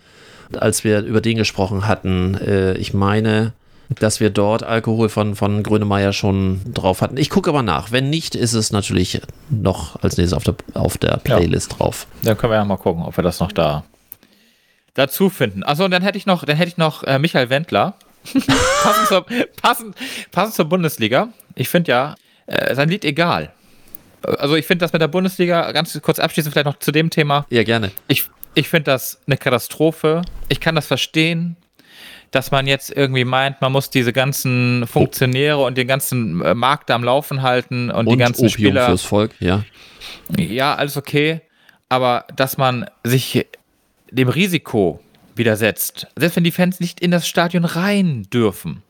als 0.57 0.85
wir 0.85 1.01
über 1.01 1.21
den 1.21 1.37
gesprochen 1.37 1.89
hatten. 1.89 2.35
Äh, 2.37 2.75
ich 2.75 2.95
meine, 2.95 3.53
dass 3.99 4.21
wir 4.21 4.31
dort 4.31 4.63
Alkohol 4.63 5.09
von, 5.09 5.35
von 5.35 5.63
Grönemeyer 5.65 6.13
schon 6.13 6.61
drauf 6.73 7.01
hatten. 7.03 7.17
Ich 7.17 7.29
gucke 7.31 7.51
aber 7.51 7.63
nach. 7.63 7.91
Wenn 7.91 8.09
nicht, 8.09 8.35
ist 8.37 8.53
es 8.53 8.71
natürlich 8.71 9.21
noch 9.51 10.01
als 10.03 10.17
nächstes 10.17 10.37
auf 10.37 10.45
der, 10.45 10.55
auf 10.75 10.97
der 10.99 11.17
Playlist 11.17 11.79
drauf. 11.79 12.07
Dann 12.23 12.37
können 12.39 12.53
wir 12.53 12.59
ja 12.59 12.65
mal 12.65 12.77
gucken, 12.77 13.03
ob 13.03 13.17
wir 13.17 13.25
das 13.25 13.41
noch 13.41 13.51
da 13.51 13.83
dazu 14.95 15.31
finden. 15.31 15.65
Achso, 15.65 15.85
und 15.85 15.91
dann 15.91 16.03
hätte 16.03 16.19
ich 16.19 16.27
noch, 16.27 16.45
dann 16.45 16.57
hätte 16.57 16.69
ich 16.69 16.77
noch 16.77 17.03
äh, 17.05 17.19
Michael 17.19 17.51
Wendler. 17.51 17.95
passend, 18.83 19.09
zur, 19.09 19.27
passend, 19.63 19.97
passend 20.33 20.55
zur 20.55 20.65
Bundesliga. 20.67 21.29
Ich 21.55 21.69
finde 21.69 21.91
ja, 21.93 22.15
äh, 22.49 22.75
sein 22.75 22.89
Lied 22.89 23.05
egal. 23.05 23.53
Also 24.23 24.57
ich 24.57 24.67
finde 24.67 24.85
das 24.85 24.93
mit 24.93 25.01
der 25.01 25.09
Bundesliga, 25.09 25.71
ganz 25.73 25.99
kurz 26.03 26.19
abschließend 26.19 26.53
vielleicht 26.53 26.67
noch 26.67 26.79
zu 26.81 26.91
dem 26.91 27.09
Thema. 27.11 27.47
Ja, 27.51 27.63
gerne. 27.63 27.93
Ich, 28.09 28.25
ich 28.55 28.69
finde 28.69 28.91
das 28.91 29.21
eine 29.27 29.37
Katastrophe. 29.37 30.23
Ich 30.49 30.59
kann 30.59 30.75
das 30.75 30.87
verstehen, 30.87 31.57
dass 32.31 32.51
man 32.51 32.67
jetzt 32.67 32.91
irgendwie 32.91 33.25
meint, 33.25 33.61
man 33.61 33.73
muss 33.73 33.91
diese 33.91 34.13
ganzen 34.13 34.87
Funktionäre 34.87 35.59
und 35.59 35.79
den 35.79 35.87
ganzen 35.87 36.43
äh, 36.43 36.55
Markt 36.55 36.91
am 36.91 37.05
Laufen 37.05 37.43
halten 37.43 37.91
und, 37.91 38.07
die 38.07 38.13
Und 38.13 38.19
ganzen 38.19 38.47
Opium 38.47 38.51
Spieler. 38.51 38.87
fürs 38.87 39.03
Volk, 39.03 39.33
ja. 39.39 39.65
Ja, 40.37 40.75
alles 40.75 40.97
okay. 40.97 41.41
Aber 41.89 42.27
dass 42.35 42.59
man 42.59 42.87
sich 43.05 43.47
dem 44.11 44.29
Risiko 44.29 45.01
widersetzt, 45.37 46.07
selbst 46.17 46.37
wenn 46.37 46.45
die 46.45 46.51
Fans 46.51 46.81
nicht 46.81 47.01
in 47.01 47.11
das 47.11 47.29
Stadion 47.29 47.65
rein 47.65 48.27
dürfen. 48.33 48.83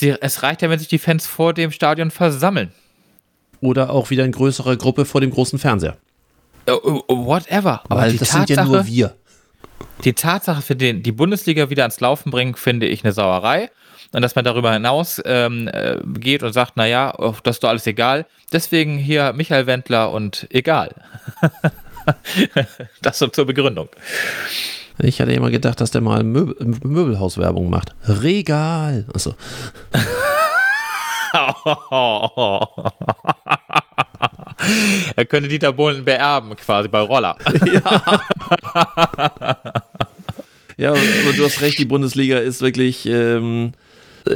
Sie, 0.00 0.16
es 0.18 0.42
reicht 0.42 0.62
ja, 0.62 0.70
wenn 0.70 0.78
sich 0.78 0.88
die 0.88 0.98
Fans 0.98 1.26
vor 1.26 1.52
dem 1.52 1.70
Stadion 1.70 2.10
versammeln. 2.10 2.72
Oder 3.60 3.90
auch 3.90 4.08
wieder 4.08 4.24
in 4.24 4.32
größerer 4.32 4.76
Gruppe 4.76 5.04
vor 5.04 5.20
dem 5.20 5.30
großen 5.30 5.58
Fernseher. 5.58 5.98
Äh, 6.64 6.72
äh, 6.72 6.76
Whatever. 7.08 7.82
Aber 7.84 8.00
Weil 8.00 8.12
die 8.12 8.18
das 8.18 8.30
Tatsache, 8.30 8.46
sind 8.46 8.56
ja 8.56 8.64
nur 8.64 8.86
wir. 8.86 9.14
die 10.04 10.14
Tatsache 10.14 10.62
für 10.62 10.74
den, 10.74 11.02
die 11.02 11.12
Bundesliga 11.12 11.68
wieder 11.68 11.82
ans 11.82 12.00
Laufen 12.00 12.30
bringen, 12.30 12.54
finde 12.54 12.86
ich 12.86 13.04
eine 13.04 13.12
Sauerei. 13.12 13.70
Und 14.12 14.22
dass 14.22 14.34
man 14.34 14.44
darüber 14.44 14.72
hinaus 14.72 15.20
ähm, 15.26 15.68
äh, 15.68 15.98
geht 16.18 16.42
und 16.42 16.54
sagt, 16.54 16.78
naja, 16.78 17.14
oh, 17.18 17.34
das 17.42 17.56
ist 17.56 17.62
doch 17.62 17.68
alles 17.68 17.86
egal. 17.86 18.24
Deswegen 18.52 18.96
hier 18.96 19.34
Michael 19.34 19.66
Wendler 19.66 20.10
und 20.10 20.48
egal. 20.50 20.94
das 23.02 23.18
so 23.18 23.28
zur 23.28 23.44
Begründung. 23.44 23.90
Ich 25.02 25.20
hatte 25.20 25.32
immer 25.32 25.50
gedacht, 25.50 25.80
dass 25.80 25.90
der 25.90 26.00
mal 26.00 26.22
Möbel, 26.22 26.54
Möbelhauswerbung 26.82 27.68
macht. 27.70 27.94
Regal. 28.06 29.04
Achso. 29.12 29.34
er 35.16 35.24
könnte 35.26 35.48
Dieter 35.48 35.72
Bohlen 35.72 36.04
beerben, 36.04 36.54
quasi 36.56 36.88
bei 36.88 37.00
Roller. 37.00 37.36
Ja, 40.80 40.92
aber 40.92 41.32
du 41.36 41.44
hast 41.44 41.60
recht, 41.60 41.78
die 41.78 41.84
Bundesliga 41.84 42.38
ist 42.38 42.62
wirklich, 42.62 43.04
ähm, 43.04 43.72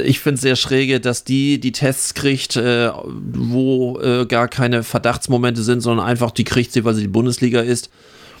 ich 0.03 0.19
finde 0.19 0.35
es 0.35 0.41
sehr 0.41 0.55
schräge, 0.55 0.99
dass 0.99 1.23
die 1.23 1.59
die 1.59 1.71
Tests 1.71 2.13
kriegt, 2.13 2.55
äh, 2.55 2.91
wo 3.03 3.99
äh, 3.99 4.27
gar 4.27 4.47
keine 4.47 4.83
Verdachtsmomente 4.83 5.63
sind, 5.63 5.81
sondern 5.81 6.05
einfach 6.05 6.29
die 6.29 6.43
kriegt 6.43 6.71
sie, 6.71 6.85
weil 6.85 6.93
sie 6.93 7.01
die 7.01 7.07
Bundesliga 7.07 7.61
ist, 7.61 7.89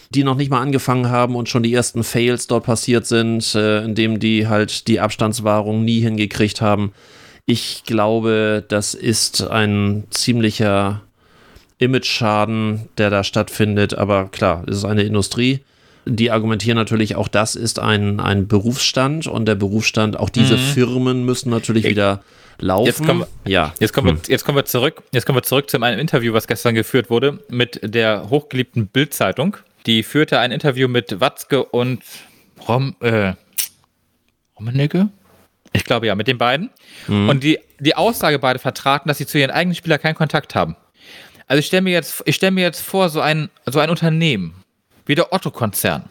die 0.09 0.23
noch 0.23 0.35
nicht 0.35 0.51
mal 0.51 0.61
angefangen 0.61 1.09
haben 1.09 1.35
und 1.35 1.49
schon 1.49 1.63
die 1.63 1.73
ersten 1.73 2.03
Fails 2.03 2.47
dort 2.47 2.65
passiert 2.65 3.05
sind, 3.05 3.55
äh, 3.55 3.83
indem 3.83 4.19
die 4.19 4.47
halt 4.47 4.87
die 4.87 4.99
Abstandswahrung 4.99 5.83
nie 5.83 6.01
hingekriegt 6.01 6.61
haben. 6.61 6.93
Ich 7.45 7.83
glaube, 7.85 8.63
das 8.67 8.93
ist 8.93 9.41
ein 9.43 10.05
ziemlicher 10.09 11.01
Image-Schaden, 11.77 12.89
der 12.97 13.09
da 13.09 13.23
stattfindet, 13.23 13.93
aber 13.93 14.29
klar, 14.29 14.63
es 14.67 14.77
ist 14.77 14.85
eine 14.85 15.03
Industrie 15.03 15.61
die 16.05 16.31
argumentieren 16.31 16.77
natürlich, 16.77 17.15
auch 17.15 17.27
das 17.27 17.55
ist 17.55 17.79
ein, 17.79 18.19
ein 18.19 18.47
Berufsstand 18.47 19.27
und 19.27 19.45
der 19.45 19.55
Berufsstand, 19.55 20.17
auch 20.17 20.29
diese 20.29 20.55
mhm. 20.55 20.59
Firmen 20.59 21.25
müssen 21.25 21.49
natürlich 21.49 21.85
wieder 21.85 22.21
laufen. 22.59 22.85
Jetzt 22.85 23.05
kommen, 23.05 23.25
ja. 23.45 23.73
jetzt, 23.79 23.93
kommen 23.93 24.09
hm. 24.09 24.17
wir, 24.23 24.31
jetzt 24.31 24.45
kommen 24.45 24.57
wir 24.57 24.65
zurück. 24.65 25.03
Jetzt 25.11 25.25
kommen 25.25 25.37
wir 25.37 25.43
zurück 25.43 25.69
zu 25.69 25.81
einem 25.81 25.99
Interview, 25.99 26.33
was 26.33 26.47
gestern 26.47 26.75
geführt 26.75 27.09
wurde 27.09 27.39
mit 27.49 27.79
der 27.83 28.29
hochgeliebten 28.29 28.87
Bild-Zeitung. 28.87 29.57
Die 29.85 30.03
führte 30.03 30.39
ein 30.39 30.51
Interview 30.51 30.87
mit 30.87 31.19
Watzke 31.19 31.63
und 31.63 32.01
Rom, 32.67 32.95
äh, 33.01 33.33
Rummenigge? 34.57 35.09
Ich 35.73 35.83
glaube 35.83 36.07
ja, 36.07 36.15
mit 36.15 36.27
den 36.27 36.37
beiden. 36.37 36.69
Mhm. 37.07 37.29
Und 37.29 37.43
die, 37.43 37.59
die 37.79 37.95
Aussage 37.95 38.39
beide 38.39 38.59
vertraten, 38.59 39.07
dass 39.07 39.17
sie 39.17 39.25
zu 39.25 39.37
ihren 39.37 39.51
eigenen 39.51 39.75
Spielern 39.75 39.99
keinen 39.99 40.15
Kontakt 40.15 40.55
haben. 40.55 40.75
Also 41.47 41.59
ich 41.59 41.67
stelle 41.67 41.83
mir 41.83 41.91
jetzt, 41.91 42.23
ich 42.25 42.35
stelle 42.35 42.51
mir 42.51 42.61
jetzt 42.61 42.81
vor, 42.81 43.09
so 43.09 43.21
ein, 43.21 43.49
so 43.65 43.79
ein 43.79 43.89
Unternehmen 43.89 44.63
wie 45.05 45.15
der 45.15 45.31
Otto-Konzern, 45.31 46.09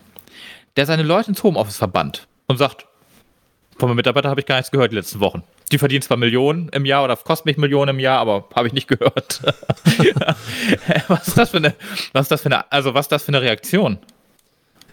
der 0.76 0.86
seine 0.86 1.02
Leute 1.02 1.30
ins 1.30 1.42
Homeoffice 1.42 1.76
verbannt 1.76 2.28
und 2.46 2.58
sagt, 2.58 2.86
von 3.78 3.88
meinem 3.88 3.96
Mitarbeiter 3.96 4.28
habe 4.28 4.40
ich 4.40 4.46
gar 4.46 4.56
nichts 4.56 4.70
gehört 4.70 4.92
die 4.92 4.96
letzten 4.96 5.18
Wochen. 5.18 5.42
Die 5.74 5.78
verdienen 5.78 6.02
zwar 6.02 6.16
Millionen 6.16 6.68
im 6.68 6.84
Jahr 6.84 7.02
oder 7.02 7.16
kosten 7.16 7.48
mich 7.48 7.56
Millionen 7.56 7.96
im 7.96 7.98
Jahr, 7.98 8.20
aber 8.20 8.44
habe 8.54 8.68
ich 8.68 8.72
nicht 8.72 8.86
gehört. 8.86 9.40
was 11.08 11.26
ist 11.26 11.36
das 11.36 11.50
für 11.50 11.56
eine, 11.56 11.74
was 12.12 12.26
ist 12.26 12.30
das 12.30 12.42
für 12.42 12.46
eine, 12.46 12.70
also 12.70 12.94
was 12.94 13.08
das 13.08 13.24
für 13.24 13.30
eine 13.30 13.42
Reaktion? 13.42 13.98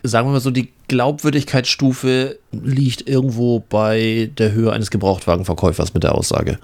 Sagen 0.02 0.28
wir 0.28 0.32
mal 0.32 0.40
so, 0.40 0.50
die 0.50 0.70
Glaubwürdigkeitsstufe 0.88 2.40
liegt 2.52 3.08
irgendwo 3.08 3.60
bei 3.60 4.32
der 4.40 4.54
Höhe 4.54 4.74
eines 4.74 4.90
Gebrauchtwagenverkäufers 4.90 5.94
mit 5.94 6.02
der 6.02 6.16
Aussage. 6.16 6.58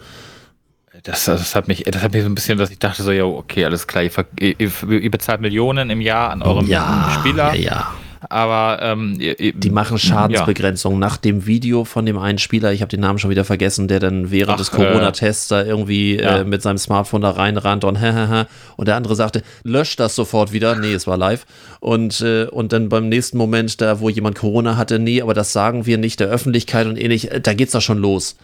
Das, 1.03 1.25
das, 1.25 1.53
hat 1.53 1.67
mich, 1.67 1.83
das 1.83 2.01
hat 2.01 2.11
mich 2.11 2.23
so 2.23 2.29
ein 2.29 2.33
bisschen, 2.33 2.57
dass 2.57 2.71
ich 2.71 2.79
dachte 2.79 3.03
so, 3.03 3.11
ja, 3.11 3.23
okay, 3.23 3.65
alles 3.65 3.85
klar, 3.85 4.03
ihr, 4.03 4.59
ihr, 4.59 4.89
ihr 4.89 5.11
bezahlt 5.11 5.41
Millionen 5.41 5.91
im 5.91 6.01
Jahr 6.01 6.31
an 6.31 6.41
eurem 6.41 6.65
ja, 6.65 7.19
Spieler. 7.19 7.53
Ja, 7.53 7.61
ja. 7.61 7.93
Aber 8.29 8.79
ähm, 8.81 9.17
die 9.19 9.69
machen 9.69 9.97
Schadensbegrenzung 9.97 10.93
ja. 10.93 10.99
nach 10.99 11.17
dem 11.17 11.45
Video 11.45 11.85
von 11.85 12.05
dem 12.05 12.17
einen 12.17 12.37
Spieler, 12.37 12.73
ich 12.73 12.81
habe 12.81 12.89
den 12.89 12.99
Namen 12.99 13.19
schon 13.19 13.29
wieder 13.29 13.45
vergessen, 13.45 13.87
der 13.87 13.99
dann 13.99 14.31
während 14.31 14.53
Ach, 14.53 14.57
des 14.57 14.71
Corona-Tests 14.71 15.47
da 15.47 15.63
irgendwie 15.63 16.19
ja. 16.19 16.39
äh, 16.39 16.43
mit 16.43 16.61
seinem 16.61 16.77
Smartphone 16.77 17.21
da 17.21 17.31
reinrannte 17.31 17.87
und 17.87 17.97
und 18.77 18.87
der 18.87 18.95
andere 18.95 19.15
sagte, 19.15 19.43
löscht 19.63 19.99
das 19.99 20.15
sofort 20.15 20.51
wieder. 20.51 20.75
Nee, 20.75 20.93
es 20.93 21.07
war 21.07 21.17
live. 21.17 21.45
Und, 21.79 22.21
äh, 22.21 22.45
und 22.45 22.73
dann 22.73 22.89
beim 22.89 23.09
nächsten 23.09 23.37
Moment, 23.37 23.79
da 23.81 23.99
wo 23.99 24.09
jemand 24.09 24.37
Corona 24.37 24.77
hatte, 24.77 24.99
nee, 24.99 25.21
aber 25.21 25.33
das 25.33 25.53
sagen 25.53 25.85
wir 25.85 25.97
nicht 25.97 26.19
der 26.19 26.27
Öffentlichkeit 26.27 26.87
und 26.87 26.97
ähnlich, 26.97 27.31
äh, 27.31 27.39
da 27.39 27.53
geht's 27.53 27.71
doch 27.71 27.81
schon 27.81 27.99
los. 27.99 28.35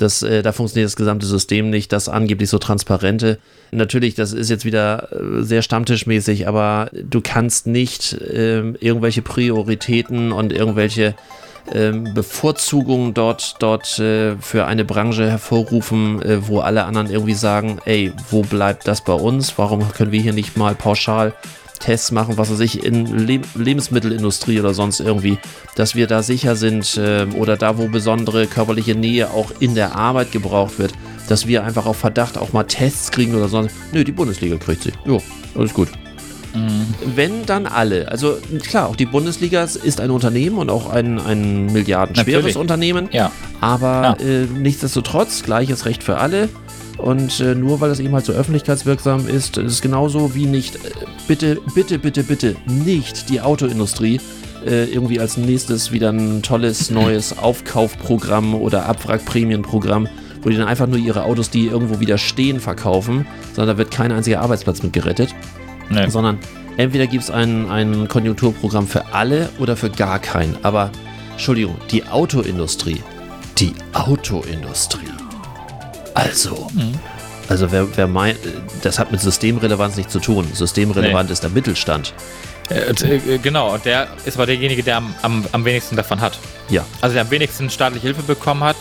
Das, 0.00 0.22
äh, 0.22 0.42
da 0.42 0.52
funktioniert 0.52 0.86
das 0.86 0.96
gesamte 0.96 1.26
System 1.26 1.68
nicht, 1.70 1.92
das 1.92 2.08
angeblich 2.08 2.48
so 2.48 2.58
transparente. 2.58 3.38
Natürlich, 3.70 4.14
das 4.14 4.32
ist 4.32 4.48
jetzt 4.48 4.64
wieder 4.64 5.08
äh, 5.12 5.42
sehr 5.42 5.62
stammtischmäßig, 5.62 6.48
aber 6.48 6.90
du 6.92 7.20
kannst 7.20 7.66
nicht 7.66 8.14
äh, 8.14 8.60
irgendwelche 8.80 9.22
Prioritäten 9.22 10.32
und 10.32 10.52
irgendwelche 10.52 11.14
ähm, 11.72 12.14
Bevorzugungen 12.14 13.14
dort, 13.14 13.56
dort 13.58 13.98
äh, 13.98 14.36
für 14.36 14.66
eine 14.66 14.84
Branche 14.84 15.28
hervorrufen, 15.30 16.22
äh, 16.22 16.48
wo 16.48 16.60
alle 16.60 16.84
anderen 16.84 17.10
irgendwie 17.10 17.34
sagen, 17.34 17.78
ey, 17.84 18.12
wo 18.30 18.42
bleibt 18.42 18.88
das 18.88 19.04
bei 19.04 19.12
uns? 19.12 19.56
Warum 19.58 19.92
können 19.92 20.12
wir 20.12 20.20
hier 20.20 20.32
nicht 20.32 20.56
mal 20.56 20.74
pauschal 20.74 21.34
Tests 21.80 22.12
machen, 22.12 22.38
was 22.38 22.50
weiß 22.50 22.60
ich, 22.60 22.84
in 22.84 23.26
Le 23.26 23.40
Lebensmittelindustrie 23.54 24.60
oder 24.60 24.74
sonst 24.74 25.00
irgendwie, 25.00 25.38
dass 25.74 25.94
wir 25.94 26.06
da 26.06 26.22
sicher 26.22 26.54
sind 26.54 26.96
äh, 26.96 27.26
oder 27.36 27.56
da, 27.56 27.78
wo 27.78 27.88
besondere 27.88 28.46
körperliche 28.46 28.94
Nähe 28.94 29.30
auch 29.30 29.50
in 29.58 29.74
der 29.74 29.96
Arbeit 29.96 30.30
gebraucht 30.30 30.78
wird, 30.78 30.92
dass 31.28 31.46
wir 31.46 31.64
einfach 31.64 31.86
auf 31.86 31.96
Verdacht 31.96 32.38
auch 32.38 32.52
mal 32.52 32.64
Tests 32.64 33.10
kriegen 33.10 33.34
oder 33.34 33.48
sonst. 33.48 33.74
Nö, 33.92 34.04
die 34.04 34.12
Bundesliga 34.12 34.56
kriegt 34.56 34.82
sie. 34.82 34.92
Jo, 35.04 35.20
alles 35.56 35.74
gut. 35.74 35.88
Mhm. 36.54 36.86
Wenn 37.14 37.46
dann 37.46 37.66
alle, 37.66 38.08
also 38.10 38.38
klar, 38.62 38.88
auch 38.88 38.96
die 38.96 39.06
Bundesliga 39.06 39.62
ist 39.62 40.00
ein 40.00 40.10
Unternehmen 40.10 40.58
und 40.58 40.70
auch 40.70 40.90
ein, 40.90 41.20
ein 41.20 41.66
milliardenschweres. 41.66 42.56
Unternehmen, 42.56 43.08
ja. 43.12 43.30
aber 43.60 44.16
ja. 44.20 44.26
Äh, 44.26 44.46
nichtsdestotrotz 44.46 45.42
gleiches 45.42 45.86
Recht 45.86 46.02
für 46.02 46.18
alle. 46.18 46.48
Und 46.98 47.40
äh, 47.40 47.54
nur 47.54 47.80
weil 47.80 47.88
das 47.88 47.98
eben 47.98 48.12
halt 48.12 48.26
so 48.26 48.32
öffentlichkeitswirksam 48.32 49.26
ist, 49.26 49.56
ist 49.56 49.72
es 49.72 49.80
genauso 49.80 50.34
wie 50.34 50.44
nicht, 50.44 50.76
äh, 50.76 50.90
bitte, 51.30 51.58
bitte, 51.76 51.98
bitte, 52.00 52.24
bitte, 52.24 52.56
nicht 52.66 53.28
die 53.30 53.40
Autoindustrie 53.40 54.20
äh, 54.66 54.86
irgendwie 54.86 55.20
als 55.20 55.36
nächstes 55.36 55.92
wieder 55.92 56.10
ein 56.10 56.42
tolles 56.42 56.90
neues 56.90 57.38
Aufkaufprogramm 57.38 58.52
oder 58.56 58.86
Abwrackprämienprogramm, 58.86 60.08
wo 60.42 60.48
die 60.48 60.56
dann 60.56 60.66
einfach 60.66 60.88
nur 60.88 60.98
ihre 60.98 61.22
Autos, 61.22 61.48
die 61.48 61.68
irgendwo 61.68 62.00
wieder 62.00 62.18
stehen, 62.18 62.58
verkaufen, 62.58 63.28
sondern 63.54 63.76
da 63.76 63.78
wird 63.78 63.92
kein 63.92 64.10
einziger 64.10 64.40
Arbeitsplatz 64.40 64.82
mit 64.82 64.92
gerettet. 64.92 65.32
Nee. 65.88 66.08
Sondern 66.08 66.40
entweder 66.76 67.06
gibt 67.06 67.22
es 67.22 67.30
ein, 67.30 67.70
ein 67.70 68.08
Konjunkturprogramm 68.08 68.88
für 68.88 69.14
alle 69.14 69.50
oder 69.60 69.76
für 69.76 69.88
gar 69.88 70.18
keinen. 70.18 70.56
Aber, 70.64 70.90
Entschuldigung, 71.30 71.76
die 71.92 72.04
Autoindustrie, 72.06 73.00
die 73.56 73.72
Autoindustrie 73.92 75.06
also, 76.14 76.68
mhm. 76.74 76.94
Also 77.50 77.72
wer, 77.72 77.96
wer 77.96 78.06
meint, 78.06 78.38
das 78.82 79.00
hat 79.00 79.10
mit 79.10 79.20
Systemrelevanz 79.20 79.96
nichts 79.96 80.12
zu 80.12 80.20
tun. 80.20 80.46
Systemrelevant 80.52 81.28
nee. 81.28 81.32
ist 81.32 81.42
der 81.42 81.50
Mittelstand. 81.50 82.14
Äh, 82.70 82.92
äh, 82.92 83.38
genau, 83.38 83.74
und 83.74 83.84
der 83.84 84.06
ist 84.24 84.36
aber 84.36 84.46
derjenige, 84.46 84.84
der 84.84 84.98
am, 84.98 85.12
am, 85.22 85.44
am 85.50 85.64
wenigsten 85.64 85.96
davon 85.96 86.20
hat. 86.20 86.38
Ja. 86.68 86.86
Also 87.00 87.14
der 87.14 87.22
am 87.22 87.30
wenigsten 87.32 87.68
staatliche 87.68 88.06
Hilfe 88.06 88.22
bekommen 88.22 88.62
hat, 88.62 88.76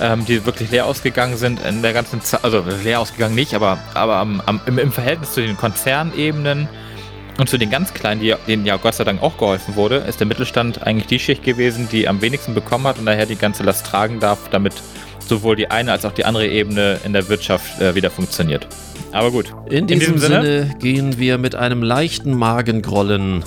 ähm, 0.00 0.24
die 0.26 0.44
wirklich 0.44 0.72
leer 0.72 0.86
ausgegangen 0.86 1.36
sind 1.36 1.64
in 1.64 1.80
der 1.80 1.92
ganzen 1.92 2.20
Zeit, 2.22 2.42
also 2.42 2.64
leer 2.82 2.98
ausgegangen 2.98 3.36
nicht, 3.36 3.54
aber, 3.54 3.78
aber 3.94 4.16
am, 4.16 4.42
am, 4.46 4.60
im, 4.66 4.78
im, 4.78 4.90
Verhältnis 4.90 5.32
zu 5.32 5.40
den 5.40 5.56
Konzernebenen 5.56 6.68
und 7.38 7.48
zu 7.48 7.56
den 7.56 7.70
ganz 7.70 7.94
kleinen, 7.94 8.20
die, 8.20 8.34
denen 8.48 8.66
ja 8.66 8.78
Gott 8.78 8.96
sei 8.96 9.04
Dank 9.04 9.22
auch 9.22 9.38
geholfen 9.38 9.76
wurde, 9.76 9.98
ist 9.98 10.18
der 10.18 10.26
Mittelstand 10.26 10.84
eigentlich 10.84 11.06
die 11.06 11.20
Schicht 11.20 11.44
gewesen, 11.44 11.88
die 11.88 12.08
am 12.08 12.20
wenigsten 12.20 12.52
bekommen 12.52 12.88
hat 12.88 12.98
und 12.98 13.06
daher 13.06 13.26
die 13.26 13.36
ganze 13.36 13.62
Last 13.62 13.86
tragen 13.86 14.18
darf, 14.18 14.48
damit 14.50 14.74
sowohl 15.32 15.56
die 15.56 15.70
eine 15.70 15.92
als 15.92 16.04
auch 16.04 16.12
die 16.12 16.26
andere 16.26 16.46
Ebene 16.46 17.00
in 17.04 17.14
der 17.14 17.30
Wirtschaft 17.30 17.80
äh, 17.80 17.94
wieder 17.94 18.10
funktioniert. 18.10 18.66
Aber 19.12 19.30
gut. 19.30 19.54
In 19.66 19.86
diesem, 19.86 20.14
in 20.14 20.16
diesem 20.16 20.18
Sinne, 20.18 20.42
Sinne 20.42 20.76
gehen 20.78 21.18
wir 21.18 21.38
mit 21.38 21.54
einem 21.54 21.82
leichten 21.82 22.34
Magengrollen 22.34 23.42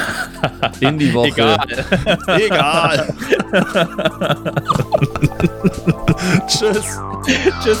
in 0.80 0.98
die 0.98 1.12
Woche. 1.12 1.28
Egal. 1.28 1.66
Egal. 2.38 3.12
Tschüss. 6.46 7.00
Tschüss. 7.64 7.80